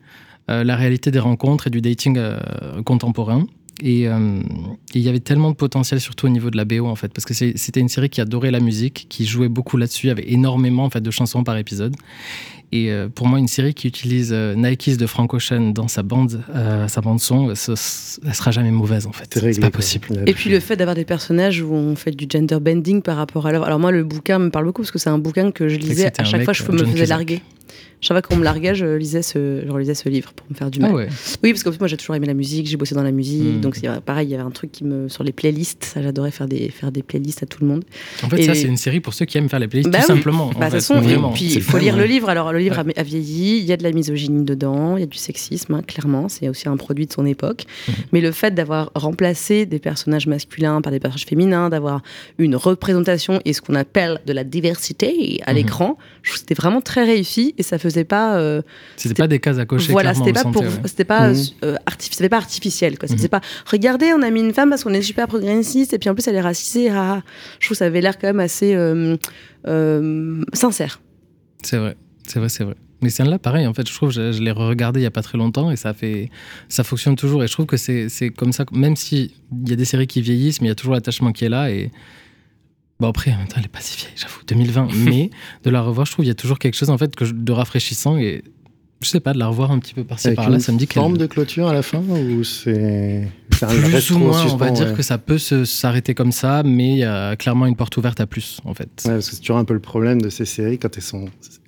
la 0.48 0.76
réalité 0.76 1.10
des 1.10 1.20
rencontres 1.20 1.68
et 1.68 1.70
du 1.72 1.82
dating 1.82 2.20
contemporain. 2.86 3.48
Et 3.82 4.04
il 4.04 5.02
y 5.02 5.10
avait 5.10 5.20
tellement 5.20 5.50
de 5.50 5.56
potentiel, 5.56 6.00
surtout 6.00 6.28
au 6.28 6.30
niveau 6.30 6.52
de 6.52 6.58
la 6.58 6.66
BO, 6.66 6.86
en 6.86 6.96
fait, 6.96 7.12
parce 7.12 7.26
que 7.26 7.34
c'était 7.34 7.80
une 7.80 7.90
série 7.90 8.10
qui 8.10 8.22
adorait 8.22 8.52
la 8.52 8.60
musique, 8.60 9.08
qui 9.10 9.26
jouait 9.26 9.50
beaucoup 9.50 9.78
là-dessus, 9.78 10.10
avait 10.10 10.32
énormément 10.32 10.86
en 10.86 10.90
fait, 10.90 11.02
de 11.02 11.12
chansons 11.12 11.44
par 11.44 11.58
épisode. 11.58 11.96
Et 12.72 12.92
euh, 12.92 13.08
pour 13.08 13.28
moi, 13.28 13.40
une 13.40 13.48
série 13.48 13.74
qui 13.74 13.88
utilise 13.88 14.32
euh, 14.34 14.54
Nikes 14.56 14.98
de 14.98 15.06
Frank 15.06 15.34
Ocean 15.34 15.72
dans 15.72 15.88
sa 15.88 16.04
bande, 16.04 16.42
euh, 16.54 16.88
sa 16.88 17.02
bande 17.02 17.20
son, 17.20 17.54
ce- 17.56 17.76
ce- 17.76 18.20
elle 18.26 18.34
sera 18.34 18.52
jamais 18.52 18.72
mauvaise 18.72 19.08
en 19.08 19.12
fait. 19.12 19.40
C'est 19.40 19.60
pas 19.62 19.70
possible. 19.70 20.08
Et 20.26 20.34
puis 20.34 20.50
le 20.50 20.60
fait 20.60 20.76
d'avoir 20.76 20.96
des 20.96 21.06
personnages 21.06 21.62
où 21.62 21.74
on 21.74 21.96
fait 21.96 22.12
du 22.12 22.26
gender 22.30 22.60
bending 22.60 23.02
par 23.02 23.18
rapport 23.18 23.46
à 23.48 23.52
l'œuvre. 23.52 23.66
Alors 23.66 23.80
moi, 23.80 23.92
le 23.92 24.04
bouquin 24.04 24.40
me 24.40 24.50
parle 24.50 24.66
beaucoup 24.66 24.82
parce 24.82 24.92
que 24.92 25.00
c'est 25.00 25.10
un 25.10 25.18
bouquin 25.20 25.52
que 25.52 25.70
je 25.70 25.78
lisais 25.78 26.12
à 26.18 26.24
chaque 26.24 26.44
fois 26.44 26.54
que 26.54 26.60
je 26.60 26.72
me 26.72 26.78
faisais 26.80 26.92
Cusack. 26.92 27.10
larguer. 27.10 27.42
Chaque 28.08 28.16
fois 28.16 28.22
qu'on 28.22 28.36
me 28.36 28.44
larguait, 28.44 28.76
je 28.76 28.86
lisais 28.98 29.24
ce, 29.24 29.64
je 29.66 29.72
relisais 29.72 29.96
ce 29.96 30.08
livre 30.10 30.32
pour 30.34 30.46
me 30.48 30.54
faire 30.56 30.70
du 30.70 30.80
mal. 30.80 30.92
Ah 30.94 30.96
ouais. 30.96 31.08
Oui, 31.44 31.54
parce 31.54 31.64
plus, 31.64 31.80
moi, 31.80 31.88
j'ai 31.88 31.98
toujours 31.98 32.14
aimé 32.16 32.28
la 32.28 32.36
musique, 32.36 32.68
j'ai 32.68 32.78
bossé 32.78 32.94
dans 32.94 33.02
la 33.02 33.12
musique. 33.12 33.58
Mm. 33.58 33.62
Donc, 33.62 33.80
pareil, 34.06 34.28
il 34.28 34.32
y 34.32 34.36
avait 34.36 34.44
un 34.44 34.52
truc 34.52 34.72
qui 34.72 34.84
me. 34.84 35.10
Sur 35.10 35.24
les 35.24 35.32
playlists, 35.32 35.84
ça, 35.86 36.04
j'adorais 36.04 36.30
faire 36.30 36.48
des, 36.48 36.70
faire 36.70 36.92
des 36.92 37.02
playlists 37.02 37.42
à 37.42 37.48
tout 37.48 37.58
le 37.62 37.68
monde. 37.68 37.84
En 38.24 38.30
fait, 38.30 38.42
Et- 38.42 38.44
ça, 38.44 38.54
c'est 38.54 38.68
une 38.68 38.78
série 38.78 39.00
pour 39.00 39.16
ceux 39.16 39.26
qui 39.26 39.40
aiment 39.40 39.50
faire 39.50 39.58
les 39.60 39.68
playlists, 39.68 39.90
Bah 39.92 40.00
tout 40.04 40.12
oui. 40.12 40.18
simplement. 40.18 40.44
en 40.46 40.50
Bah, 40.50 40.54
de 40.54 40.60
toute 40.66 40.72
fait, 40.72 40.94
façon, 40.94 41.02
et 41.02 41.34
puis 41.34 41.46
il 41.56 41.62
faut 41.64 41.80
lire 41.80 41.98
le 41.98 42.06
livre. 42.06 42.30
Alors, 42.30 42.54
le 42.54 42.60
livre 42.60 42.78
a, 42.78 42.84
a 42.96 43.04
vieilli, 43.04 43.58
il 43.58 43.66
y 43.66 43.74
a 43.74 43.78
de 43.78 43.84
la 43.84 43.92
misogynie 43.92 44.46
dedans, 44.46 44.98
il 44.98 45.00
y 45.00 45.04
a 45.04 45.08
du 45.08 45.18
sexisme, 45.18 45.74
hein, 45.74 45.82
clairement. 45.82 46.30
C'est 46.30 46.48
aussi 46.48 46.70
un 46.70 46.78
produit 46.78 47.08
de 47.08 47.14
son 47.14 47.26
époque. 47.26 47.64
Mhm. 47.88 47.94
Mais 48.14 48.22
le 48.22 48.32
fait 48.32 48.54
d'avoir 48.54 48.92
remplacé 48.94 49.66
des 49.66 49.80
personnages 49.80 50.28
masculins 50.28 50.82
par 50.82 50.92
des 50.92 51.00
personnages 51.00 51.26
féminins, 51.26 51.70
d'avoir 51.70 52.02
une 52.38 52.56
représentation 52.56 53.42
et 53.46 53.54
ce 53.54 53.62
qu'on 53.62 53.74
appelle 53.76 54.20
de 54.28 54.34
la 54.34 54.44
diversité 54.44 55.40
à 55.48 55.52
Mhm. 55.52 55.58
l'écran, 55.58 55.98
que 56.22 56.38
c'était 56.38 56.54
vraiment 56.56 56.82
très 56.82 57.04
réussi 57.04 57.56
et 57.58 57.64
ça 57.64 57.80
faisait 57.80 57.95
pas. 58.04 58.36
euh, 58.38 58.62
C'était 58.98 59.14
pas 59.14 59.28
des 59.28 59.40
cases 59.40 59.58
à 59.60 59.66
cocher. 59.66 59.92
voilà, 59.94 60.14
c'était 60.14 60.34
pas 60.34 60.44
pour, 60.44 60.62
ouais. 60.64 60.70
c'était 60.86 61.06
pas, 61.06 61.30
euh, 61.30 61.76
artif- 61.88 62.12
c'était 62.12 62.30
pas 62.30 62.38
artificiel. 62.38 62.98
Quoi. 63.00 63.08
C'était 63.08 63.30
pas, 63.30 63.42
regardez, 63.66 64.12
on 64.14 64.22
a 64.22 64.30
mis 64.30 64.42
une 64.42 64.54
femme 64.54 64.70
parce 64.70 64.84
qu'on 64.84 64.94
est 64.94 65.02
super 65.02 65.28
progressiste 65.28 65.94
et 65.94 66.00
puis 66.00 66.10
en 66.10 66.14
plus 66.16 66.28
elle 66.28 66.36
est 66.36 66.42
racisée. 66.42 66.90
ah. 66.90 67.22
Je 67.60 67.68
trouve 67.68 67.76
que 67.76 67.80
ça 67.80 67.86
avait 67.86 68.02
l'air 68.02 68.18
quand 68.20 68.28
même 68.28 68.40
assez 68.42 68.76
euh, 68.76 69.16
euh, 69.68 70.44
sincère. 70.54 71.00
C'est 71.64 71.78
vrai, 71.78 71.96
c'est 72.28 72.40
vrai, 72.40 72.50
c'est 72.50 72.64
vrai. 72.64 72.76
Mais 73.02 73.10
celle-là, 73.10 73.38
pareil, 73.40 73.68
en 73.68 73.74
fait, 73.74 73.88
je 73.88 73.94
trouve, 73.94 74.12
je, 74.12 74.32
je 74.32 74.42
l'ai 74.42 74.52
regardé 74.52 75.00
il 75.00 75.04
y 75.04 75.06
a 75.08 75.12
pas 75.12 75.22
très 75.22 75.38
longtemps 75.38 75.70
et 75.70 75.76
ça 75.76 75.94
fait, 75.94 76.30
ça 76.70 76.84
fonctionne 76.84 77.16
toujours. 77.16 77.44
Et 77.44 77.48
je 77.48 77.52
trouve 77.52 77.66
que 77.66 77.78
c'est 77.78 78.10
c'est 78.10 78.30
comme 78.30 78.52
ça, 78.54 78.66
même 78.72 78.96
si 78.96 79.34
il 79.64 79.70
y 79.70 79.74
a 79.74 79.76
des 79.76 79.86
séries 79.86 80.08
qui 80.08 80.22
vieillissent, 80.22 80.62
mais 80.62 80.68
il 80.68 80.70
y 80.70 80.72
a 80.72 80.76
toujours 80.76 80.94
l'attachement 80.94 81.32
qui 81.32 81.46
est 81.46 81.50
là. 81.50 81.70
Et 81.70 81.92
bon, 83.00 83.10
après, 83.10 83.32
en 83.34 83.38
même 83.38 83.48
temps, 83.48 83.56
elle 83.58 83.66
est 83.66 83.68
pas 83.70 83.82
si 83.82 83.98
vieille, 83.98 84.14
j'avoue, 84.16 84.42
2020. 84.48 84.88
mais 85.06 85.30
de 85.64 85.70
la 85.70 85.82
revoir, 85.82 86.06
je 86.06 86.12
trouve, 86.14 86.26
il 86.26 86.30
y 86.30 86.32
a 86.32 86.36
toujours 86.36 86.60
quelque 86.60 86.76
chose 86.76 86.90
en 86.90 86.98
fait 86.98 87.16
que 87.16 87.26
je- 87.26 87.34
de 87.34 87.52
rafraîchissant 87.52 88.18
et 88.18 88.44
je 89.02 89.10
sais 89.10 89.20
pas, 89.20 89.34
de 89.34 89.40
la 89.40 89.48
revoir 89.48 89.72
un 89.72 89.78
petit 89.80 89.94
peu 89.94 90.04
par-ci 90.04 90.32
par-là, 90.32 90.60
ça 90.60 90.72
me 90.72 90.78
dit 90.80 90.88
qu'elle 90.88 91.02
forme 91.04 91.18
de 91.18 91.28
clôture 91.28 91.68
à 91.68 91.74
la 91.74 91.84
fin 91.84 92.00
ou 92.00 92.44
c'est 92.44 93.30
plus 93.52 94.12
ou 94.12 94.18
moins, 94.18 94.30
on 94.30 94.56
va 94.56 94.68
suspens, 94.68 94.72
dire 94.72 94.88
ouais. 94.88 94.94
que 94.96 95.04
ça 95.04 95.18
peut 95.18 95.38
s'arrêter 95.38 96.16
comme 96.16 96.32
ça, 96.32 96.64
mais 96.64 96.92
il 96.94 96.98
y 97.00 97.04
a 97.04 97.36
clairement 97.36 97.66
une 97.68 97.76
porte 97.76 97.98
ouverte 97.98 98.20
à 98.22 98.26
plus, 98.26 98.62
en 98.66 98.74
fait. 98.74 98.90
Ouais, 99.06 99.12
parce 99.14 99.30
que 99.30 99.36
c'est 99.36 99.42
toujours 99.42 99.58
un 99.58 99.66
peu 99.66 99.74
le 99.74 99.80
problème 99.82 100.22
de 100.22 100.30
ces 100.30 100.46
séries 100.46 100.80
quand 100.80 100.96
elles 100.96 101.04
sont 101.04 101.26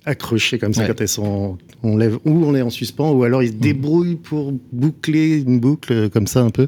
accrochées 0.08 0.58
comme 0.58 0.72
ça, 0.74 0.82
Ouais. 0.82 0.86
quand 0.88 1.00
elles 1.00 1.08
sont, 1.08 1.58
on 1.82 1.96
lève 1.96 2.16
ou 2.24 2.44
on 2.44 2.54
est 2.54 2.62
en 2.62 2.70
suspens, 2.70 3.12
ou 3.12 3.22
alors 3.24 3.42
ils 3.42 3.50
se 3.50 3.54
Mm. 3.54 3.58
débrouillent 3.60 4.16
pour 4.16 4.52
boucler 4.72 5.38
une 5.40 5.60
boucle 5.60 5.92
euh, 5.92 6.08
comme 6.08 6.26
ça 6.26 6.40
un 6.42 6.50
peu. 6.50 6.66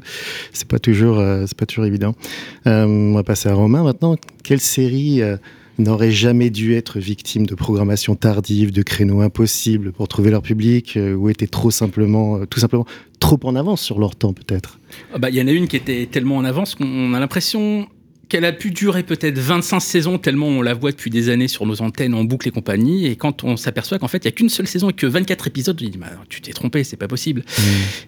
C'est 0.53 0.67
pas 0.67 0.79
toujours, 0.79 1.19
euh, 1.19 1.45
c'est 1.47 1.57
pas 1.57 1.65
toujours 1.65 1.85
évident. 1.85 2.13
Euh, 2.67 2.85
on 2.85 3.13
va 3.13 3.23
passer 3.23 3.49
à 3.49 3.53
Romain 3.53 3.83
maintenant. 3.83 4.15
Quelle 4.43 4.59
série 4.61 5.21
euh, 5.21 5.37
n'aurait 5.79 6.11
jamais 6.11 6.49
dû 6.51 6.75
être 6.75 6.99
victime 6.99 7.45
de 7.47 7.55
programmation 7.55 8.15
tardive, 8.15 8.71
de 8.71 8.83
créneaux 8.83 9.21
impossibles 9.21 9.91
pour 9.93 10.07
trouver 10.07 10.29
leur 10.29 10.43
public, 10.43 10.95
euh, 10.97 11.15
ou 11.15 11.29
était 11.29 11.47
trop 11.47 11.71
simplement, 11.71 12.37
euh, 12.37 12.45
tout 12.45 12.59
simplement 12.59 12.85
trop 13.19 13.39
en 13.43 13.55
avance 13.55 13.81
sur 13.81 13.97
leur 13.99 14.15
temps 14.15 14.33
peut-être? 14.33 14.79
Ah 15.13 15.17
bah, 15.17 15.29
Il 15.29 15.35
y 15.35 15.41
en 15.41 15.47
a 15.47 15.51
une 15.51 15.67
qui 15.67 15.77
était 15.77 16.07
tellement 16.11 16.37
en 16.37 16.43
avance 16.45 16.75
qu'on 16.75 17.13
a 17.13 17.19
l'impression 17.19 17.87
qu'elle 18.31 18.45
a 18.45 18.53
pu 18.53 18.71
durer 18.71 19.03
peut-être 19.03 19.37
25 19.37 19.79
saisons, 19.81 20.17
tellement 20.17 20.47
on 20.47 20.61
la 20.61 20.73
voit 20.73 20.91
depuis 20.91 21.09
des 21.09 21.27
années 21.29 21.49
sur 21.49 21.65
nos 21.65 21.81
antennes 21.81 22.13
en 22.13 22.23
boucle 22.23 22.47
et 22.47 22.51
compagnie. 22.51 23.05
Et 23.07 23.17
quand 23.17 23.43
on 23.43 23.57
s'aperçoit 23.57 23.99
qu'en 23.99 24.07
fait, 24.07 24.19
il 24.19 24.27
n'y 24.27 24.29
a 24.29 24.31
qu'une 24.31 24.47
seule 24.49 24.67
saison 24.67 24.89
et 24.89 24.93
que 24.93 25.05
24 25.05 25.47
épisodes, 25.47 25.77
on 25.81 25.85
dit 25.89 25.97
bah, 25.97 26.07
Tu 26.29 26.39
t'es 26.39 26.53
trompé, 26.53 26.83
c'est 26.85 26.95
pas 26.95 27.09
possible. 27.09 27.43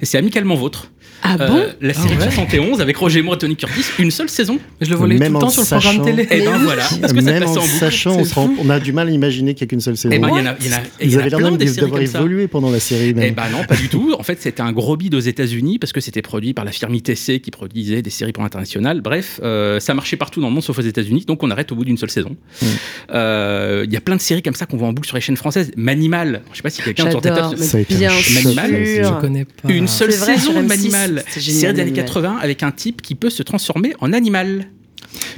Et 0.02 0.06
c'est 0.06 0.18
amicalement 0.18 0.56
vôtre. 0.56 0.90
Ah 1.22 1.36
Euh, 1.40 1.48
bon? 1.48 1.64
La 1.82 1.94
série 1.94 2.16
71 2.20 2.80
avec 2.82 2.96
Roger 2.98 3.22
Moore 3.22 3.36
et 3.36 3.38
Tony 3.40 3.56
Curtis, 3.58 3.84
une 4.00 4.12
seule 4.12 4.30
saison. 4.30 4.60
Je 4.82 4.90
le 4.90 4.96
voyais 4.96 5.18
Même 5.18 5.34
tout 5.34 5.40
le 5.40 5.42
temps 5.42 5.50
sur 5.50 5.62
le 5.62 5.68
sachant- 5.68 5.94
programme 5.96 6.06
télé. 6.16 6.28
Et 6.32 6.46
ben 6.46 6.54
oui. 6.58 6.64
voilà. 6.64 6.84
Parce 7.02 7.14
que 7.14 7.22
ça 7.22 7.32
passait 7.34 7.46
en 7.46 7.50
en 7.52 7.54
boucle. 7.66 7.68
sachant, 7.80 8.18
on, 8.18 8.24
rend- 8.24 8.54
on 8.60 8.70
a 8.70 8.80
du 8.80 8.94
mal 8.94 9.10
à 9.10 9.12
imaginer 9.12 9.54
qu'il 9.54 9.66
n'y 9.66 9.68
a 9.68 9.72
qu'une 9.72 9.82
seule 9.82 9.98
saison. 9.98 10.14
Eh 10.16 10.20
ben, 10.20 10.30
il 10.30 10.38
y 10.38 10.42
en 10.42 10.46
a, 10.46 10.56
y 10.62 10.70
en 10.70 10.78
a, 10.78 10.82
il 11.02 11.10
y 11.10 11.12
Ils 11.12 11.16
en 11.16 11.20
a 11.20 11.22
avaient 11.22 11.30
l'air 11.30 11.40
même 11.40 11.58
d'avoir 11.58 12.02
évolué 12.02 12.48
pendant 12.48 12.72
la 12.72 12.80
série. 12.80 13.10
Eh 13.10 13.14
Même. 13.14 13.34
ben 13.36 13.44
non, 13.52 13.64
pas 13.66 13.76
du 13.76 13.90
tout. 13.90 14.16
En 14.18 14.24
fait, 14.24 14.42
c'était 14.42 14.62
un 14.62 14.72
gros 14.72 14.96
bid 14.98 15.14
aux 15.16 15.20
États-Unis 15.20 15.80
parce 15.80 15.92
que 15.94 16.00
c'était 16.02 16.22
produit 16.22 16.54
par 16.54 16.64
la 16.66 16.72
firme 16.72 16.94
ITC 16.96 17.42
qui 17.42 17.52
produisait 17.52 18.02
des 18.02 18.10
séries 18.10 18.32
pour 18.32 18.44
l'international. 18.44 19.02
Bref, 19.02 19.40
euh, 19.44 19.80
ça 19.80 19.94
marchait 19.94 20.13
partout 20.18 20.42
dans 20.42 20.48
le 20.48 20.54
monde 20.54 20.64
sauf 20.64 20.78
aux 20.78 20.82
États-Unis, 20.82 21.26
donc 21.28 21.44
on 21.44 21.52
arrête 21.52 21.72
au 21.72 21.76
bout 21.76 21.86
d'une 21.86 21.98
seule 21.98 22.10
saison. 22.10 22.36
Mm. 22.62 22.66
Euh, 23.12 23.84
Il 23.86 23.94
y 23.94 23.98
a 23.98 24.02
plein 24.02 24.16
de 24.16 24.22
séries 24.22 24.42
comme 24.42 24.54
ça 24.56 24.66
qu'on 24.66 24.78
voit 24.78 24.88
en 24.88 24.94
boucle 24.94 25.08
sur 25.08 25.16
les 25.18 25.22
chaînes 25.22 25.38
françaises. 25.38 25.72
Manimal, 25.76 26.42
je 26.52 26.58
sais 26.58 26.64
pas 26.64 26.70
si 26.70 26.82
quelqu'un 26.82 27.10
été 27.10 27.30
un 27.30 27.54
bien 27.54 28.12
Manimal, 28.34 28.86
sûr. 28.86 29.16
Je 29.16 29.22
connais 29.22 29.46
pas. 29.46 29.70
Une 29.72 29.88
seule 29.88 30.12
C'est 30.12 30.18
vrai, 30.20 30.36
saison 30.38 30.52
sur 30.52 30.62
de 30.62 30.66
M6, 30.66 30.68
Manimal, 30.68 31.24
série 31.30 31.46
des 31.46 31.66
années 31.66 31.92
Manimal. 31.92 31.94
80 32.06 32.38
avec 32.42 32.64
un 32.64 32.72
type 32.72 33.02
qui 33.02 33.16
peut 33.16 33.30
se 33.30 33.44
transformer 33.44 33.94
en 34.00 34.14
animal. 34.14 34.68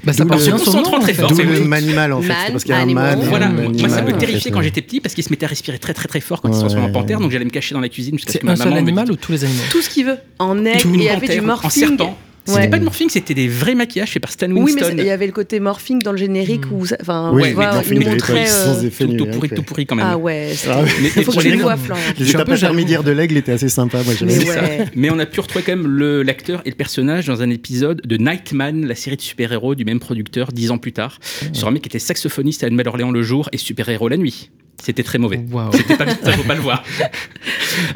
Bah, 0.05 0.13
ça 0.13 0.23
nom, 0.23 0.38
concentrant 0.38 0.97
en 0.97 0.99
très 1.01 1.13
fait. 1.13 1.21
fort. 1.21 1.31
C'est 1.35 1.43
manimal 1.43 2.13
en 2.13 2.21
fait. 2.21 2.29
Man, 2.29 2.38
C'est 2.45 2.51
parce 2.53 2.63
qu'il 2.63 2.71
y 2.71 2.75
a 2.75 2.77
un 2.77 2.83
animal. 2.83 3.17
man. 3.17 3.27
Voilà, 3.27 3.47
un 3.47 3.49
moi 3.51 3.65
ça 3.89 3.97
animal, 3.97 4.13
me 4.13 4.17
terrifiait 4.19 4.51
quand 4.51 4.61
j'étais 4.61 4.81
petit 4.81 5.01
parce 5.01 5.13
qu'il 5.15 5.23
se 5.23 5.29
mettait 5.31 5.45
à 5.45 5.49
respirer 5.49 5.79
très 5.79 5.93
très 5.93 6.07
très 6.07 6.21
fort 6.21 6.41
quand 6.41 6.47
il 6.49 6.53
se 6.53 6.59
transformait 6.59 6.88
en 6.88 6.91
panthère, 6.93 7.19
donc 7.19 7.31
j'allais 7.31 7.43
me 7.45 7.49
cacher 7.49 7.73
dans 7.75 7.81
la 7.81 7.89
cuisine 7.89 8.15
jusqu'à 8.15 8.31
ce 8.31 8.33
C'est 8.33 8.39
que 8.39 8.45
ma 8.45 8.53
un 8.53 8.55
seul 8.55 8.65
maman 8.67 8.75
me 8.81 8.88
animal 8.88 9.05
dise- 9.05 9.13
ou 9.13 9.17
tous 9.17 9.31
les 9.33 9.43
animaux 9.43 9.63
Tout 9.71 9.81
ce 9.81 9.89
qu'il 9.89 10.05
veut. 10.05 10.17
En 10.39 10.63
aigle, 10.65 10.88
et 11.01 11.03
il 11.05 11.09
avait 11.09 11.27
du 11.27 11.41
panthère, 11.41 11.65
en 11.65 11.69
serpent. 11.69 12.17
C'était 12.47 12.60
Ouais. 12.60 12.67
pas 12.69 12.77
de 12.77 12.84
morphing, 12.84 13.10
c'était 13.10 13.34
des 13.34 13.47
vrais 13.47 13.73
maquillages 13.73 14.12
faits 14.12 14.21
par 14.21 14.31
Stan 14.31 14.45
Oui, 14.47 14.53
mais 14.75 14.81
Winston. 14.84 14.95
il 14.99 15.03
y 15.05 15.10
avait 15.10 15.25
le 15.25 15.31
côté 15.31 15.60
morphing 15.60 15.99
dans 16.03 16.12
le 16.12 16.17
générique 16.17 16.63
où, 16.71 16.86
ça- 16.86 16.97
enfin, 17.01 17.31
Oui, 17.34 17.41
tu 17.41 17.47
mais 17.49 17.53
vois, 17.55 17.81
il 17.91 17.99
montrait. 18.08 18.45
sans 18.45 18.84
euh, 18.84 18.88
effet 18.88 19.05
tout, 19.05 19.13
tout 19.13 19.25
pourri, 19.25 19.49
ouais. 19.49 19.55
tout 19.55 19.63
pourri 19.63 19.86
quand 19.88 19.95
même. 19.95 20.05
Ah 20.08 20.17
ouais, 20.17 20.51
c'est- 20.55 20.69
Ah. 20.69 20.84
Mais- 21.01 21.08
il 21.08 21.10
faut 21.10 21.19
que 21.21 21.25
pour 21.25 21.39
je 21.41 21.45
les 21.45 21.51
le 21.55 21.58
noms- 21.58 21.63
vois. 21.75 21.97
Les 22.19 22.29
étapes 22.29 22.49
intermédiaires 22.49 23.03
de 23.03 23.12
l'aigle 23.12 23.38
étaient 23.38 23.51
assez 23.53 23.69
sympas. 23.69 24.03
Moi, 24.03 24.13
j'aimais 24.17 24.38
Mais 24.38 24.45
ça. 24.45 24.62
ouais. 24.62 24.86
Mais 24.95 25.10
on 25.10 25.17
a 25.17 25.25
pu 25.25 25.39
retrouver 25.39 25.63
quand 25.65 25.75
même 25.75 25.88
le- 25.88 26.21
l'acteur 26.21 26.62
et 26.65 26.69
le 26.69 26.75
personnage 26.75 27.25
dans 27.25 27.41
un 27.41 27.49
épisode 27.49 28.01
de 28.05 28.17
Nightman, 28.17 28.86
la 28.86 28.95
série 28.95 29.17
de 29.17 29.21
super-héros 29.21 29.73
du 29.73 29.84
même 29.86 29.99
producteur, 29.99 30.51
dix 30.51 30.69
ans 30.71 30.77
plus 30.77 30.93
tard, 30.93 31.19
sur 31.51 31.67
un 31.67 31.71
mec 31.71 31.81
qui 31.81 31.89
était 31.89 31.99
saxophoniste 31.99 32.63
à 32.63 32.69
Nouvelle-Orléans 32.69 33.12
le 33.12 33.23
jour 33.23 33.49
et 33.53 33.58
super-héros 33.58 34.08
la 34.08 34.17
nuit. 34.17 34.51
C'était 34.86 35.02
très 35.02 35.17
mauvais. 35.17 35.43
Waouh. 35.52 35.71
C'était 35.71 35.98
pas, 35.98 36.06
ça 36.08 36.32
faut 36.34 36.43
pas 36.43 36.54
le 36.54 36.62
voir. 36.62 36.84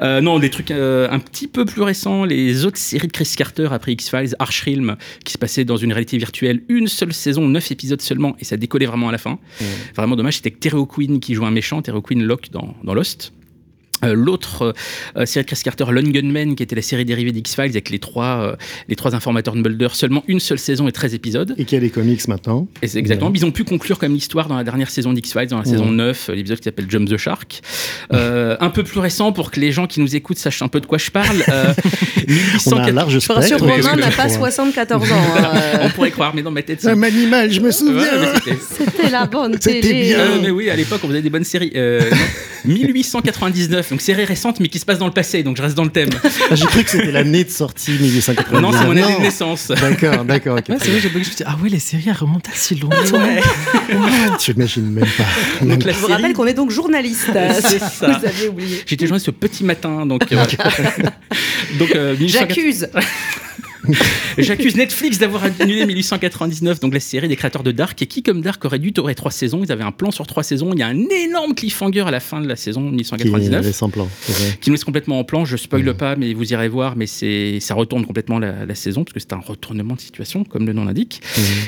Euh, 0.02 0.19
non, 0.19 0.39
des 0.39 0.49
trucs 0.49 0.71
euh, 0.71 1.08
un 1.10 1.19
petit 1.19 1.47
peu 1.47 1.63
plus 1.63 1.82
récents. 1.82 2.25
Les 2.25 2.65
autres 2.65 2.78
séries 2.78 3.08
de 3.08 3.13
Chris 3.13 3.32
Carter 3.38 3.69
après 3.71 3.93
X-Files, 3.93 4.36
Archrealm, 4.38 4.97
qui 5.23 5.32
se 5.32 5.38
passait 5.38 5.63
dans 5.63 5.78
une 5.78 5.93
réalité 5.93 6.17
virtuelle, 6.17 6.63
une 6.67 6.88
seule 6.88 7.13
saison, 7.13 7.47
neuf 7.47 7.71
épisodes 7.71 8.02
seulement, 8.02 8.36
et 8.39 8.43
ça 8.43 8.58
décollait 8.58 8.88
vraiment 8.88 9.08
à 9.08 9.13
la 9.13 9.17
fin. 9.17 9.39
Vraiment 9.95 10.17
dommage, 10.17 10.36
c'était 10.36 10.52
que 10.52 10.60
Terry 10.60 10.75
O'Quinn 10.75 11.21
qui 11.21 11.34
joue 11.34 11.45
un 11.45 11.52
méchant, 11.52 11.82
Terry 11.82 11.97
O'Quinn 11.97 12.21
Locke 12.23 12.52
dans, 12.52 12.75
dans 12.84 12.93
Lost. 12.93 13.32
Euh, 14.03 14.13
l'autre 14.13 14.62
euh, 14.63 14.73
euh, 15.17 15.25
série 15.25 15.45
de 15.45 15.49
Chris 15.49 15.62
Carter, 15.63 15.85
Lone 15.89 16.12
Gunman, 16.12 16.55
qui 16.55 16.63
était 16.63 16.75
la 16.75 16.81
série 16.81 17.05
dérivée 17.05 17.31
d'X-Files 17.31 17.63
avec 17.65 17.89
les 17.89 17.99
trois, 17.99 18.55
les 18.88 18.95
trois 18.95 19.15
informateurs 19.15 19.55
de 19.55 19.62
Mulder, 19.62 19.89
seulement 19.93 20.23
une 20.27 20.39
seule 20.39 20.59
saison 20.59 20.88
et 20.88 20.91
13 20.91 21.13
épisodes. 21.13 21.55
Et 21.57 21.65
qui 21.65 21.75
a 21.75 21.79
les 21.79 21.89
comics 21.89 22.27
maintenant. 22.27 22.67
Exactement. 22.81 23.31
Ils 23.33 23.45
ont 23.45 23.51
pu 23.51 23.63
conclure 23.63 23.99
comme 23.99 24.13
l'histoire 24.13 24.47
dans 24.47 24.57
la 24.57 24.63
dernière 24.63 24.89
saison 24.89 25.13
d'X-Files, 25.13 25.47
dans 25.47 25.59
la 25.59 25.65
saison 25.65 25.91
9, 25.91 26.31
l'épisode 26.33 26.59
qui 26.59 26.63
s'appelle 26.63 26.89
Jump 26.89 27.09
the 27.09 27.17
Shark. 27.17 27.62
un 28.12 28.69
peu 28.69 28.83
plus 28.83 28.99
récent 28.99 29.31
pour 29.31 29.51
que 29.51 29.59
les 29.59 29.71
gens 29.71 29.88
qui 29.88 29.99
nous 29.99 30.15
écoutent 30.15 30.38
sachent 30.38 30.62
un 30.62 30.67
peu 30.67 30.79
de 30.79 30.85
quoi 30.85 30.97
je 30.97 31.12
parle. 31.12 31.38
1800... 32.27 32.71
On 32.75 32.79
a 32.79 32.83
un 32.83 32.91
large 32.91 33.15
hein, 33.15 33.19
spectre. 33.19 33.47
Je 33.47 33.55
Romain 33.55 33.95
n'a 33.95 34.12
pas 34.12 34.29
74 34.29 35.12
ans. 35.12 35.15
Hein, 35.15 35.51
on 35.83 35.89
pourrait 35.89 36.12
croire, 36.12 36.33
mais 36.35 36.41
dans 36.41 36.51
ma 36.51 36.62
tête. 36.62 36.81
C'est 36.81 36.89
Un 36.89 37.03
animal, 37.03 37.51
je 37.51 37.59
me 37.59 37.71
souviens. 37.71 38.05
C'était 38.71 39.09
la 39.09 39.25
bonne 39.25 39.57
télé. 39.57 39.81
C'était 39.81 40.01
bien. 40.01 40.17
Ah, 40.19 40.39
mais 40.41 40.51
oui, 40.51 40.69
à 40.69 40.75
l'époque, 40.75 41.01
on 41.03 41.07
faisait 41.07 41.21
des 41.21 41.29
bonnes 41.29 41.43
séries. 41.43 41.73
1899 42.65 43.88
donc 43.89 44.02
série 44.02 44.25
récente, 44.25 44.60
mais 44.60 44.67
qui 44.67 44.80
se 44.80 44.86
passe 44.86 44.99
dans 44.99 45.08
le 45.08 45.12
passé, 45.12 45.41
donc 45.43 45.58
je 45.58 45.62
reste 45.62 45.75
dans 45.75 45.84
le 45.84 45.89
thème. 45.89 46.10
Ah, 46.23 46.56
j'ai 46.56 46.65
cru 46.65 46.84
que 46.84 46.89
c'était 46.89 47.12
l'année 47.12 47.43
de 47.43 47.49
sortie 47.49 47.91
1990. 47.91 48.62
Non, 48.62 48.71
c'est 48.71 48.86
mon 48.86 48.91
année 48.91 49.15
de 49.15 49.21
naissance. 49.21 49.69
D'accord, 49.69 50.25
d'accord. 50.25 50.60
C'est 50.67 50.89
vrai, 50.89 50.99
j'ai 50.99 51.10
je 51.10 51.17
me 51.17 51.23
ah 51.45 51.58
ouais, 51.62 51.69
les 51.69 51.80
séries, 51.80 52.04
elles 52.08 52.13
remontent 52.13 52.49
à 52.52 52.56
si 52.56 52.80
ah 52.84 54.38
tu 54.39 54.52
imagines 54.52 54.89
même 54.89 55.06
pas. 55.06 55.65
Donc, 55.65 55.84
je 55.86 55.91
vous 55.99 56.08
rappelle 56.08 56.34
qu'on 56.34 56.47
est 56.47 56.54
donc 56.54 56.71
journaliste. 56.71 57.30
c'est 57.62 57.80
ça. 57.80 58.19
Vous 58.19 58.25
avez 58.25 58.47
oublié. 58.47 58.84
J'étais 58.86 59.08
journaliste 59.08 59.28
ce 59.28 59.32
petit 59.32 59.63
matin, 59.63 60.06
donc. 60.06 60.32
Euh, 60.32 60.45
donc 61.80 61.95
euh, 61.95 62.15
J'accuse. 62.19 62.89
J'accuse 64.37 64.75
Netflix 64.75 65.17
d'avoir 65.19 65.43
annulé 65.43 65.85
1899, 65.85 66.79
donc 66.79 66.93
la 66.93 66.99
série 66.99 67.27
des 67.27 67.35
créateurs 67.35 67.63
de 67.63 67.71
Dark, 67.71 68.01
et 68.01 68.07
qui, 68.07 68.23
comme 68.23 68.41
Dark, 68.41 68.63
aurait 68.65 68.79
dû 68.79 68.93
aurait 68.97 69.15
trois 69.15 69.31
saisons? 69.31 69.61
Ils 69.63 69.71
avaient 69.71 69.83
un 69.83 69.91
plan 69.91 70.11
sur 70.11 70.27
trois 70.27 70.43
saisons. 70.43 70.71
Il 70.73 70.79
y 70.79 70.83
a 70.83 70.87
un 70.87 71.05
énorme 71.09 71.55
cliffhanger 71.55 72.01
à 72.01 72.11
la 72.11 72.19
fin 72.19 72.41
de 72.41 72.47
la 72.47 72.55
saison 72.55 72.81
Qui 72.89 72.95
1899. 72.95 73.59
avait 73.59 73.71
sans 73.71 73.89
plan. 73.89 74.07
c'est 74.21 74.33
vrai. 74.33 74.57
qui 74.59 74.69
nous 74.69 74.75
laisse 74.75 74.83
complètement 74.83 75.19
en 75.19 75.23
plan. 75.23 75.45
Je 75.45 75.57
spoile 75.57 75.93
pas, 75.95 76.15
mais 76.15 76.33
vous 76.33 76.51
irez 76.51 76.67
voir. 76.67 76.95
Mais 76.95 77.07
c'est, 77.07 77.59
ça 77.59 77.73
retourne 77.73 78.05
complètement 78.05 78.39
la, 78.39 78.65
la 78.65 78.75
saison 78.75 79.03
parce 79.03 79.13
que 79.13 79.19
c'est 79.19 79.33
un 79.33 79.39
retournement 79.39 79.95
de 79.95 80.01
situation, 80.01 80.43
comme 80.43 80.65
le 80.65 80.73
nom 80.73 80.85
l'indique. 80.85 81.21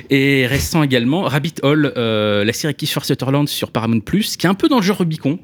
Et 0.10 0.46
récent 0.48 0.84
également, 0.84 1.24
Rabbit 1.24 1.56
Hole, 1.64 1.94
euh, 1.98 2.44
la 2.44 2.54
série 2.54 2.76
Kiefer 2.76 3.02
Sutherland 3.04 3.48
sur 3.48 3.72
Paramount 3.72 4.00
Plus, 4.00 4.38
qui 4.38 4.46
est 4.46 4.50
un 4.50 4.54
peu 4.54 4.68
dans 4.68 4.78
le 4.78 4.82
genre 4.82 4.98
Rubicon, 4.98 5.40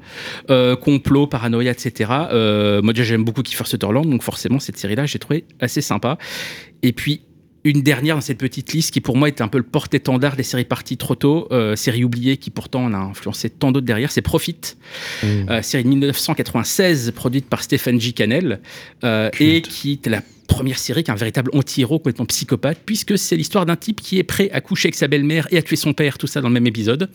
euh, 0.50 0.76
complot, 0.76 1.26
paranoïa, 1.26 1.70
etc. 1.70 2.10
Euh, 2.32 2.82
moi 2.82 2.92
déjà 2.92 3.04
j'aime 3.04 3.24
beaucoup 3.24 3.42
Kiefer 3.42 3.64
Sutherland, 3.64 4.08
donc 4.08 4.22
forcément 4.22 4.58
cette 4.58 4.76
série-là 4.76 5.06
j'ai 5.06 5.18
trouvé 5.18 5.44
assez 5.60 5.80
sympa. 5.80 6.18
Et 6.82 6.92
puis 6.92 7.22
une 7.64 7.82
dernière 7.82 8.14
dans 8.14 8.20
cette 8.20 8.38
petite 8.38 8.72
liste 8.72 8.92
qui 8.92 9.00
pour 9.00 9.16
moi 9.16 9.28
était 9.28 9.42
un 9.42 9.48
peu 9.48 9.58
le 9.58 9.64
porte-étendard 9.64 10.36
des 10.36 10.42
séries 10.42 10.64
parties 10.64 10.96
trop 10.96 11.14
tôt, 11.14 11.48
euh, 11.50 11.76
série 11.76 12.04
oubliée 12.04 12.36
qui 12.36 12.50
pourtant 12.50 12.84
en 12.84 12.94
a 12.94 12.98
influencé 12.98 13.50
tant 13.50 13.72
d'autres 13.72 13.86
derrière, 13.86 14.10
c'est 14.10 14.22
Profit, 14.22 14.56
euh, 15.24 15.62
série 15.62 15.84
de 15.84 15.88
1996 15.88 17.12
produite 17.14 17.46
par 17.46 17.62
Stephen 17.62 18.00
G. 18.00 18.12
Cannell 18.12 18.60
euh, 19.04 19.30
et 19.40 19.62
qui 19.62 19.92
était 19.92 20.10
la 20.10 20.22
première 20.48 20.78
série 20.78 21.04
qui 21.04 21.10
est 21.10 21.14
un 21.14 21.16
véritable 21.16 21.50
anti-héros 21.54 21.98
complètement 21.98 22.26
psychopathe 22.26 22.80
puisque 22.84 23.16
c'est 23.16 23.36
l'histoire 23.36 23.66
d'un 23.66 23.76
type 23.76 24.00
qui 24.00 24.18
est 24.18 24.24
prêt 24.24 24.50
à 24.52 24.60
coucher 24.60 24.88
avec 24.88 24.96
sa 24.96 25.06
belle-mère 25.06 25.46
et 25.52 25.58
à 25.58 25.62
tuer 25.62 25.76
son 25.76 25.92
père, 25.92 26.18
tout 26.18 26.26
ça 26.26 26.40
dans 26.40 26.48
le 26.48 26.54
même 26.54 26.66
épisode 26.66 27.08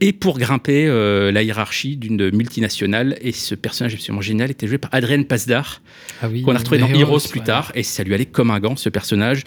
et 0.00 0.12
pour 0.12 0.38
grimper 0.38 0.86
euh, 0.88 1.30
la 1.30 1.42
hiérarchie 1.42 1.96
d'une 1.96 2.30
multinationale 2.30 3.16
et 3.20 3.32
ce 3.32 3.54
personnage 3.54 3.94
absolument 3.94 4.22
génial 4.22 4.50
était 4.50 4.66
joué 4.66 4.78
par 4.78 4.92
Adrien 4.92 5.22
Pasdar 5.22 5.82
Ah 6.22 6.28
oui, 6.28 6.42
qu'on 6.42 6.54
a 6.54 6.58
retrouvé 6.58 6.78
dans 6.78 6.88
Heroes 6.88 7.20
plus 7.30 7.40
ouais. 7.40 7.46
tard, 7.46 7.72
et 7.74 7.82
ça 7.82 8.02
lui 8.02 8.14
allait 8.14 8.26
comme 8.26 8.50
un 8.50 8.60
gant, 8.60 8.76
ce 8.76 8.88
personnage. 8.88 9.44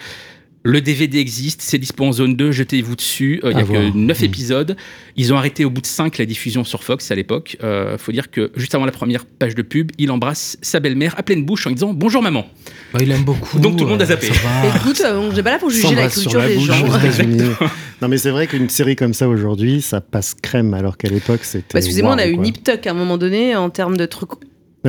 Le 0.66 0.80
DVD 0.80 1.18
existe, 1.18 1.60
c'est 1.60 1.76
dispo 1.76 2.04
en 2.06 2.12
zone 2.12 2.36
2, 2.36 2.50
jetez-vous 2.50 2.96
dessus. 2.96 3.38
Euh, 3.44 3.50
Il 3.50 3.56
y 3.56 3.56
À 3.56 3.60
a 3.60 3.64
voir. 3.64 3.82
que 3.92 3.96
9 3.98 4.20
Mm. 4.20 4.24
épisodes. 4.24 4.76
Ils 5.14 5.30
ont 5.34 5.36
arrêté 5.36 5.66
au 5.66 5.70
bout 5.70 5.82
de 5.82 5.86
5 5.86 6.16
la 6.16 6.24
diffusion 6.24 6.64
sur 6.64 6.82
Fox 6.84 7.10
à 7.10 7.14
l'époque. 7.14 7.58
Euh, 7.62 7.98
faut 7.98 8.12
dire 8.12 8.30
que 8.30 8.50
juste 8.56 8.74
avant 8.74 8.86
la 8.86 8.90
première 8.92 9.26
page 9.26 9.54
de 9.54 9.60
pub, 9.60 9.92
il 9.98 10.10
embrasse 10.10 10.56
sa 10.62 10.80
belle-mère 10.80 11.14
à 11.18 11.22
pleine 11.22 11.44
bouche 11.44 11.66
en 11.66 11.68
lui 11.68 11.74
disant 11.74 11.92
Bonjour 11.92 12.22
maman. 12.22 12.46
Bah, 12.94 13.00
il 13.02 13.10
aime 13.10 13.24
beaucoup. 13.24 13.58
Donc 13.58 13.76
tout 13.76 13.84
le 13.84 13.90
monde 13.90 14.00
a 14.00 14.04
euh, 14.04 14.08
zappé. 14.08 14.28
ça 14.28 14.32
va. 14.42 14.76
Écoute, 14.78 15.02
euh, 15.04 15.18
on 15.18 15.32
n'est 15.34 15.42
pas 15.42 15.50
là 15.50 15.58
pour 15.58 15.68
juger 15.68 15.94
la 15.94 16.08
culture 16.08 16.38
la 16.40 16.48
des 16.48 16.58
gens. 16.58 16.82
aux 16.82 16.96
États-Unis. 16.98 17.42
non, 18.00 18.08
mais 18.08 18.16
c'est 18.16 18.30
vrai 18.30 18.46
qu'une 18.46 18.70
série 18.70 18.96
comme 18.96 19.12
ça 19.12 19.28
aujourd'hui, 19.28 19.82
ça 19.82 20.00
passe 20.00 20.34
crème, 20.34 20.72
alors 20.72 20.96
qu'à 20.96 21.10
l'époque, 21.10 21.40
c'était. 21.42 21.74
Bah, 21.74 21.80
Excusez-moi, 21.80 22.14
on 22.14 22.18
a 22.18 22.26
eu. 22.26 22.38
Nip 22.38 22.64
Tuck 22.64 22.86
à 22.86 22.90
un 22.92 22.94
moment 22.94 23.18
donné 23.18 23.54
en 23.54 23.68
termes 23.68 23.98
de 23.98 24.06
trucs. 24.06 24.30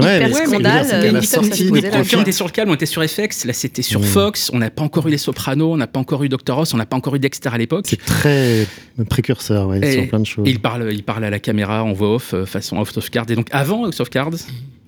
Ouais, 0.04 0.18
hyper 0.18 0.28
mais 0.28 0.34
veux 0.34 0.46
scandale, 0.48 0.88
euh, 0.94 1.12
la 1.12 1.22
sortie, 1.22 1.70
on 1.72 1.76
était 2.22 2.32
sur 2.32 2.46
le 2.48 2.52
calme, 2.52 2.70
on 2.70 2.74
était 2.74 2.86
sur 2.86 3.04
FX, 3.04 3.46
là 3.46 3.54
c'était 3.54 3.82
sur 3.82 4.00
Mm. 4.02 4.04
Fox, 4.04 4.50
on 4.54 4.60
n'a 4.60 4.70
pas 4.70 4.84
encore 4.84 5.08
eu 5.08 5.12
les 5.12 5.18
Sopranos, 5.18 5.72
on 5.74 5.78
n'a 5.78 5.88
pas 5.88 6.00
encore 6.00 6.24
eu 6.24 6.30
Doctor 6.30 6.60
House, 6.60 6.74
on 6.74 6.78
n'a 6.78 6.86
pas 6.86 6.98
encore 6.98 7.16
eu 7.16 7.20
Dexter 7.20 7.50
à 7.54 7.58
l'époque. 7.58 7.86
c'est 7.88 8.04
très 8.04 8.68
précurseur 9.10 9.68
ouais, 9.68 9.80
Et- 9.82 9.92
sur 9.94 10.08
plein 10.10 10.20
de 10.20 10.26
choses. 10.26 10.46
Il 10.48 10.60
parle, 10.60 10.90
il 10.92 11.04
parle 11.04 11.24
à 11.24 11.30
la 11.30 11.40
caméra 11.40 11.84
en 11.84 11.94
voix 11.94 12.16
off, 12.16 12.34
euh, 12.34 12.46
façon 12.46 12.78
House 12.78 12.98
of 12.98 13.10
Cards. 13.10 13.26
Et 13.30 13.36
donc 13.36 13.48
avant 13.52 13.84
of 13.86 14.10
Cards, 14.10 14.32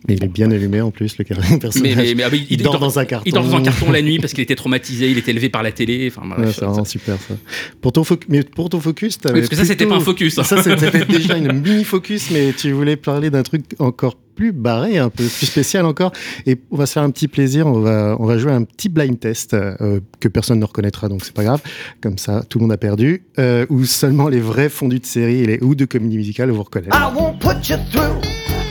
Et 0.10 0.14
il 0.14 0.24
est 0.24 0.28
bien 0.28 0.50
allumé 0.52 0.80
en 0.82 0.92
plus, 0.92 1.18
le 1.18 1.26
personnage. 1.60 1.82
mais, 1.82 1.96
mais- 1.96 2.16
mais- 2.16 2.24
ah, 2.24 2.30
mais 2.32 2.40
il, 2.50 2.62
dort 2.62 2.80
dans 2.80 3.00
un 3.00 3.06
carton. 3.06 3.24
Il 3.26 3.34
dort 3.34 3.44
dans 3.44 3.56
un 3.58 3.62
carton 3.64 3.92
la 3.92 4.02
nuit 4.02 4.20
parce 4.20 4.34
qu'il 4.34 4.44
était 4.44 4.56
traumatisé, 4.56 5.10
il 5.10 5.18
était 5.18 5.32
élevé 5.32 5.50
par 5.50 5.64
la 5.64 5.72
télé. 5.72 6.12
Enfin, 6.16 6.28
Ouais, 6.38 6.52
c'est 6.54 6.64
vraiment 6.66 6.86
super 6.86 7.16
ça. 7.28 7.34
Pour 7.82 7.92
ton, 7.92 8.04
mais 8.30 8.44
pour 8.44 8.70
ton 8.70 8.80
focus, 8.80 9.18
t'avais 9.18 9.36
Oui, 9.36 9.40
parce 9.42 9.50
que 9.50 9.56
ça, 9.56 9.66
c'était 9.66 9.86
pas 9.86 9.96
un 9.96 10.00
focus, 10.00 10.38
hein. 10.38 10.44
Ça, 10.44 10.62
c'était 10.64 11.06
déjà 11.06 11.38
une 11.38 11.52
mini 11.62 11.84
focus, 11.84 12.30
mais 12.32 12.54
tu 12.54 12.72
voulais 12.72 12.96
parler 12.96 13.30
d'un 13.30 13.44
truc 13.44 13.64
encore 13.80 14.16
plus 14.38 14.54
barré, 14.54 15.00
un 15.00 15.10
peu 15.10 15.24
plus 15.26 15.48
spécial 15.48 15.86
encore. 15.86 16.14
Et 16.46 16.58
on 16.72 16.78
va 16.78 16.86
se 16.86 16.94
faire 16.94 17.04
un 17.04 17.10
petit 17.10 17.28
plaisir. 17.28 17.68
On 17.68 17.82
va, 17.82 18.16
on 18.20 18.26
va 18.26 18.38
jouer 18.38 18.54
un 18.54 18.64
petit 18.64 18.88
blind 18.88 19.20
test 19.20 19.54
euh, 19.54 20.00
que 20.20 20.28
personne 20.30 20.60
ne 20.60 20.66
reconnaîtra, 20.66 21.10
donc 21.10 21.26
c'est 21.26 21.34
pas 21.34 21.44
grave. 21.44 21.62
Comme 22.02 22.18
ça, 22.18 22.44
tout 22.48 22.60
le 22.60 22.64
monde 22.64 22.72
a 22.72 22.78
perdu. 22.78 23.24
Euh, 23.40 23.66
où 23.70 23.84
seulement 23.84 24.30
les 24.30 24.40
vrais 24.40 24.70
fondus 24.70 25.00
de 25.00 25.06
série 25.06 25.40
et 25.40 25.46
les, 25.46 25.60
ou 25.62 25.76
de 25.76 25.86
comédie 25.86 26.18
musicale 26.18 26.52
vous 26.52 26.64
reconnaissent. 26.64 26.94
I 26.94 27.12
won't 27.14 27.40
put 27.40 27.68
you 27.68 27.78
through. 27.92 28.22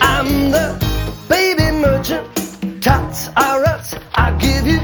I'm 0.01 0.51
the 0.51 0.75
baby 1.29 1.73
merchant. 1.73 2.23
Tots 2.81 3.31
are 3.35 3.63
us. 3.65 3.95
I 4.15 4.33
give 4.39 4.67
you 4.67 4.79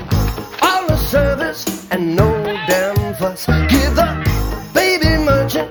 all 0.60 0.86
the 0.88 0.96
service 0.96 1.64
and 1.92 2.16
no 2.16 2.28
damn 2.66 3.14
fuss. 3.14 3.46
Give 3.68 3.94
the 3.94 4.08
baby 4.74 5.22
merchant 5.24 5.68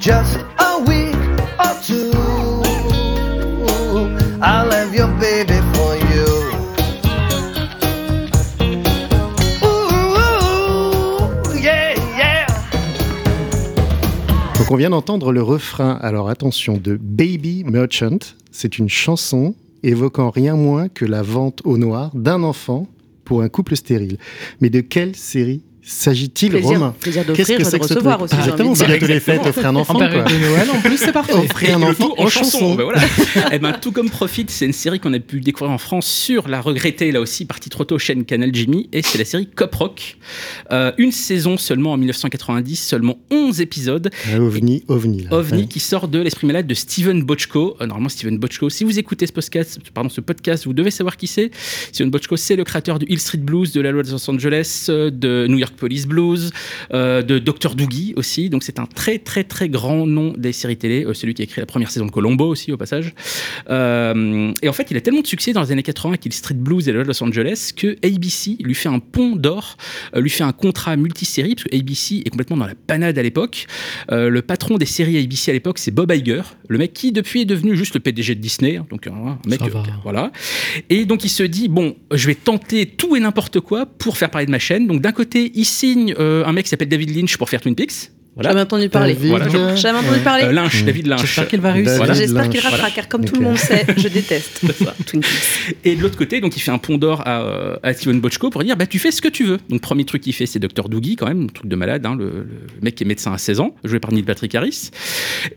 just 0.00 0.38
a 0.58 0.80
week 0.80 1.07
On 14.70 14.76
vient 14.76 14.90
d'entendre 14.90 15.32
le 15.32 15.40
refrain, 15.40 15.92
alors 16.02 16.28
attention, 16.28 16.76
de 16.76 16.98
Baby 17.00 17.64
Merchant. 17.64 18.18
C'est 18.50 18.78
une 18.78 18.90
chanson 18.90 19.54
évoquant 19.82 20.28
rien 20.28 20.56
moins 20.56 20.90
que 20.90 21.06
la 21.06 21.22
vente 21.22 21.62
au 21.64 21.78
noir 21.78 22.14
d'un 22.14 22.42
enfant 22.42 22.86
pour 23.24 23.40
un 23.40 23.48
couple 23.48 23.76
stérile. 23.76 24.18
Mais 24.60 24.68
de 24.68 24.80
quelle 24.80 25.16
série 25.16 25.62
s'agit-il, 25.88 26.50
plaisir 26.50 26.92
Qu'est-ce 27.02 27.24
d'offrir, 27.26 27.46
que 27.58 27.62
de 27.62 27.68
c'est 27.68 27.78
que 27.78 27.86
ce 27.86 27.94
recevoir 27.94 28.18
truc 28.18 28.30
aussi. 28.32 28.40
Exactement, 28.40 28.74
c'est 28.74 28.86
bientôt 28.86 29.06
les 29.06 29.20
fêtes, 29.20 29.40
offrez 29.46 29.64
un 29.64 29.76
enfant. 29.76 29.94
En 29.94 29.98
période 29.98 30.24
quoi. 30.24 30.32
de 30.32 30.38
Noël, 30.38 30.68
en 30.70 30.80
plus, 30.80 30.98
c'est 30.98 31.12
parfait. 31.12 31.32
Offrez 31.38 31.68
Et 31.68 31.72
un 31.72 31.82
enfant 31.82 32.14
en 32.18 32.28
chanson. 32.28 32.74
Ben 32.74 32.84
voilà. 32.84 33.00
Eh 33.52 33.58
ben, 33.58 33.72
tout 33.72 33.92
comme 33.92 34.10
Profit, 34.10 34.46
c'est 34.48 34.66
une 34.66 34.72
série 34.72 35.00
qu'on 35.00 35.12
a 35.14 35.18
pu 35.18 35.40
découvrir 35.40 35.72
en 35.72 35.78
France 35.78 36.06
sur 36.06 36.48
la 36.48 36.60
regrettée, 36.60 37.10
là 37.12 37.20
aussi, 37.20 37.44
partie 37.46 37.70
trop 37.70 37.84
tôt, 37.84 37.98
chaîne 37.98 38.24
Canal 38.24 38.50
Jimmy, 38.54 38.88
et 38.92 39.02
c'est 39.02 39.18
la 39.18 39.24
série 39.24 39.46
Cop 39.46 39.74
Rock. 39.74 40.16
Euh, 40.72 40.92
une 40.98 41.12
saison 41.12 41.56
seulement 41.56 41.92
en 41.92 41.96
1990, 41.96 42.76
seulement 42.76 43.18
11 43.30 43.60
épisodes. 43.60 44.10
Ah, 44.32 44.38
ovni, 44.40 44.84
ovni. 44.88 45.24
Là. 45.24 45.32
OVNI 45.38 45.62
Ouais. 45.62 45.66
qui 45.66 45.80
sort 45.80 46.08
de 46.08 46.18
l'esprit 46.18 46.46
malade 46.46 46.66
de 46.66 46.74
Steven 46.74 47.22
Bochco. 47.22 47.76
Euh, 47.80 47.86
normalement, 47.86 48.08
Steven 48.08 48.38
Bochco, 48.38 48.68
si 48.70 48.84
vous 48.84 48.98
écoutez 48.98 49.26
ce 49.26 49.32
podcast, 49.32 49.78
pardon, 49.94 50.10
ce 50.10 50.20
podcast, 50.20 50.66
vous 50.66 50.72
devez 50.74 50.90
savoir 50.90 51.16
qui 51.16 51.26
c'est. 51.26 51.50
Steven 51.92 52.10
Bochco, 52.10 52.36
c'est 52.36 52.56
le 52.56 52.64
créateur 52.64 52.98
du 52.98 53.06
Hill 53.08 53.18
Street 53.18 53.38
Blues, 53.38 53.72
de 53.72 53.80
la 53.80 53.90
loi 53.90 54.02
de 54.02 54.10
Los 54.10 54.30
Angeles, 54.30 54.86
euh, 54.88 55.10
de 55.10 55.46
New 55.48 55.58
York 55.58 55.74
Police 55.78 56.06
Blues, 56.06 56.52
euh, 56.92 57.22
de 57.22 57.38
Dr. 57.38 57.74
Doogie 57.74 58.14
aussi. 58.16 58.50
Donc 58.50 58.62
c'est 58.62 58.78
un 58.78 58.86
très 58.86 59.18
très 59.18 59.44
très 59.44 59.68
grand 59.68 60.06
nom 60.06 60.34
des 60.36 60.52
séries 60.52 60.76
télé. 60.76 61.04
Euh, 61.04 61.14
celui 61.14 61.34
qui 61.34 61.42
a 61.42 61.44
écrit 61.44 61.60
la 61.60 61.66
première 61.66 61.90
saison 61.90 62.06
de 62.06 62.10
Colombo 62.10 62.46
aussi 62.46 62.72
au 62.72 62.76
passage. 62.76 63.14
Euh, 63.70 64.52
et 64.62 64.68
en 64.68 64.72
fait, 64.72 64.88
il 64.90 64.96
a 64.96 65.00
tellement 65.00 65.22
de 65.22 65.26
succès 65.26 65.52
dans 65.52 65.62
les 65.62 65.72
années 65.72 65.82
80 65.82 66.16
qu'il 66.16 66.32
Street 66.32 66.54
Blues 66.54 66.88
et 66.88 66.92
le 66.92 67.02
Los 67.02 67.22
Angeles 67.22 67.72
que 67.76 67.96
ABC 68.04 68.56
lui 68.60 68.74
fait 68.74 68.88
un 68.88 68.98
pont 68.98 69.34
d'or, 69.34 69.76
lui 70.14 70.30
fait 70.30 70.44
un 70.44 70.52
contrat 70.52 70.96
multisérie 70.96 71.54
parce 71.54 71.64
que 71.64 71.76
ABC 71.76 72.22
est 72.24 72.30
complètement 72.30 72.56
dans 72.56 72.66
la 72.66 72.74
panade 72.74 73.18
à 73.18 73.22
l'époque. 73.22 73.66
Le 74.10 74.40
patron 74.40 74.76
des 74.76 74.86
séries 74.86 75.18
ABC 75.18 75.50
à 75.50 75.54
l'époque, 75.54 75.78
c'est 75.78 75.90
Bob 75.90 76.12
Iger, 76.12 76.42
le 76.68 76.78
mec 76.78 76.92
qui 76.92 77.12
depuis 77.12 77.42
est 77.42 77.44
devenu 77.44 77.76
juste 77.76 77.94
le 77.94 78.00
PDG 78.00 78.34
de 78.34 78.40
Disney. 78.40 78.76
hein, 78.76 78.86
donc 78.90 79.06
euh, 79.06 79.10
un 79.10 79.38
mec, 79.46 79.60
voilà. 80.02 80.32
Et 80.90 81.04
donc 81.04 81.24
il 81.24 81.28
se 81.28 81.42
dit 81.42 81.68
bon, 81.68 81.96
je 82.12 82.26
vais 82.26 82.34
tenter 82.34 82.86
tout 82.86 83.16
et 83.16 83.20
n'importe 83.20 83.60
quoi 83.60 83.86
pour 83.86 84.16
faire 84.16 84.30
parler 84.30 84.46
de 84.46 84.50
ma 84.50 84.58
chaîne. 84.58 84.86
Donc 84.86 85.00
d'un 85.00 85.12
côté, 85.12 85.52
il 85.58 85.64
signe 85.64 86.14
euh, 86.20 86.44
un 86.44 86.52
mec 86.52 86.64
qui 86.64 86.68
s'appelle 86.70 86.88
David 86.88 87.14
Lynch 87.16 87.36
pour 87.36 87.50
faire 87.50 87.60
Twin 87.60 87.74
Peaks. 87.74 88.12
Voilà. 88.38 88.50
J'avais 88.50 88.60
entendu 88.62 88.88
parler. 88.88 89.14
David, 89.14 89.28
Voilà, 89.30 89.48
je- 89.48 89.56
euh, 89.56 89.76
J'avais 89.76 89.98
entendu 89.98 90.14
ouais. 90.18 90.22
parler. 90.22 90.44
Euh, 90.44 90.52
Lynch. 90.52 90.84
David 90.84 91.06
Lynch. 91.08 91.20
J'espère 91.22 91.48
qu'elle 91.48 91.60
va 91.60 91.72
réussir. 91.72 91.96
Voilà, 91.96 92.14
J'espère 92.14 92.48
qu'il 92.48 92.60
ratera, 92.60 92.76
Voilà. 92.78 92.94
car 92.94 93.08
comme 93.08 93.24
tout 93.24 93.34
le 93.34 93.40
monde 93.42 93.58
sait, 93.58 93.84
je 93.96 94.06
déteste 94.06 94.60
Twin 95.06 95.22
Peaks. 95.22 95.76
Et 95.84 95.96
de 95.96 96.02
l'autre 96.02 96.16
côté, 96.16 96.40
donc 96.40 96.56
il 96.56 96.60
fait 96.60 96.70
un 96.70 96.78
pont 96.78 96.98
d'or 96.98 97.22
à, 97.26 97.42
euh, 97.42 97.76
à 97.82 97.92
Steven 97.94 98.20
Bochco 98.20 98.50
pour 98.50 98.62
dire 98.62 98.76
bah 98.76 98.86
tu 98.86 99.00
fais 99.00 99.10
ce 99.10 99.20
que 99.20 99.26
tu 99.28 99.44
veux. 99.44 99.58
Donc 99.68 99.80
premier 99.80 100.04
truc 100.04 100.22
qu'il 100.22 100.32
fait, 100.32 100.46
c'est 100.46 100.60
Dr 100.60 100.88
Doogie 100.88 101.16
quand 101.16 101.26
même, 101.26 101.44
un 101.44 101.46
truc 101.48 101.68
de 101.68 101.74
malade, 101.76 102.06
hein, 102.06 102.14
le, 102.16 102.26
le 102.26 102.46
mec 102.80 102.94
qui 102.94 103.02
est 103.02 103.06
médecin 103.06 103.32
à 103.32 103.38
16 103.38 103.58
ans, 103.58 103.74
joué 103.82 103.98
par 103.98 104.12
Neil 104.12 104.22
Patrick 104.22 104.54
Harris. 104.54 104.90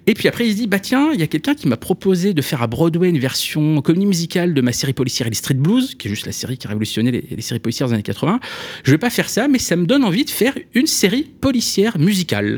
Et 0.08 0.15
puis 0.15 0.28
après 0.28 0.48
il 0.48 0.52
se 0.54 0.58
dit 0.58 0.67
bah 0.67 0.80
tiens, 0.80 1.12
il 1.13 1.20
y 1.20 1.24
a 1.24 1.28
quelqu'un 1.28 1.54
qui 1.54 1.67
m'a 1.67 1.78
proposé 1.78 2.34
de 2.34 2.41
faire 2.41 2.63
à 2.63 2.67
Broadway 2.67 3.10
une 3.10 3.20
version 3.20 3.80
comédie 3.82 4.08
musicale 4.08 4.54
de 4.56 4.62
ma 4.62 4.72
série 4.72 4.94
policière 4.94 5.30
Les 5.30 5.36
Street 5.36 5.54
Blues, 5.54 5.94
qui 5.96 6.08
est 6.08 6.10
juste 6.10 6.26
la 6.26 6.32
série 6.32 6.58
qui 6.58 6.65
a 6.65 6.70
révolutionné 6.70 7.12
les, 7.12 7.24
les 7.30 7.41
séries 7.41 7.60
policières 7.60 7.88
des 7.89 7.94
années 7.94 8.02
80. 8.04 8.39
Je 8.84 8.91
vais 8.91 8.98
pas 8.98 9.10
faire 9.12 9.30
ça, 9.30 9.48
mais 9.48 9.60
ça 9.60 9.76
me 9.76 9.86
donne 9.86 10.04
envie 10.04 10.26
de 10.26 10.30
faire 10.32 10.54
une 10.74 10.88
série 10.88 11.24
policière 11.39 11.98
musicale. 12.00 12.58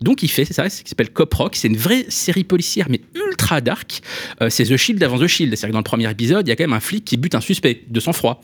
Donc 0.00 0.22
il 0.22 0.28
fait 0.28 0.44
ça, 0.44 0.68
c'est 0.68 0.82
qui 0.82 0.90
s'appelle 0.90 1.10
Cop 1.10 1.32
Rock. 1.34 1.56
C'est 1.56 1.68
une 1.68 1.76
vraie 1.76 2.04
série 2.08 2.44
policière, 2.44 2.86
mais 2.90 3.00
ultra 3.14 3.60
dark. 3.60 4.00
Euh, 4.42 4.50
c'est 4.50 4.64
The 4.64 4.76
Shield 4.76 5.02
avant 5.02 5.18
The 5.18 5.26
Shield. 5.26 5.50
C'est-à-dire 5.56 5.68
que 5.68 5.72
dans 5.72 5.78
le 5.78 5.84
premier 5.84 6.10
épisode, 6.10 6.46
il 6.46 6.50
y 6.50 6.52
a 6.52 6.56
quand 6.56 6.64
même 6.64 6.72
un 6.74 6.80
flic 6.80 7.04
qui 7.04 7.16
bute 7.16 7.34
un 7.34 7.40
suspect 7.40 7.82
de 7.88 8.00
sang-froid 8.00 8.42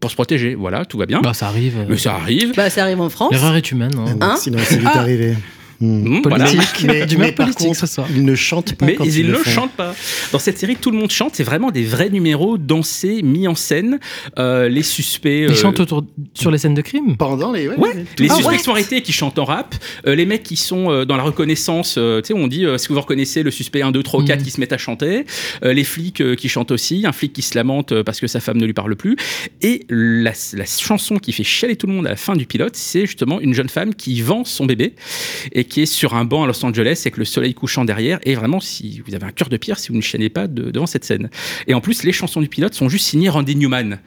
pour 0.00 0.10
se 0.10 0.14
protéger. 0.16 0.54
Voilà, 0.54 0.84
tout 0.84 0.98
va 0.98 1.06
bien. 1.06 1.20
Bah, 1.20 1.32
ça 1.34 1.46
arrive. 1.48 1.78
euh, 1.78 1.84
mais 1.88 1.96
ça 1.98 2.14
arrive. 2.14 2.54
Bah, 2.56 2.70
ça 2.70 2.82
arrive 2.82 3.00
en 3.00 3.08
France. 3.08 3.32
L'erreur 3.32 3.54
est 3.56 3.70
humaine. 3.70 3.92
hein. 3.96 4.16
Hein 4.20 4.36
Sinon, 4.36 4.58
c'est 4.64 4.78
vite 4.78 4.88
Ah. 4.92 4.98
arrivé. 5.00 5.34
Hmm. 5.80 6.20
Voilà. 6.24 6.44
Politique. 6.46 6.84
Mais, 6.86 7.06
Du 7.06 7.16
mais 7.18 7.26
même 7.26 7.34
par 7.34 7.46
politique 7.46 7.66
contre, 7.68 7.80
ce 7.80 7.86
soir. 7.86 8.06
ils 8.14 8.24
ne 8.24 8.34
chantent 8.34 8.74
pas 8.74 8.86
Mais 8.86 8.94
quand 8.94 9.04
ils 9.04 9.18
ils 9.18 9.26
ne 9.26 9.32
le 9.32 9.38
le 9.38 9.44
font. 9.44 9.50
chantent 9.50 9.72
pas. 9.76 9.94
Dans 10.32 10.38
cette 10.38 10.58
série, 10.58 10.76
tout 10.76 10.90
le 10.90 10.98
monde 10.98 11.10
chante. 11.10 11.34
C'est 11.36 11.42
vraiment 11.44 11.70
des 11.70 11.82
vrais 11.84 12.08
numéros 12.10 12.56
dansés, 12.58 13.22
mis 13.22 13.46
en 13.48 13.54
scène. 13.54 13.98
Euh, 14.38 14.68
les 14.68 14.82
suspects. 14.82 15.42
Ils 15.48 15.50
euh, 15.50 15.54
chantent 15.54 15.80
autour, 15.80 16.04
sur 16.34 16.50
les 16.50 16.58
scènes 16.58 16.74
de 16.74 16.82
crime. 16.82 17.16
Pendant 17.16 17.52
les... 17.52 17.68
Ouais, 17.68 17.90
les 18.18 18.24
le 18.24 18.28
temps. 18.28 18.36
suspects 18.36 18.60
sont 18.60 18.70
arrêtés 18.72 19.02
qui 19.02 19.12
chantent 19.12 19.38
en 19.38 19.44
rap, 19.44 19.74
euh, 20.06 20.14
les 20.14 20.26
mecs 20.26 20.42
qui 20.42 20.56
sont 20.56 20.90
euh, 20.90 21.04
dans 21.04 21.16
la 21.16 21.22
reconnaissance, 21.22 21.96
euh, 21.98 22.20
tu 22.20 22.28
sais, 22.28 22.34
on 22.34 22.46
dit 22.46 22.64
euh, 22.64 22.78
si 22.78 22.88
vous 22.88 23.00
reconnaissez 23.00 23.42
le 23.42 23.50
suspect 23.50 23.82
1, 23.82 23.90
2, 23.92 24.02
3, 24.02 24.24
4 24.24 24.38
Mhm. 24.38 24.44
qui 24.44 24.50
se 24.50 24.60
mettent 24.60 24.72
à 24.72 24.78
chanter, 24.78 25.26
euh, 25.64 25.72
les 25.72 25.84
flics 25.84 26.20
euh, 26.20 26.34
qui 26.34 26.48
chantent 26.48 26.70
aussi, 26.70 27.04
un 27.06 27.12
flic 27.12 27.32
qui 27.32 27.42
se 27.42 27.54
lamente 27.56 27.92
euh, 27.92 28.02
parce 28.02 28.20
que 28.20 28.26
sa 28.26 28.40
femme 28.40 28.56
ne 28.58 28.64
lui 28.66 28.72
parle 28.72 28.96
plus, 28.96 29.16
et 29.62 29.84
la, 29.88 30.32
la 30.54 30.64
chanson 30.64 31.18
qui 31.18 31.32
fait 31.32 31.44
chialer 31.44 31.76
tout 31.76 31.86
le 31.86 31.92
monde 31.92 32.06
à 32.06 32.10
la 32.10 32.16
fin 32.16 32.34
du 32.36 32.46
pilote, 32.46 32.76
c'est 32.76 33.06
justement 33.06 33.40
une 33.40 33.54
jeune 33.54 33.68
femme 33.68 33.94
qui 33.94 34.20
vend 34.22 34.44
son 34.44 34.64
bébé 34.66 34.94
et 35.52 35.64
qui 35.68 35.82
est 35.82 35.86
sur 35.86 36.14
un 36.14 36.24
banc 36.24 36.44
à 36.44 36.46
Los 36.46 36.64
Angeles 36.64 37.00
avec 37.02 37.16
le 37.16 37.24
soleil 37.24 37.54
couchant 37.54 37.84
derrière, 37.84 38.18
et 38.24 38.34
vraiment, 38.34 38.60
si 38.60 39.02
vous 39.06 39.14
avez 39.14 39.24
un 39.24 39.32
cœur 39.32 39.48
de 39.48 39.56
pierre, 39.56 39.78
si 39.78 39.88
vous 39.90 39.96
ne 39.96 40.00
chialez 40.02 40.28
pas 40.30 40.46
de- 40.46 40.70
devant 40.70 40.86
cette 40.86 41.04
scène. 41.04 41.28
Et 41.66 41.74
en 41.74 41.80
plus, 41.80 42.02
les 42.04 42.12
chansons 42.12 42.40
du 42.40 42.48
pilote 42.48 42.74
sont 42.74 42.88
juste 42.88 43.06
signées 43.06 43.28
Randy 43.28 43.56
Newman. 43.56 43.98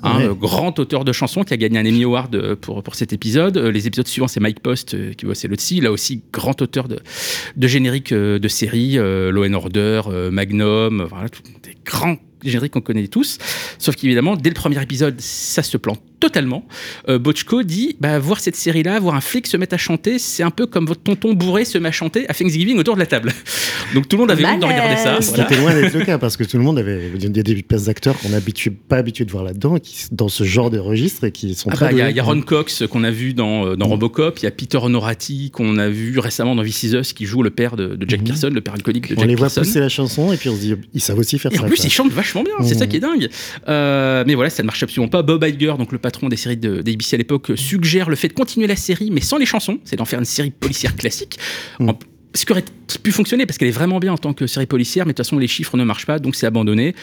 Un 0.00 0.20
euh, 0.20 0.32
grand 0.34 0.78
auteur 0.78 1.04
de 1.04 1.12
chansons 1.12 1.42
qui 1.42 1.52
a 1.52 1.56
gagné 1.56 1.76
un 1.76 1.84
Emmy 1.84 2.04
Award 2.04 2.32
euh, 2.36 2.54
pour, 2.54 2.84
pour 2.84 2.94
cet 2.94 3.12
épisode. 3.12 3.56
Euh, 3.56 3.72
Les 3.72 3.88
épisodes 3.88 4.06
suivants, 4.06 4.28
c'est 4.28 4.38
Mike 4.38 4.60
Post 4.60 4.94
euh, 4.94 5.12
qui 5.12 5.26
bossait 5.26 5.48
là-dessus. 5.48 5.80
Là 5.80 5.90
aussi, 5.90 6.22
grand 6.32 6.62
auteur 6.62 6.86
de, 6.86 7.00
de 7.56 7.66
génériques 7.66 8.14
de 8.14 8.48
séries, 8.48 8.94
Law 8.96 9.44
and 9.44 9.54
Order, 9.54 10.02
Magnum, 10.30 11.04
voilà, 11.10 11.28
tout- 11.28 11.42
des 11.64 11.74
grands 11.84 12.16
génériques 12.44 12.74
qu'on 12.74 12.80
connaît 12.80 13.08
tous. 13.08 13.38
Sauf 13.78 13.96
qu'évidemment, 13.96 14.36
dès 14.36 14.50
le 14.50 14.54
premier 14.54 14.80
épisode, 14.80 15.20
ça 15.20 15.64
se 15.64 15.76
plante 15.76 16.00
totalement. 16.20 16.66
Euh, 17.08 17.18
Bochco 17.18 17.62
dit 17.62 17.96
bah, 18.00 18.18
voir 18.18 18.40
cette 18.40 18.56
série-là, 18.56 18.98
voir 19.00 19.14
un 19.14 19.20
flic 19.20 19.46
se 19.46 19.56
mettre 19.56 19.74
à 19.74 19.78
chanter, 19.78 20.18
c'est 20.18 20.42
un 20.42 20.50
peu 20.50 20.66
comme 20.66 20.86
votre 20.86 21.02
tonton 21.02 21.32
bourré 21.34 21.64
se 21.64 21.78
met 21.78 21.88
à 21.88 21.92
chanter 21.92 22.28
à 22.28 22.34
Thanksgiving 22.34 22.78
autour 22.78 22.94
de 22.94 23.00
la 23.00 23.06
table. 23.06 23.32
Donc 23.94 24.08
tout 24.08 24.16
le 24.16 24.22
monde 24.22 24.30
avait 24.30 24.44
envie 24.44 24.58
de 24.58 24.64
regarder 24.64 24.96
ça. 24.96 25.20
Ce 25.20 25.32
qui 25.32 25.40
était 25.40 25.56
loin 25.56 25.74
d'être 25.74 25.94
le 25.94 26.04
cas, 26.04 26.18
parce 26.18 26.36
que 26.36 26.44
tout 26.44 26.56
le 26.58 26.62
monde 26.64 26.78
avait. 26.78 27.10
Il 27.14 27.22
y 27.22 27.26
a 27.40 27.42
des 27.42 27.62
pièces 27.62 27.84
d'acteurs 27.84 28.18
qu'on 28.18 28.28
n'est 28.30 28.40
pas 28.88 28.96
habitué 28.96 29.24
de 29.24 29.30
voir 29.30 29.44
là-dedans, 29.44 29.78
qui, 29.78 30.06
dans 30.12 30.28
ce 30.28 30.44
genre 30.44 30.70
de 30.70 30.78
registre 30.78 31.24
et 31.24 31.32
qui 31.32 31.54
sont 31.54 31.70
Ah 31.70 31.74
très. 31.74 31.84
bah, 31.86 31.92
Il 31.92 31.98
y, 31.98 32.02
a- 32.02 32.10
y 32.10 32.20
Ron 32.20 32.40
Cox 32.42 32.84
qu'on 32.90 33.04
a 33.04 33.10
vu 33.10 33.34
dans, 33.34 33.66
euh, 33.66 33.76
dans 33.76 33.86
Mhm. 33.86 33.92
Robocop, 33.92 34.38
il 34.40 34.44
y 34.44 34.46
a 34.46 34.50
Peter 34.50 34.78
Honorati 34.78 35.50
qu'on 35.50 35.78
a 35.78 35.88
vu 35.88 36.18
récemment 36.18 36.54
dans 36.54 36.62
This 36.64 36.82
Is 36.84 36.94
Us 36.96 37.12
qui 37.12 37.24
joue 37.26 37.42
le 37.42 37.50
père 37.50 37.76
de, 37.76 37.94
de 37.96 38.08
Jack 38.08 38.20
Mhm. 38.20 38.26
Pearson, 38.26 38.50
le 38.52 38.60
père 38.60 38.74
alcoolique 38.74 39.08
de 39.10 39.14
On 39.16 39.20
Jack 39.20 39.28
les 39.28 39.34
voit 39.34 39.48
pousser 39.50 39.80
la 39.80 39.88
chanson 39.88 40.32
et 40.32 40.36
puis 40.36 40.48
on 40.48 40.54
se 40.56 40.60
dit, 40.60 40.74
ils 40.94 41.00
savent 41.00 41.18
aussi 41.18 41.38
faire 41.38 41.52
Et 41.52 41.56
ça. 41.56 41.62
en 41.62 41.66
plus, 41.66 41.76
quoi. 41.76 41.84
ils 41.86 41.90
chantent 41.92 42.12
vachement 42.12 42.42
bien, 42.42 42.52
c'est 42.62 42.74
ça 42.74 42.86
qui 42.86 42.96
est 42.96 43.00
dingue. 43.00 43.28
Euh, 43.68 44.24
mais 44.26 44.34
voilà, 44.34 44.50
ça 44.50 44.62
ne 44.62 44.66
marche 44.66 44.82
absolument 44.82 45.08
pas. 45.08 45.22
Bob 45.22 45.44
Iger, 45.44 45.74
donc 45.78 45.92
le 45.92 45.98
patron 46.08 46.28
des 46.28 46.36
séries 46.36 46.56
de, 46.56 46.80
d'ABC 46.80 47.14
à 47.14 47.16
l'époque, 47.18 47.52
suggère 47.56 48.08
le 48.08 48.16
fait 48.16 48.28
de 48.28 48.32
continuer 48.32 48.66
la 48.66 48.76
série, 48.76 49.10
mais 49.10 49.20
sans 49.20 49.36
les 49.36 49.44
chansons, 49.46 49.78
c'est 49.84 49.96
d'en 49.96 50.06
faire 50.06 50.18
une 50.18 50.24
série 50.24 50.50
policière 50.50 50.96
classique. 50.96 51.38
En- 51.80 51.98
ce 52.34 52.44
qui 52.44 52.52
aurait 52.52 52.64
pu 53.02 53.10
fonctionner 53.12 53.46
parce 53.46 53.58
qu'elle 53.58 53.68
est 53.68 53.72
vraiment 53.72 53.98
bien 54.00 54.12
en 54.12 54.18
tant 54.18 54.32
que 54.32 54.46
série 54.46 54.66
policière, 54.66 55.06
mais 55.06 55.12
de 55.12 55.16
toute 55.16 55.26
façon, 55.26 55.38
les 55.38 55.48
chiffres 55.48 55.76
ne 55.76 55.84
marchent 55.84 56.06
pas, 56.06 56.18
donc 56.18 56.34
c'est 56.36 56.46
abandonné. 56.46 56.94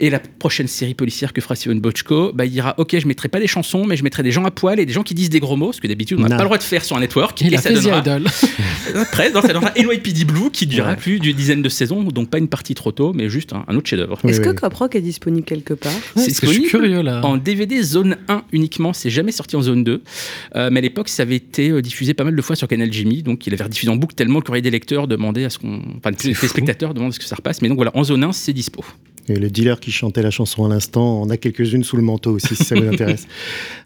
Et 0.00 0.10
la 0.10 0.18
prochaine 0.18 0.66
série 0.68 0.94
policière 0.94 1.32
que 1.32 1.40
fera 1.40 1.54
Steven 1.54 1.80
Bochco, 1.80 2.32
bah, 2.34 2.44
il 2.46 2.50
dira 2.50 2.74
Ok, 2.78 2.98
je 2.98 3.06
mettrai 3.06 3.28
pas 3.28 3.40
des 3.40 3.46
chansons, 3.46 3.84
mais 3.86 3.96
je 3.96 4.02
mettrai 4.04 4.22
des 4.22 4.32
gens 4.32 4.44
à 4.44 4.50
poil 4.50 4.80
et 4.80 4.86
des 4.86 4.92
gens 4.92 5.02
qui 5.02 5.14
disent 5.14 5.30
des 5.30 5.40
gros 5.40 5.56
mots, 5.56 5.72
ce 5.72 5.80
que 5.80 5.86
d'habitude 5.86 6.18
on 6.18 6.22
n'a 6.22 6.30
pas 6.30 6.38
le 6.38 6.44
droit 6.44 6.58
de 6.58 6.62
faire 6.62 6.84
sur 6.84 6.96
un 6.96 7.00
network. 7.00 7.40
Il 7.42 7.52
et 7.52 7.56
a 7.56 7.60
ça 7.60 7.68
fait 7.70 7.76
donnera 7.76 8.00
Idol. 8.00 8.24
après, 8.96 9.30
dans 9.30 9.42
ça 9.42 9.52
donnera 9.52 9.72
NYPD 9.76 10.24
Blue 10.24 10.50
qui 10.52 10.66
durera 10.66 10.90
Ouais. 10.92 10.96
plus 10.96 11.18
d'une 11.20 11.34
dizaine 11.36 11.62
de 11.62 11.68
saisons, 11.68 12.02
donc 12.02 12.28
pas 12.30 12.38
une 12.38 12.48
partie 12.48 12.74
trop 12.74 12.92
tôt, 12.92 13.12
mais 13.14 13.28
juste 13.30 13.52
un, 13.52 13.64
un 13.68 13.76
autre 13.76 13.88
chef-d'œuvre. 13.88 14.18
Oui, 14.24 14.30
Est-ce 14.30 14.40
oui, 14.40 14.44
que 14.46 14.50
oui. 14.50 14.56
Cop 14.56 14.74
Rock 14.74 14.94
est 14.96 15.00
disponible 15.00 15.44
quelque 15.46 15.72
part 15.74 15.92
C'est 16.16 16.26
Parce 16.26 16.40
que 16.40 16.46
je 16.46 16.52
suis 16.52 16.62
disponible 16.62 16.88
curieux 16.90 17.02
là. 17.02 17.24
en 17.24 17.36
DVD 17.38 17.82
zone 17.82 18.16
1 18.28 18.42
uniquement, 18.52 18.92
c'est 18.92 19.10
jamais 19.10 19.32
sorti 19.32 19.56
en 19.56 19.62
zone 19.62 19.82
2. 19.84 20.02
Euh, 20.56 20.68
mais 20.70 20.78
à 20.78 20.82
l'époque, 20.82 21.08
ça 21.08 21.22
avait 21.22 21.36
été 21.36 21.70
euh, 21.70 21.80
diffusé 21.82 22.12
pas 22.14 22.24
mal 22.24 22.34
de 22.36 22.42
fois 22.42 22.56
sur 22.56 22.68
Canal 22.68 22.92
Jimmy, 22.92 23.22
donc 23.22 23.46
il 23.46 23.54
avait 23.54 23.64
rediffusé 23.64 23.90
en 23.90 23.96
boucle 23.96 24.14
tellement 24.14 24.38
le 24.38 24.44
des 24.62 24.70
lecteurs 24.70 25.08
demandait 25.08 25.44
à 25.44 25.50
ce 25.50 25.58
qu'on. 25.58 25.80
Enfin, 25.98 26.10
fou. 26.34 26.46
spectateurs 26.46 26.94
demandent 26.94 27.10
à 27.10 27.14
ce 27.14 27.18
que 27.20 27.24
ça 27.26 27.36
repasse. 27.36 27.62
Mais 27.62 27.68
donc 27.68 27.76
voilà, 27.76 27.90
en 27.94 28.04
zone 28.04 28.24
1, 28.24 28.32
c'est 28.32 28.52
dispo. 28.52 28.84
Et 29.26 29.36
le 29.36 29.48
dealer 29.48 29.80
qui 29.80 29.90
chantait 29.90 30.20
la 30.20 30.30
chanson 30.30 30.66
à 30.66 30.68
l'instant, 30.68 31.22
on 31.22 31.30
a 31.30 31.38
quelques-unes 31.38 31.82
sous 31.82 31.96
le 31.96 32.02
manteau 32.02 32.32
aussi, 32.32 32.54
si 32.54 32.62
ça 32.62 32.74
vous 32.74 32.86
intéresse. 32.92 33.26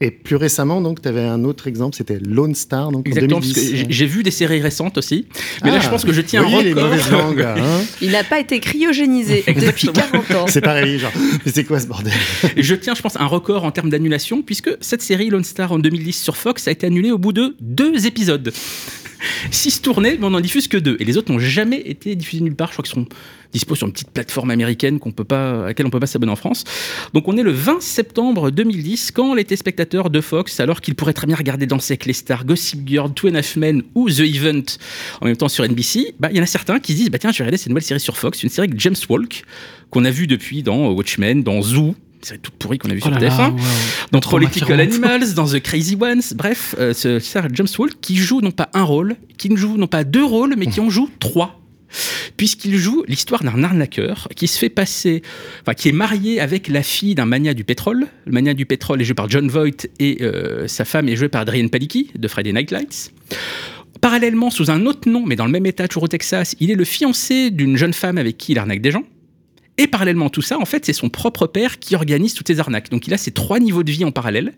Et 0.00 0.11
plus 0.11 0.35
récemment, 0.35 0.81
donc, 0.81 1.00
tu 1.00 1.07
avais 1.07 1.22
un 1.22 1.44
autre 1.44 1.68
exemple, 1.68 1.94
c'était 1.96 2.18
Lone 2.18 2.57
Star, 2.57 2.90
donc 2.90 3.07
Exactement, 3.07 3.37
en 3.37 3.40
parce 3.40 3.52
2010. 3.52 3.85
que 3.85 3.92
j'ai- 3.92 4.07
vu 4.07 4.24
des 4.24 4.33
séries 4.33 4.61
récentes 4.61 4.98
aussi. 4.98 5.26
Mais 5.62 5.70
là, 5.70 5.76
Ah, 5.78 5.85
je 5.85 5.88
pense 5.90 6.04
que 6.04 6.12
je 6.12 6.22
tiens 6.22 6.42
un 6.44 6.61
les 6.61 6.72
record. 6.72 6.83
mauvaises 6.90 7.11
langues, 7.12 7.38
là, 7.38 7.54
hein 7.57 7.81
Il 8.02 8.11
n'a 8.11 8.24
pas 8.24 8.40
été 8.40 8.59
cryogénisé 8.59 9.37
depuis 9.46 9.50
Exactement. 9.52 9.92
40 9.92 10.31
ans. 10.33 10.46
C'est 10.48 10.61
pareil, 10.61 10.98
genre, 10.98 11.12
mais 11.46 11.52
c'est 11.52 11.62
quoi 11.62 11.78
ce 11.78 11.87
bordel 11.87 12.12
je 12.57 12.74
tiens, 12.74 12.96
je 12.96 13.02
pense, 13.02 13.14
un 13.14 13.26
record 13.26 13.62
en 13.62 13.70
termes 13.70 13.90
d'annulation, 13.90 14.42
puisque 14.42 14.70
cette 14.81 15.02
série 15.02 15.31
Lone 15.31 15.44
Star 15.44 15.70
en 15.70 15.78
2010 15.78 16.20
sur 16.20 16.37
Fox 16.37 16.66
a 16.66 16.72
été 16.72 16.85
annulée 16.85 17.12
au 17.12 17.18
bout 17.18 17.33
de 17.33 17.54
deux 17.61 18.07
épisodes. 18.09 18.52
Six 19.50 19.83
tournées, 19.83 20.16
mais 20.18 20.26
on 20.26 20.31
n'en 20.31 20.40
diffuse 20.40 20.68
que 20.68 20.76
deux. 20.76 20.96
Et 21.00 21.04
les 21.04 21.16
autres 21.16 21.33
n'ont 21.33 21.38
jamais 21.38 21.81
été 21.81 22.14
diffusés 22.14 22.42
nulle 22.42 22.57
part. 22.57 22.68
Je 22.68 22.72
crois 22.74 22.85
qu'ils 22.85 22.94
sont 22.94 23.07
dispo 23.52 23.74
sur 23.74 23.87
une 23.87 23.92
petite 23.92 24.11
plateforme 24.11 24.50
américaine 24.50 24.98
qu'on 24.98 25.11
peut 25.11 25.24
pas, 25.24 25.62
à 25.62 25.66
laquelle 25.66 25.87
on 25.87 25.90
peut 25.90 26.00
pas 26.00 26.07
s'abonner 26.07 26.33
en 26.33 26.37
France. 26.37 26.64
Donc 27.14 27.28
on 27.28 27.37
est 27.37 27.42
le 27.42 27.50
20 27.50 27.81
septembre 27.81 28.50
2010, 28.50 29.11
quand 29.12 29.35
les 29.35 29.44
téléspectateurs 29.44 30.11
de 30.11 30.20
Fox, 30.20 30.61
alors 30.61 30.81
qu'ils 30.81 30.94
pourraient 30.94 31.12
très 31.12 31.26
bien 31.26 31.37
regarder 31.37 31.66
Danser 31.66 31.92
avec 31.92 32.07
les 32.07 32.12
stars, 32.12 32.44
Gossip 32.44 32.87
Girl, 32.87 33.12
Two 33.12 33.28
and 33.28 33.35
a 33.35 33.38
Half 33.38 33.57
Men 33.57 33.83
ou 33.94 34.11
The 34.11 34.20
Event 34.20 34.64
en 35.20 35.26
même 35.26 35.37
temps 35.37 35.48
sur 35.48 35.64
NBC, 35.66 36.14
bah, 36.18 36.28
il 36.31 36.37
y 36.37 36.40
en 36.40 36.42
a 36.42 36.46
certains 36.46 36.78
qui 36.78 36.92
se 36.92 36.98
disent 36.98 37.11
bah, 37.11 37.18
tiens, 37.18 37.33
je 37.33 37.38
vais 37.38 37.44
regarder 37.44 37.59
cette 37.59 37.68
nouvelle 37.68 37.83
série 37.83 38.00
sur 38.00 38.16
Fox, 38.16 38.42
une 38.42 38.50
série 38.50 38.68
avec 38.68 38.78
James 38.81 38.96
Walk, 39.09 39.44
qu'on 39.90 40.04
a 40.04 40.11
vu 40.11 40.26
depuis 40.26 40.62
dans 40.62 40.90
Watchmen, 40.90 41.42
dans 41.42 41.62
Zoo, 41.62 41.94
une 42.18 42.26
série 42.26 42.40
toute 42.40 42.54
pourrie 42.54 42.78
qu'on 42.78 42.90
a 42.90 42.94
vu 42.94 43.00
Oh 43.04 43.09
sur 43.09 43.18
là 43.18 43.18
TF1 43.18 43.38
là, 43.38 43.48
wow. 43.50 43.59
dans 44.12 44.20
Political. 44.20 44.81
Animals, 44.81 45.35
dans 45.35 45.46
The 45.46 45.61
Crazy 45.61 45.96
Ones, 46.00 46.22
bref, 46.35 46.74
euh, 46.78 46.92
ce 46.92 47.18
Sarah 47.18 47.48
James 47.52 47.68
Wall 47.78 47.90
qui 48.00 48.16
joue 48.16 48.40
non 48.40 48.50
pas 48.50 48.68
un 48.74 48.83
rôle, 48.83 49.16
qui 49.37 49.50
ne 49.50 49.57
joue 49.57 49.76
non 49.76 49.87
pas 49.87 50.04
deux 50.04 50.24
rôles, 50.24 50.54
mais 50.57 50.66
qui 50.66 50.81
en 50.81 50.90
joue 50.90 51.09
trois. 51.20 51.61
Puisqu'il 52.37 52.76
joue 52.76 53.02
l'histoire 53.09 53.42
d'un 53.42 53.64
arnaqueur 53.64 54.28
qui 54.37 54.46
se 54.46 54.59
fait 54.59 54.68
passer, 54.68 55.22
enfin, 55.62 55.72
qui 55.72 55.88
est 55.88 55.92
marié 55.92 56.38
avec 56.38 56.68
la 56.68 56.83
fille 56.83 57.14
d'un 57.14 57.24
mania 57.24 57.54
du 57.54 57.64
pétrole. 57.64 58.07
Le 58.26 58.33
mania 58.33 58.52
du 58.52 58.66
pétrole 58.66 59.00
est 59.00 59.04
joué 59.04 59.14
par 59.14 59.31
John 59.31 59.48
Voight 59.48 59.87
et 59.98 60.18
euh, 60.20 60.68
sa 60.68 60.85
femme 60.85 61.09
est 61.09 61.16
jouée 61.16 61.31
par 61.31 61.40
Adrienne 61.40 61.70
Palicki 61.70 62.11
de 62.14 62.28
Friday 62.28 62.52
Night 62.52 62.70
Lights. 62.70 63.12
Parallèlement, 64.02 64.50
sous 64.50 64.70
un 64.70 64.85
autre 64.85 65.09
nom, 65.09 65.24
mais 65.26 65.35
dans 65.35 65.46
le 65.46 65.50
même 65.50 65.66
état, 65.66 65.88
toujours 65.88 66.04
au 66.04 66.09
Texas, 66.09 66.54
il 66.61 66.70
est 66.70 66.76
le 66.76 66.85
fiancé 66.85 67.50
d'une 67.50 67.76
jeune 67.76 67.94
femme 67.94 68.18
avec 68.18 68.37
qui 68.37 68.52
il 68.52 68.59
arnaque 68.59 68.83
des 68.83 68.90
gens. 68.90 69.04
Et 69.78 69.86
parallèlement 69.86 70.26
à 70.26 70.30
tout 70.30 70.42
ça, 70.42 70.58
en 70.58 70.64
fait, 70.64 70.84
c'est 70.84 70.92
son 70.92 71.08
propre 71.08 71.46
père 71.46 71.78
qui 71.78 71.94
organise 71.94 72.34
toutes 72.34 72.48
ces 72.48 72.60
arnaques. 72.60 72.90
Donc 72.90 73.06
il 73.06 73.14
a 73.14 73.18
ces 73.18 73.30
trois 73.30 73.60
niveaux 73.60 73.84
de 73.84 73.90
vie 73.90 74.04
en 74.04 74.10
parallèle. 74.10 74.52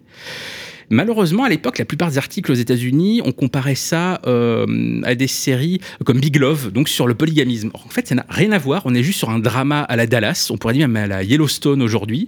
Malheureusement, 0.92 1.44
à 1.44 1.48
l'époque, 1.48 1.78
la 1.78 1.84
plupart 1.84 2.10
des 2.10 2.18
articles 2.18 2.50
aux 2.50 2.54
États-Unis, 2.56 3.22
on 3.24 3.30
comparait 3.32 3.76
ça 3.76 4.20
euh, 4.26 5.00
à 5.04 5.14
des 5.14 5.28
séries 5.28 5.80
comme 6.04 6.18
Big 6.18 6.36
Love, 6.36 6.72
donc 6.72 6.88
sur 6.88 7.06
le 7.06 7.14
polygamisme. 7.14 7.70
En 7.74 7.88
fait, 7.90 8.08
ça 8.08 8.16
n'a 8.16 8.26
rien 8.28 8.50
à 8.50 8.58
voir. 8.58 8.82
On 8.86 8.94
est 8.94 9.02
juste 9.04 9.18
sur 9.18 9.30
un 9.30 9.38
drama 9.38 9.82
à 9.82 9.94
la 9.94 10.06
Dallas, 10.08 10.48
on 10.50 10.56
pourrait 10.58 10.74
dire 10.74 10.88
même 10.88 11.04
à 11.04 11.06
la 11.06 11.22
Yellowstone 11.22 11.80
aujourd'hui. 11.80 12.26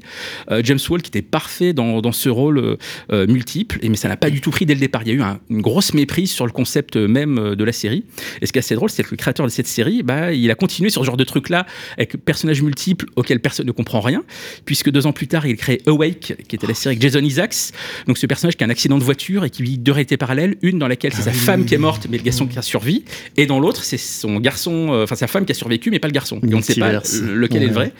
Euh, 0.50 0.60
James 0.64 0.78
Wall 0.88 1.02
qui 1.02 1.08
était 1.08 1.22
parfait 1.22 1.72
dans, 1.72 2.12
ce 2.12 2.28
rôle 2.28 2.76
euh, 3.10 3.26
multiple, 3.26 3.78
mais 3.82 3.96
ça 3.96 4.08
n'a 4.08 4.16
pas 4.16 4.30
du 4.30 4.40
tout 4.40 4.50
pris 4.50 4.64
dès 4.64 4.74
le 4.74 4.80
départ. 4.80 5.02
Il 5.04 5.08
y 5.08 5.10
a 5.10 5.14
eu 5.14 5.22
un- 5.22 5.40
une 5.50 5.60
grosse 5.60 5.92
méprise 5.94 6.30
sur 6.30 6.46
le 6.46 6.52
concept 6.52 6.96
même 6.96 7.54
de 7.56 7.64
la 7.64 7.72
série. 7.72 8.04
Et 8.40 8.46
ce 8.46 8.52
qui 8.52 8.58
est 8.58 8.60
assez 8.60 8.74
drôle, 8.76 8.90
c'est 8.90 9.02
que 9.02 9.10
le 9.10 9.16
créateur 9.16 9.44
de 9.44 9.50
cette 9.50 9.66
série, 9.66 10.02
bah, 10.04 10.32
il 10.32 10.50
a 10.50 10.54
continué 10.54 10.90
sur 10.90 11.02
ce 11.02 11.06
genre 11.06 11.16
de 11.16 11.24
truc-là 11.24 11.66
avec 11.96 12.16
personnages 12.24 12.62
multiples 12.62 13.06
auxquels 13.16 13.40
personne 13.40 13.66
ne 13.66 13.72
comprend 13.72 14.00
rien, 14.00 14.22
puisque 14.66 14.90
deux 14.90 15.06
ans 15.06 15.12
plus 15.12 15.26
tard, 15.26 15.46
il 15.46 15.56
crée 15.56 15.80
Awake, 15.86 16.34
qui 16.48 16.56
était 16.56 16.66
la 16.68 16.74
série 16.74 16.94
avec 16.96 17.02
Jason 17.02 17.24
Isaacs. 17.24 17.72
Donc 18.06 18.18
ce 18.18 18.26
personnage 18.26 18.51
qui 18.56 18.64
a 18.64 18.66
un 18.66 18.70
accident 18.70 18.98
de 18.98 19.04
voiture 19.04 19.44
et 19.44 19.50
qui 19.50 19.62
vit 19.62 19.78
deux 19.78 19.92
réalités 19.92 20.16
parallèles, 20.16 20.56
une 20.62 20.78
dans 20.78 20.88
laquelle 20.88 21.12
c'est 21.12 21.22
sa 21.22 21.32
femme 21.32 21.64
qui 21.64 21.74
est 21.74 21.78
morte, 21.78 22.06
mais 22.10 22.16
le 22.16 22.22
garçon 22.22 22.46
qui 22.46 22.58
a 22.58 22.62
survécu, 22.62 23.02
et 23.36 23.46
dans 23.46 23.60
l'autre, 23.60 23.84
c'est 23.84 23.98
son 23.98 24.38
garçon, 24.40 24.92
euh, 24.92 25.04
enfin 25.04 25.14
sa 25.14 25.26
femme 25.26 25.44
qui 25.44 25.52
a 25.52 25.54
survécu, 25.54 25.90
mais 25.90 25.98
pas 25.98 26.08
le 26.08 26.12
garçon. 26.12 26.40
Et 26.46 26.54
on 26.54 26.58
ne 26.58 26.62
sait 26.62 26.74
pas 26.74 26.92
lequel 26.92 27.62
est 27.62 27.66
le 27.66 27.72
vrai. 27.72 27.92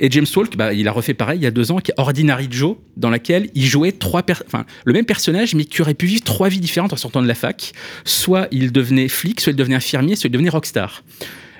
Et 0.00 0.10
James 0.10 0.26
Walk, 0.34 0.56
bah, 0.56 0.72
il 0.72 0.88
a 0.88 0.92
refait 0.92 1.14
pareil 1.14 1.38
il 1.38 1.42
y 1.42 1.46
a 1.46 1.50
deux 1.50 1.70
ans, 1.70 1.78
qui 1.78 1.90
est 1.90 1.94
Ordinary 1.96 2.48
Joe, 2.50 2.76
dans 2.96 3.10
laquelle 3.10 3.50
il 3.54 3.64
jouait 3.64 3.92
trois, 3.92 4.22
enfin 4.46 4.64
le 4.84 4.92
même 4.92 5.04
personnage, 5.04 5.54
mais 5.54 5.64
qui 5.64 5.82
aurait 5.82 5.94
pu 5.94 6.06
vivre 6.06 6.22
trois 6.22 6.48
vies 6.48 6.60
différentes 6.60 6.92
en 6.92 6.96
sortant 6.96 7.22
de 7.22 7.28
la 7.28 7.34
fac. 7.34 7.72
Soit 8.04 8.48
il 8.50 8.72
devenait 8.72 9.08
flic, 9.08 9.40
soit 9.40 9.52
il 9.52 9.56
devenait 9.56 9.76
infirmier, 9.76 10.16
soit 10.16 10.28
il 10.28 10.32
devenait 10.32 10.50
rockstar. 10.50 11.02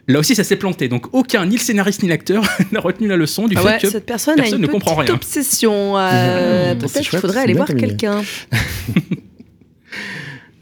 Là 0.08 0.20
aussi, 0.20 0.34
ça 0.36 0.44
s'est 0.44 0.56
planté. 0.56 0.88
Donc, 0.88 1.06
aucun, 1.14 1.44
ni 1.46 1.56
le 1.56 1.60
scénariste 1.60 2.02
ni 2.02 2.08
l'acteur, 2.08 2.44
n'a 2.72 2.80
retenu 2.80 3.08
la 3.08 3.16
leçon 3.16 3.48
du 3.48 3.56
Ah 3.56 3.60
fait 3.60 3.66
ouais, 3.66 3.78
que 3.80 3.90
cette 3.90 4.06
personne, 4.06 4.36
personne 4.36 4.54
a 4.54 4.56
une 4.56 4.62
ne 4.62 4.68
comprend 4.68 4.94
petite 4.94 5.06
rien. 5.08 5.14
obsession. 5.16 5.98
euh, 5.98 6.74
Mmh, 6.74 6.78
Peut-être 6.78 7.08
qu'il 7.10 7.18
faudrait 7.18 7.40
aller 7.40 7.54
voir 7.54 7.66
quelqu'un. 7.68 8.22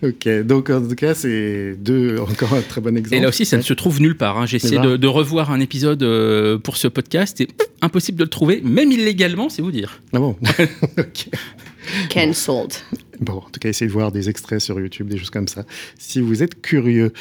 Ok, 0.02 0.28
donc 0.42 0.68
en 0.68 0.82
tout 0.86 0.94
cas, 0.94 1.14
c'est 1.14 1.76
deux, 1.78 2.18
encore 2.18 2.52
un 2.52 2.60
très 2.60 2.82
bon 2.82 2.94
exemple. 2.94 3.14
Et 3.16 3.20
là 3.20 3.28
aussi, 3.28 3.46
ça 3.46 3.56
ne 3.56 3.62
se 3.62 3.72
trouve 3.72 4.02
nulle 4.02 4.18
part. 4.18 4.36
hein. 4.38 4.44
J'ai 4.44 4.56
essayé 4.56 4.78
de, 4.78 4.98
de 4.98 5.06
revoir 5.06 5.50
un 5.50 5.60
épisode 5.60 6.02
euh, 6.02 6.58
pour 6.58 6.76
ce 6.76 6.88
podcast 6.88 7.40
et 7.40 7.46
pff, 7.46 7.68
impossible 7.80 8.18
de 8.18 8.24
le 8.24 8.28
trouver, 8.28 8.60
même 8.62 8.92
illégalement, 8.92 9.48
c'est 9.48 9.62
vous 9.62 9.70
dire. 9.70 10.02
Ah 10.12 10.18
bon 10.18 10.36
Ok. 10.98 11.28
Cancelled. 12.10 12.74
Bon, 13.24 13.38
en 13.38 13.50
tout 13.50 13.58
cas, 13.58 13.70
essayez 13.70 13.88
de 13.88 13.92
voir 13.92 14.12
des 14.12 14.28
extraits 14.28 14.60
sur 14.60 14.78
YouTube, 14.78 15.08
des 15.08 15.16
choses 15.16 15.30
comme 15.30 15.48
ça, 15.48 15.64
si 15.98 16.20
vous 16.20 16.42
êtes 16.42 16.60
curieux. 16.60 17.12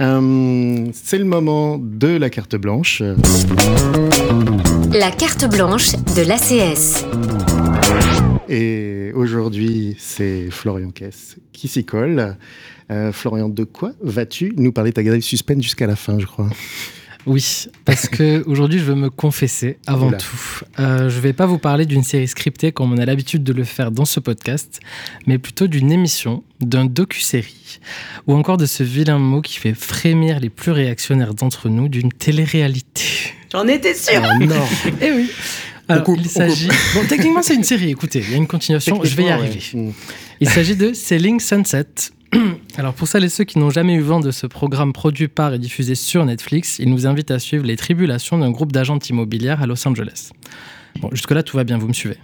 Euh, 0.00 0.86
c'est 0.92 1.16
le 1.16 1.24
moment 1.24 1.78
de 1.78 2.08
la 2.08 2.28
carte 2.28 2.56
blanche. 2.56 3.02
La 4.92 5.10
carte 5.10 5.48
blanche 5.50 5.92
de 6.14 6.22
l'ACS. 6.28 7.06
Et 8.50 9.12
aujourd'hui, 9.14 9.96
c'est 9.98 10.50
Florian 10.50 10.90
Kess 10.90 11.36
qui 11.52 11.68
s'y 11.68 11.86
colle. 11.86 12.36
Euh, 12.90 13.12
Florian, 13.12 13.48
de 13.48 13.64
quoi 13.64 13.92
vas-tu 14.02 14.52
nous 14.58 14.72
parler? 14.72 14.92
T'as 14.92 15.02
gardé 15.02 15.18
le 15.18 15.22
suspense 15.22 15.62
jusqu'à 15.62 15.86
la 15.86 15.96
fin, 15.96 16.18
je 16.18 16.26
crois. 16.26 16.50
Oui, 17.26 17.66
parce 17.84 18.08
que 18.08 18.44
aujourd'hui 18.46 18.78
je 18.78 18.84
veux 18.84 18.94
me 18.94 19.10
confesser 19.10 19.78
avant 19.86 20.08
Oula. 20.08 20.18
tout. 20.18 20.60
Euh, 20.78 21.08
je 21.10 21.18
vais 21.20 21.32
pas 21.32 21.46
vous 21.46 21.58
parler 21.58 21.84
d'une 21.84 22.04
série 22.04 22.28
scriptée 22.28 22.70
comme 22.72 22.92
on 22.92 22.98
a 22.98 23.04
l'habitude 23.04 23.42
de 23.42 23.52
le 23.52 23.64
faire 23.64 23.90
dans 23.90 24.04
ce 24.04 24.20
podcast, 24.20 24.80
mais 25.26 25.38
plutôt 25.38 25.66
d'une 25.66 25.90
émission, 25.90 26.44
d'un 26.60 26.84
docu-série, 26.84 27.80
ou 28.26 28.34
encore 28.34 28.56
de 28.56 28.66
ce 28.66 28.82
vilain 28.82 29.18
mot 29.18 29.40
qui 29.40 29.58
fait 29.58 29.74
frémir 29.74 30.38
les 30.40 30.50
plus 30.50 30.70
réactionnaires 30.72 31.34
d'entre 31.34 31.68
nous, 31.68 31.88
d'une 31.88 32.12
télé-réalité. 32.12 33.02
J'en 33.52 33.66
étais 33.66 33.94
sûre. 33.94 34.22
Ah 34.24 34.38
non 34.38 34.54
Eh 35.00 35.12
oui. 35.12 35.30
Alors, 35.88 36.02
coupe, 36.04 36.18
il 36.20 36.28
s'agit. 36.28 36.68
Bon, 36.94 37.02
techniquement, 37.08 37.42
c'est 37.42 37.54
une 37.54 37.62
série. 37.64 37.90
Écoutez, 37.90 38.18
il 38.20 38.30
y 38.30 38.34
a 38.34 38.36
une 38.36 38.48
continuation. 38.48 39.00
Je 39.04 39.14
vais 39.14 39.24
y 39.24 39.28
arriver. 39.30 39.60
ouais. 39.74 39.80
Mm. 39.80 39.92
Il 40.40 40.48
s'agit 40.48 40.74
de 40.76 40.92
Selling 40.92 41.38
Sunset. 41.40 41.86
Alors 42.76 42.94
pour 42.94 43.08
celles 43.08 43.24
et 43.24 43.28
ceux 43.28 43.44
qui 43.44 43.58
n'ont 43.58 43.70
jamais 43.70 43.94
eu 43.94 44.00
vent 44.00 44.20
de 44.20 44.30
ce 44.30 44.46
programme 44.46 44.92
produit 44.92 45.28
par 45.28 45.54
et 45.54 45.58
diffusé 45.58 45.94
sur 45.94 46.24
Netflix, 46.24 46.78
il 46.78 46.90
nous 46.90 47.06
invite 47.06 47.30
à 47.30 47.38
suivre 47.38 47.64
les 47.64 47.76
tribulations 47.76 48.38
d'un 48.38 48.50
groupe 48.50 48.72
d'agentes 48.72 49.08
immobilières 49.08 49.62
à 49.62 49.66
Los 49.66 49.86
Angeles. 49.86 50.30
Bon, 51.00 51.08
jusque-là, 51.12 51.42
tout 51.42 51.56
va 51.56 51.64
bien, 51.64 51.78
vous 51.78 51.88
me 51.88 51.92
suivez. 51.92 52.16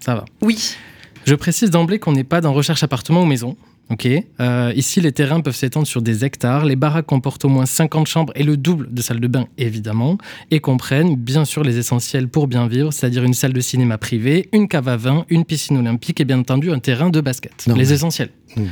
Ça 0.00 0.14
va. 0.14 0.24
Oui. 0.42 0.76
Je 1.24 1.34
précise 1.34 1.70
d'emblée 1.70 1.98
qu'on 1.98 2.12
n'est 2.12 2.24
pas 2.24 2.40
dans 2.40 2.52
recherche 2.52 2.82
appartement 2.82 3.22
ou 3.22 3.26
maison. 3.26 3.56
Ok. 3.90 4.06
Euh, 4.40 4.72
ici, 4.76 5.00
les 5.00 5.12
terrains 5.12 5.40
peuvent 5.40 5.56
s'étendre 5.56 5.86
sur 5.86 6.02
des 6.02 6.24
hectares. 6.24 6.66
Les 6.66 6.76
baraques 6.76 7.06
comportent 7.06 7.46
au 7.46 7.48
moins 7.48 7.64
50 7.64 8.06
chambres 8.06 8.32
et 8.36 8.42
le 8.42 8.58
double 8.58 8.92
de 8.92 9.00
salles 9.00 9.20
de 9.20 9.28
bain, 9.28 9.46
évidemment, 9.56 10.18
et 10.50 10.60
comprennent 10.60 11.16
bien 11.16 11.46
sûr 11.46 11.64
les 11.64 11.78
essentiels 11.78 12.28
pour 12.28 12.48
bien 12.48 12.68
vivre, 12.68 12.92
c'est-à-dire 12.92 13.24
une 13.24 13.32
salle 13.32 13.54
de 13.54 13.60
cinéma 13.60 13.96
privée, 13.96 14.48
une 14.52 14.68
cave 14.68 14.88
à 14.88 14.98
vin, 14.98 15.24
une 15.30 15.44
piscine 15.46 15.78
olympique 15.78 16.20
et 16.20 16.26
bien 16.26 16.38
entendu 16.38 16.70
un 16.70 16.78
terrain 16.80 17.08
de 17.08 17.20
basket. 17.22 17.66
Non, 17.66 17.74
les 17.74 17.84
mais- 17.84 17.92
essentiels. 17.92 18.30
Mm. 18.56 18.64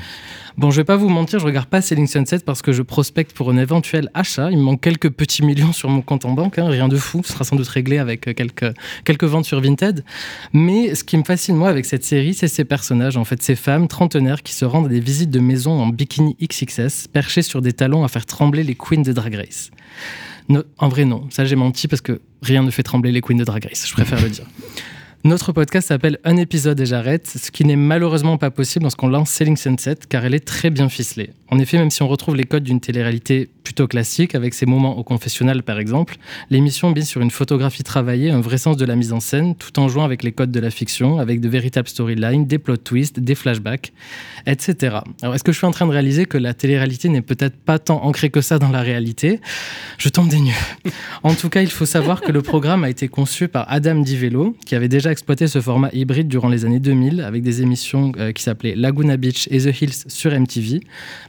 Bon, 0.59 0.71
je 0.71 0.81
vais 0.81 0.85
pas 0.85 0.97
vous 0.97 1.11
mentir, 1.11 1.39
je 1.39 1.45
regarde 1.45 1.67
pas 1.69 1.83
Selling 1.83 2.07
Sunset 2.07 2.39
parce 2.39 2.63
que 2.63 2.73
je 2.73 2.81
prospecte 2.81 3.35
pour 3.37 3.51
un 3.51 3.59
éventuel 3.59 4.09
achat. 4.15 4.51
Il 4.51 4.57
me 4.57 4.63
manque 4.63 4.81
quelques 4.81 5.11
petits 5.11 5.45
millions 5.45 5.75
sur 5.75 5.91
mon 5.91 6.01
compte 6.01 6.25
en 6.25 6.33
banque, 6.33 6.59
hein, 6.59 6.67
rien 6.69 6.89
de 6.89 6.97
fou. 6.97 7.21
Ce 7.25 7.33
sera 7.35 7.45
sans 7.45 7.57
doute 7.57 7.69
réglé 7.69 7.99
avec 7.99 8.27
euh, 8.27 8.33
quelques, 8.33 8.73
quelques 9.05 9.25
ventes 9.25 9.45
sur 9.45 9.61
Vinted. 9.61 10.03
Mais 10.55 10.95
ce 10.95 11.05
qui 11.05 11.19
me 11.19 11.25
fascine, 11.25 11.57
moi, 11.57 11.69
avec 11.69 11.85
cette 11.85 12.05
série, 12.05 12.33
c'est 12.33 12.49
ces 12.49 12.65
personnages, 12.65 13.19
en 13.19 13.25
fait, 13.25 13.43
ces 13.43 13.55
femmes 13.55 13.87
trentenaires 13.87 14.43
qui 14.43 14.55
se 14.55 14.65
rendent 14.65 14.87
à 14.87 14.89
des 14.89 15.01
visites 15.01 15.31
de 15.31 15.41
maison 15.41 15.79
en 15.79 15.89
bikini 15.89 16.37
XXS, 16.43 17.09
perchées 17.09 17.43
sur 17.43 17.61
des 17.61 17.75
talons 17.75 18.03
à 18.03 18.09
faire 18.09 18.25
trembler 18.25 18.63
les 18.63 18.75
queens 18.75 19.03
de 19.03 19.13
Drag 19.13 19.35
Race. 19.35 19.71
No- 20.49 20.63
en 20.79 20.89
vrai, 20.89 21.05
non. 21.05 21.27
Ça, 21.29 21.45
j'ai 21.45 21.57
menti 21.57 21.87
parce 21.87 22.01
que 22.01 22.23
rien 22.41 22.63
ne 22.63 22.71
fait 22.71 22.83
trembler 22.83 23.13
les 23.13 23.21
queens 23.21 23.37
de 23.37 23.45
Drag 23.45 23.63
Race, 23.63 23.85
je 23.87 23.93
préfère 23.93 24.23
le 24.23 24.31
dire. 24.31 24.47
Notre 25.25 25.53
podcast 25.53 25.89
s'appelle 25.89 26.19
Un 26.25 26.37
épisode 26.37 26.79
et 26.81 26.87
j'arrête, 26.87 27.27
ce 27.27 27.51
qui 27.51 27.65
n'est 27.65 27.75
malheureusement 27.77 28.39
pas 28.39 28.51
possible 28.51 28.85
lorsqu'on 28.85 29.09
lance 29.09 29.31
Selling 29.31 29.57
Sunset, 29.57 29.97
car 30.09 30.25
elle 30.25 30.35
est 30.35 30.47
très 30.47 30.71
bien 30.71 30.89
ficelée. 30.89 31.31
En 31.49 31.59
effet, 31.59 31.79
même 31.79 31.91
si 31.91 32.03
on 32.03 32.09
retrouve 32.09 32.37
les 32.37 32.45
codes 32.45 32.65
d'une 32.65 32.81
télé-réalité 32.81 33.49
plutôt 33.63 33.87
classique, 33.87 34.35
avec 34.35 34.55
ses 34.55 34.67
moments 34.67 34.99
au 34.99 35.03
confessionnal 35.05 35.63
par 35.63 35.79
exemple, 35.79 36.17
l'émission 36.51 36.93
mise 36.93 37.09
sur 37.09 37.21
une 37.21 37.31
photographie 37.31 37.83
travaillée, 37.83 38.31
un 38.31 38.41
vrai 38.41 38.59
sens 38.59 38.77
de 38.77 38.85
la 38.85 38.97
mise 38.97 39.13
en 39.13 39.21
scène, 39.21 39.55
tout 39.57 39.79
en 39.79 39.89
jouant 39.89 40.05
avec 40.05 40.23
les 40.23 40.33
codes 40.33 40.53
de 40.53 40.61
la 40.61 40.71
fiction, 40.71 41.19
avec 41.19 41.41
de 41.41 41.49
véritables 41.49 41.89
storylines, 41.89 42.47
des 42.47 42.59
plot 42.59 42.77
twists, 42.77 43.19
des 43.19 43.35
flashbacks, 43.35 43.93
etc. 44.47 44.99
Alors, 45.23 45.35
est-ce 45.35 45.45
que 45.45 45.53
je 45.53 45.59
suis 45.59 45.67
en 45.67 45.73
train 45.73 45.87
de 45.87 45.93
réaliser 45.93 46.27
que 46.27 46.39
la 46.39 46.55
télé-réalité 46.55 47.09
n'est 47.09 47.23
peut-être 47.23 47.57
pas 47.57 47.79
tant 47.79 48.05
ancrée 48.05 48.31
que 48.31 48.41
ça 48.41 48.59
dans 48.59 48.71
la 48.71 48.83
réalité? 48.83 49.41
Je 49.99 50.09
tombe 50.09 50.29
des 50.29 50.41
nues. 50.41 50.55
En 51.23 51.35
tout 51.35 51.49
cas, 51.49 51.63
il 51.63 51.71
faut 51.71 51.87
savoir 51.87 52.21
que 52.21 52.31
le 52.31 52.43
programme 52.43 52.85
a 52.85 52.91
été 52.91 53.09
conçu 53.09 53.49
par 53.49 53.67
Adam 53.69 54.01
DiVello, 54.01 54.57
qui 54.65 54.75
avait 54.75 54.89
déjà 54.89 55.06
exploité 55.11 55.47
ce 55.47 55.61
format 55.61 55.91
hybride 55.93 56.29
durant 56.29 56.49
les 56.49 56.65
années 56.65 56.81
2000 56.81 57.21
avec 57.21 57.43
des 57.43 57.63
émissions 57.63 58.13
euh, 58.19 58.33
qui 58.33 58.43
s'appelaient 58.43 58.75
Laguna 58.75 59.17
Beach 59.17 59.49
et 59.51 59.59
The 59.59 59.81
Hills 59.81 60.05
sur 60.09 60.33
MTV. 60.33 60.81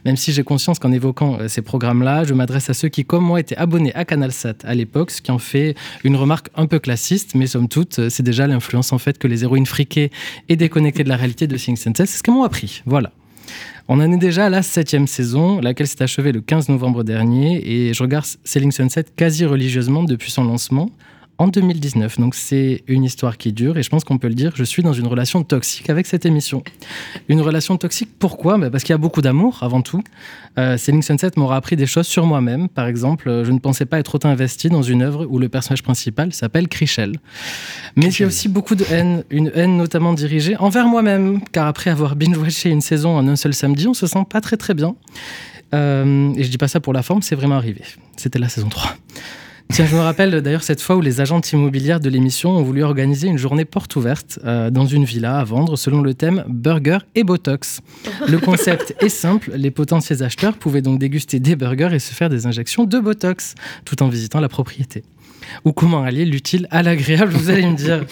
Même 0.04 0.16
si 0.16 0.32
j'ai 0.32 0.42
conscience 0.42 0.78
qu'en 0.78 0.92
évoquant 0.92 1.38
euh, 1.40 1.48
ces 1.48 1.62
programmes-là, 1.62 2.24
je 2.24 2.34
m'adresse 2.34 2.70
à 2.70 2.74
ceux 2.74 2.88
qui, 2.88 3.04
comme 3.04 3.24
moi, 3.24 3.40
étaient 3.40 3.56
abonnés 3.56 3.94
à 3.94 4.04
CanalSat 4.04 4.56
à 4.64 4.74
l'époque, 4.74 5.10
ce 5.10 5.22
qui 5.22 5.30
en 5.30 5.38
fait 5.38 5.74
une 6.04 6.16
remarque 6.16 6.48
un 6.54 6.66
peu 6.66 6.78
classiste, 6.78 7.34
mais 7.34 7.46
somme 7.46 7.68
toute, 7.68 7.98
euh, 7.98 8.08
c'est 8.10 8.22
déjà 8.22 8.46
l'influence 8.46 8.92
en 8.92 8.98
fait 8.98 9.18
que 9.18 9.28
les 9.28 9.44
héroïnes 9.44 9.66
friquées 9.66 10.10
et 10.48 10.56
déconnectées 10.56 11.04
de 11.04 11.08
la 11.08 11.16
réalité 11.16 11.46
de 11.46 11.56
Sing 11.56 11.76
Sense, 11.76 11.96
c'est 11.96 12.06
ce 12.06 12.22
qu'elles 12.22 12.34
m'ont 12.34 12.44
appris. 12.44 12.82
Voilà. 12.86 13.12
On 13.90 14.00
en 14.00 14.12
est 14.12 14.18
déjà 14.18 14.46
à 14.46 14.50
la 14.50 14.62
septième 14.62 15.06
saison, 15.06 15.60
laquelle 15.60 15.86
s'est 15.86 16.02
achevée 16.02 16.32
le 16.32 16.42
15 16.42 16.68
novembre 16.68 17.04
dernier, 17.04 17.62
et 17.64 17.94
je 17.94 18.02
regarde 18.02 18.26
Selling 18.44 18.70
Sunset 18.70 19.06
quasi 19.16 19.46
religieusement 19.46 20.04
depuis 20.04 20.30
son 20.30 20.44
lancement 20.44 20.90
en 21.38 21.48
2019. 21.48 22.18
Donc 22.18 22.34
c'est 22.34 22.82
une 22.88 23.04
histoire 23.04 23.38
qui 23.38 23.52
dure, 23.52 23.78
et 23.78 23.82
je 23.82 23.88
pense 23.88 24.04
qu'on 24.04 24.18
peut 24.18 24.28
le 24.28 24.34
dire, 24.34 24.52
je 24.54 24.64
suis 24.64 24.82
dans 24.82 24.92
une 24.92 25.06
relation 25.06 25.44
toxique 25.44 25.88
avec 25.88 26.06
cette 26.06 26.26
émission. 26.26 26.62
Une 27.28 27.40
relation 27.40 27.76
toxique, 27.76 28.10
pourquoi? 28.18 28.58
Bah, 28.58 28.70
Parce 28.70 28.82
qu'il 28.82 28.92
y 28.92 28.94
a 28.94 28.98
beaucoup 28.98 29.22
d'amour, 29.22 29.58
avant 29.62 29.82
tout. 29.82 30.02
Euh, 30.58 30.76
Selling 30.76 31.02
Sunset 31.02 31.30
m'aura 31.36 31.56
appris 31.56 31.76
des 31.76 31.86
choses 31.86 32.06
sur 32.06 32.26
moi-même. 32.26 32.68
Par 32.68 32.86
exemple, 32.86 33.28
euh, 33.28 33.44
je 33.44 33.52
ne 33.52 33.58
pensais 33.58 33.86
pas 33.86 33.98
être 33.98 34.16
autant 34.16 34.28
investi 34.28 34.68
dans 34.68 34.82
une 34.82 35.02
œuvre 35.02 35.26
où 35.26 35.38
le 35.38 35.48
personnage 35.48 35.82
principal 35.82 36.32
s'appelle 36.32 36.68
Chrishell. 36.68 37.16
Mais 37.96 38.06
il 38.06 38.20
y 38.20 38.24
a 38.24 38.26
aussi 38.26 38.48
beaucoup 38.48 38.74
de 38.74 38.84
haine, 38.90 39.24
une 39.30 39.52
haine 39.54 39.76
notamment 39.76 40.14
dirigée 40.14 40.56
envers 40.56 40.86
moi-même, 40.86 41.40
car 41.52 41.66
après 41.66 41.90
avoir 41.90 42.16
binge-watché 42.16 42.70
une 42.70 42.80
saison 42.80 43.16
en 43.16 43.28
un 43.28 43.36
seul 43.36 43.54
samedi, 43.54 43.86
on 43.86 43.94
se 43.94 44.06
sent 44.06 44.24
pas 44.28 44.40
très 44.40 44.56
très 44.56 44.74
bien. 44.74 44.96
Euh, 45.74 46.32
et 46.34 46.42
je 46.42 46.50
dis 46.50 46.58
pas 46.58 46.68
ça 46.68 46.80
pour 46.80 46.92
la 46.92 47.02
forme, 47.02 47.22
c'est 47.22 47.36
vraiment 47.36 47.56
arrivé. 47.56 47.82
C'était 48.16 48.38
la 48.38 48.48
saison 48.48 48.68
3. 48.68 48.96
Tiens, 49.70 49.86
je 49.86 49.94
me 49.94 50.00
rappelle 50.00 50.40
d'ailleurs 50.40 50.62
cette 50.62 50.80
fois 50.80 50.96
où 50.96 51.00
les 51.00 51.20
agentes 51.20 51.52
immobilières 51.52 52.00
de 52.00 52.08
l'émission 52.08 52.56
ont 52.56 52.62
voulu 52.62 52.82
organiser 52.82 53.28
une 53.28 53.36
journée 53.36 53.64
porte 53.64 53.94
ouverte 53.96 54.38
euh, 54.44 54.70
dans 54.70 54.86
une 54.86 55.04
villa 55.04 55.38
à 55.38 55.44
vendre 55.44 55.76
selon 55.76 56.00
le 56.00 56.14
thème 56.14 56.44
burger 56.48 56.98
et 57.14 57.22
botox. 57.22 57.80
Le 58.26 58.38
concept 58.44 58.94
est 59.00 59.08
simple, 59.08 59.52
les 59.54 59.70
potentiels 59.70 60.22
acheteurs 60.22 60.56
pouvaient 60.56 60.82
donc 60.82 60.98
déguster 60.98 61.38
des 61.38 61.54
burgers 61.54 61.90
et 61.92 61.98
se 61.98 62.12
faire 62.14 62.28
des 62.28 62.46
injections 62.46 62.84
de 62.84 62.98
botox 62.98 63.54
tout 63.84 64.02
en 64.02 64.08
visitant 64.08 64.40
la 64.40 64.48
propriété. 64.48 65.04
Ou 65.64 65.72
comment 65.72 66.02
allier 66.02 66.24
l'utile 66.24 66.66
à 66.70 66.82
l'agréable, 66.82 67.32
vous 67.32 67.50
allez 67.50 67.66
me 67.66 67.76
dire. 67.76 68.04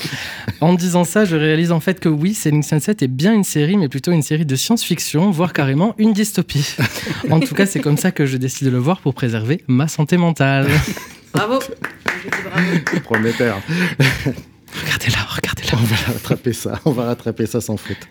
En 0.60 0.74
disant 0.74 1.04
ça, 1.04 1.24
je 1.24 1.36
réalise 1.36 1.72
en 1.72 1.80
fait 1.80 2.00
que 2.00 2.08
oui, 2.08 2.34
Selling 2.34 2.62
Sunset 2.62 2.96
est 3.00 3.08
bien 3.08 3.34
une 3.34 3.44
série, 3.44 3.76
mais 3.76 3.88
plutôt 3.88 4.12
une 4.12 4.22
série 4.22 4.46
de 4.46 4.56
science-fiction, 4.56 5.30
voire 5.30 5.52
carrément 5.52 5.94
une 5.98 6.12
dystopie. 6.12 6.76
En 7.30 7.40
tout 7.40 7.54
cas, 7.54 7.66
c'est 7.66 7.80
comme 7.80 7.98
ça 7.98 8.10
que 8.10 8.26
je 8.26 8.36
décide 8.36 8.68
de 8.68 8.72
le 8.72 8.78
voir 8.78 9.00
pour 9.00 9.14
préserver 9.14 9.62
ma 9.68 9.88
santé 9.88 10.16
mentale. 10.16 10.68
Bravo. 11.36 11.60
Je 11.60 12.28
dis 12.30 12.42
bravo. 12.42 13.00
Prometteur. 13.04 13.60
Regardez-la, 14.82 15.18
regardez-la. 15.28 15.72
On 15.74 15.84
va 15.84 15.96
rattraper 16.12 16.52
ça, 16.52 16.80
on 16.84 16.90
va 16.92 17.04
rattraper 17.04 17.46
ça 17.46 17.60
sans 17.60 17.76
faute. 17.76 18.08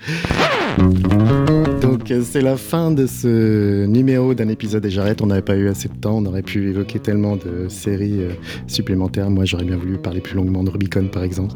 Donc 1.81 2.09
euh, 2.09 2.23
c'est 2.23 2.41
la 2.41 2.57
fin 2.57 2.91
de 2.91 3.05
ce 3.07 3.85
numéro 3.85 4.33
d'un 4.33 4.47
épisode 4.47 4.85
et 4.85 4.89
j'arrête. 4.89 5.21
On 5.21 5.27
n'avait 5.27 5.41
pas 5.41 5.55
eu 5.55 5.67
assez 5.69 5.89
de 5.89 5.95
temps. 5.95 6.17
On 6.17 6.25
aurait 6.25 6.41
pu 6.41 6.69
évoquer 6.69 6.99
tellement 6.99 7.35
de 7.35 7.67
séries 7.69 8.21
euh, 8.21 8.29
supplémentaires. 8.67 9.29
Moi 9.29 9.45
j'aurais 9.45 9.65
bien 9.65 9.77
voulu 9.77 9.97
parler 9.97 10.21
plus 10.21 10.35
longuement 10.35 10.63
de 10.63 10.69
Rubicon 10.69 11.07
par 11.07 11.23
exemple. 11.23 11.55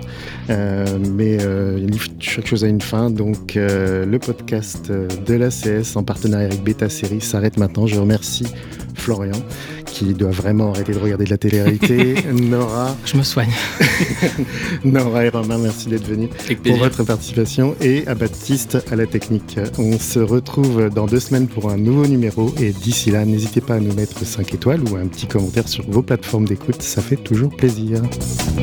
Euh, 0.50 0.86
mais 1.16 1.38
euh, 1.42 1.88
chaque 2.20 2.48
chose 2.48 2.64
a 2.64 2.68
une 2.68 2.82
fin. 2.82 3.10
Donc 3.10 3.56
le 3.56 4.18
podcast 4.18 4.92
de 4.92 5.34
l'ACS 5.34 5.96
en 5.96 6.04
partenariat 6.04 6.48
avec 6.48 6.64
Beta 6.64 6.90
Série 6.90 7.22
s'arrête 7.22 7.58
maintenant. 7.58 7.88
Je 7.88 8.00
remercie 8.00 8.48
Florian 8.96 9.32
qui 9.86 10.14
doit 10.14 10.32
vraiment 10.32 10.72
arrêter 10.72 10.94
de 10.94 11.00
regarder 11.00 11.26
de 11.26 11.30
la 11.30 11.38
télé-réalité. 11.38 12.16
Nora. 12.34 12.96
Je 13.06 13.18
me 13.18 13.24
soigne. 13.24 13.52
Nora 14.84 15.26
et 15.26 15.30
Romain, 15.30 15.58
merci 15.58 15.90
d'être 15.90 16.08
venus 16.08 16.30
pour 16.64 16.78
votre 16.78 17.04
participation 17.04 17.76
et 17.82 18.08
à 18.08 18.16
Baptiste 18.16 18.78
à 18.92 18.96
la 18.96 19.06
technique. 19.06 19.58
On 19.78 19.98
se 20.10 20.20
retrouve 20.20 20.90
dans 20.90 21.06
deux 21.06 21.20
semaines 21.20 21.48
pour 21.48 21.70
un 21.70 21.78
nouveau 21.78 22.08
numéro 22.08 22.52
et 22.60 22.72
d'ici 22.72 23.12
là, 23.12 23.26
n'hésitez 23.26 23.62
pas 23.62 23.76
à 23.76 23.80
nous 23.80 23.94
mettre 23.94 24.26
5 24.26 24.56
étoiles 24.56 24.82
ou 24.90 24.96
un 24.96 25.06
petit 25.06 25.28
commentaire 25.28 25.68
sur 25.68 25.88
vos 25.88 26.02
plateformes 26.02 26.46
d'écoute, 26.46 26.82
ça 26.82 27.04
fait 27.04 27.16
toujours 27.16 27.56
plaisir. 27.56 28.02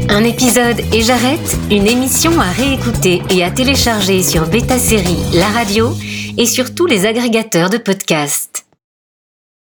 Un 0.09 0.24
épisode 0.24 0.80
et 0.92 1.03
j'arrête, 1.03 1.57
une 1.70 1.86
émission 1.86 2.32
à 2.40 2.51
réécouter 2.51 3.22
et 3.30 3.44
à 3.44 3.53
télécharger 3.53 4.24
sur 4.24 4.49
Beta 4.49 4.76
Série, 4.76 5.18
la 5.34 5.47
radio 5.47 5.90
et 6.36 6.47
sur 6.47 6.74
tous 6.74 6.86
les 6.86 7.07
agrégateurs 7.07 7.70
de 7.70 7.78
podcasts. 7.78 8.66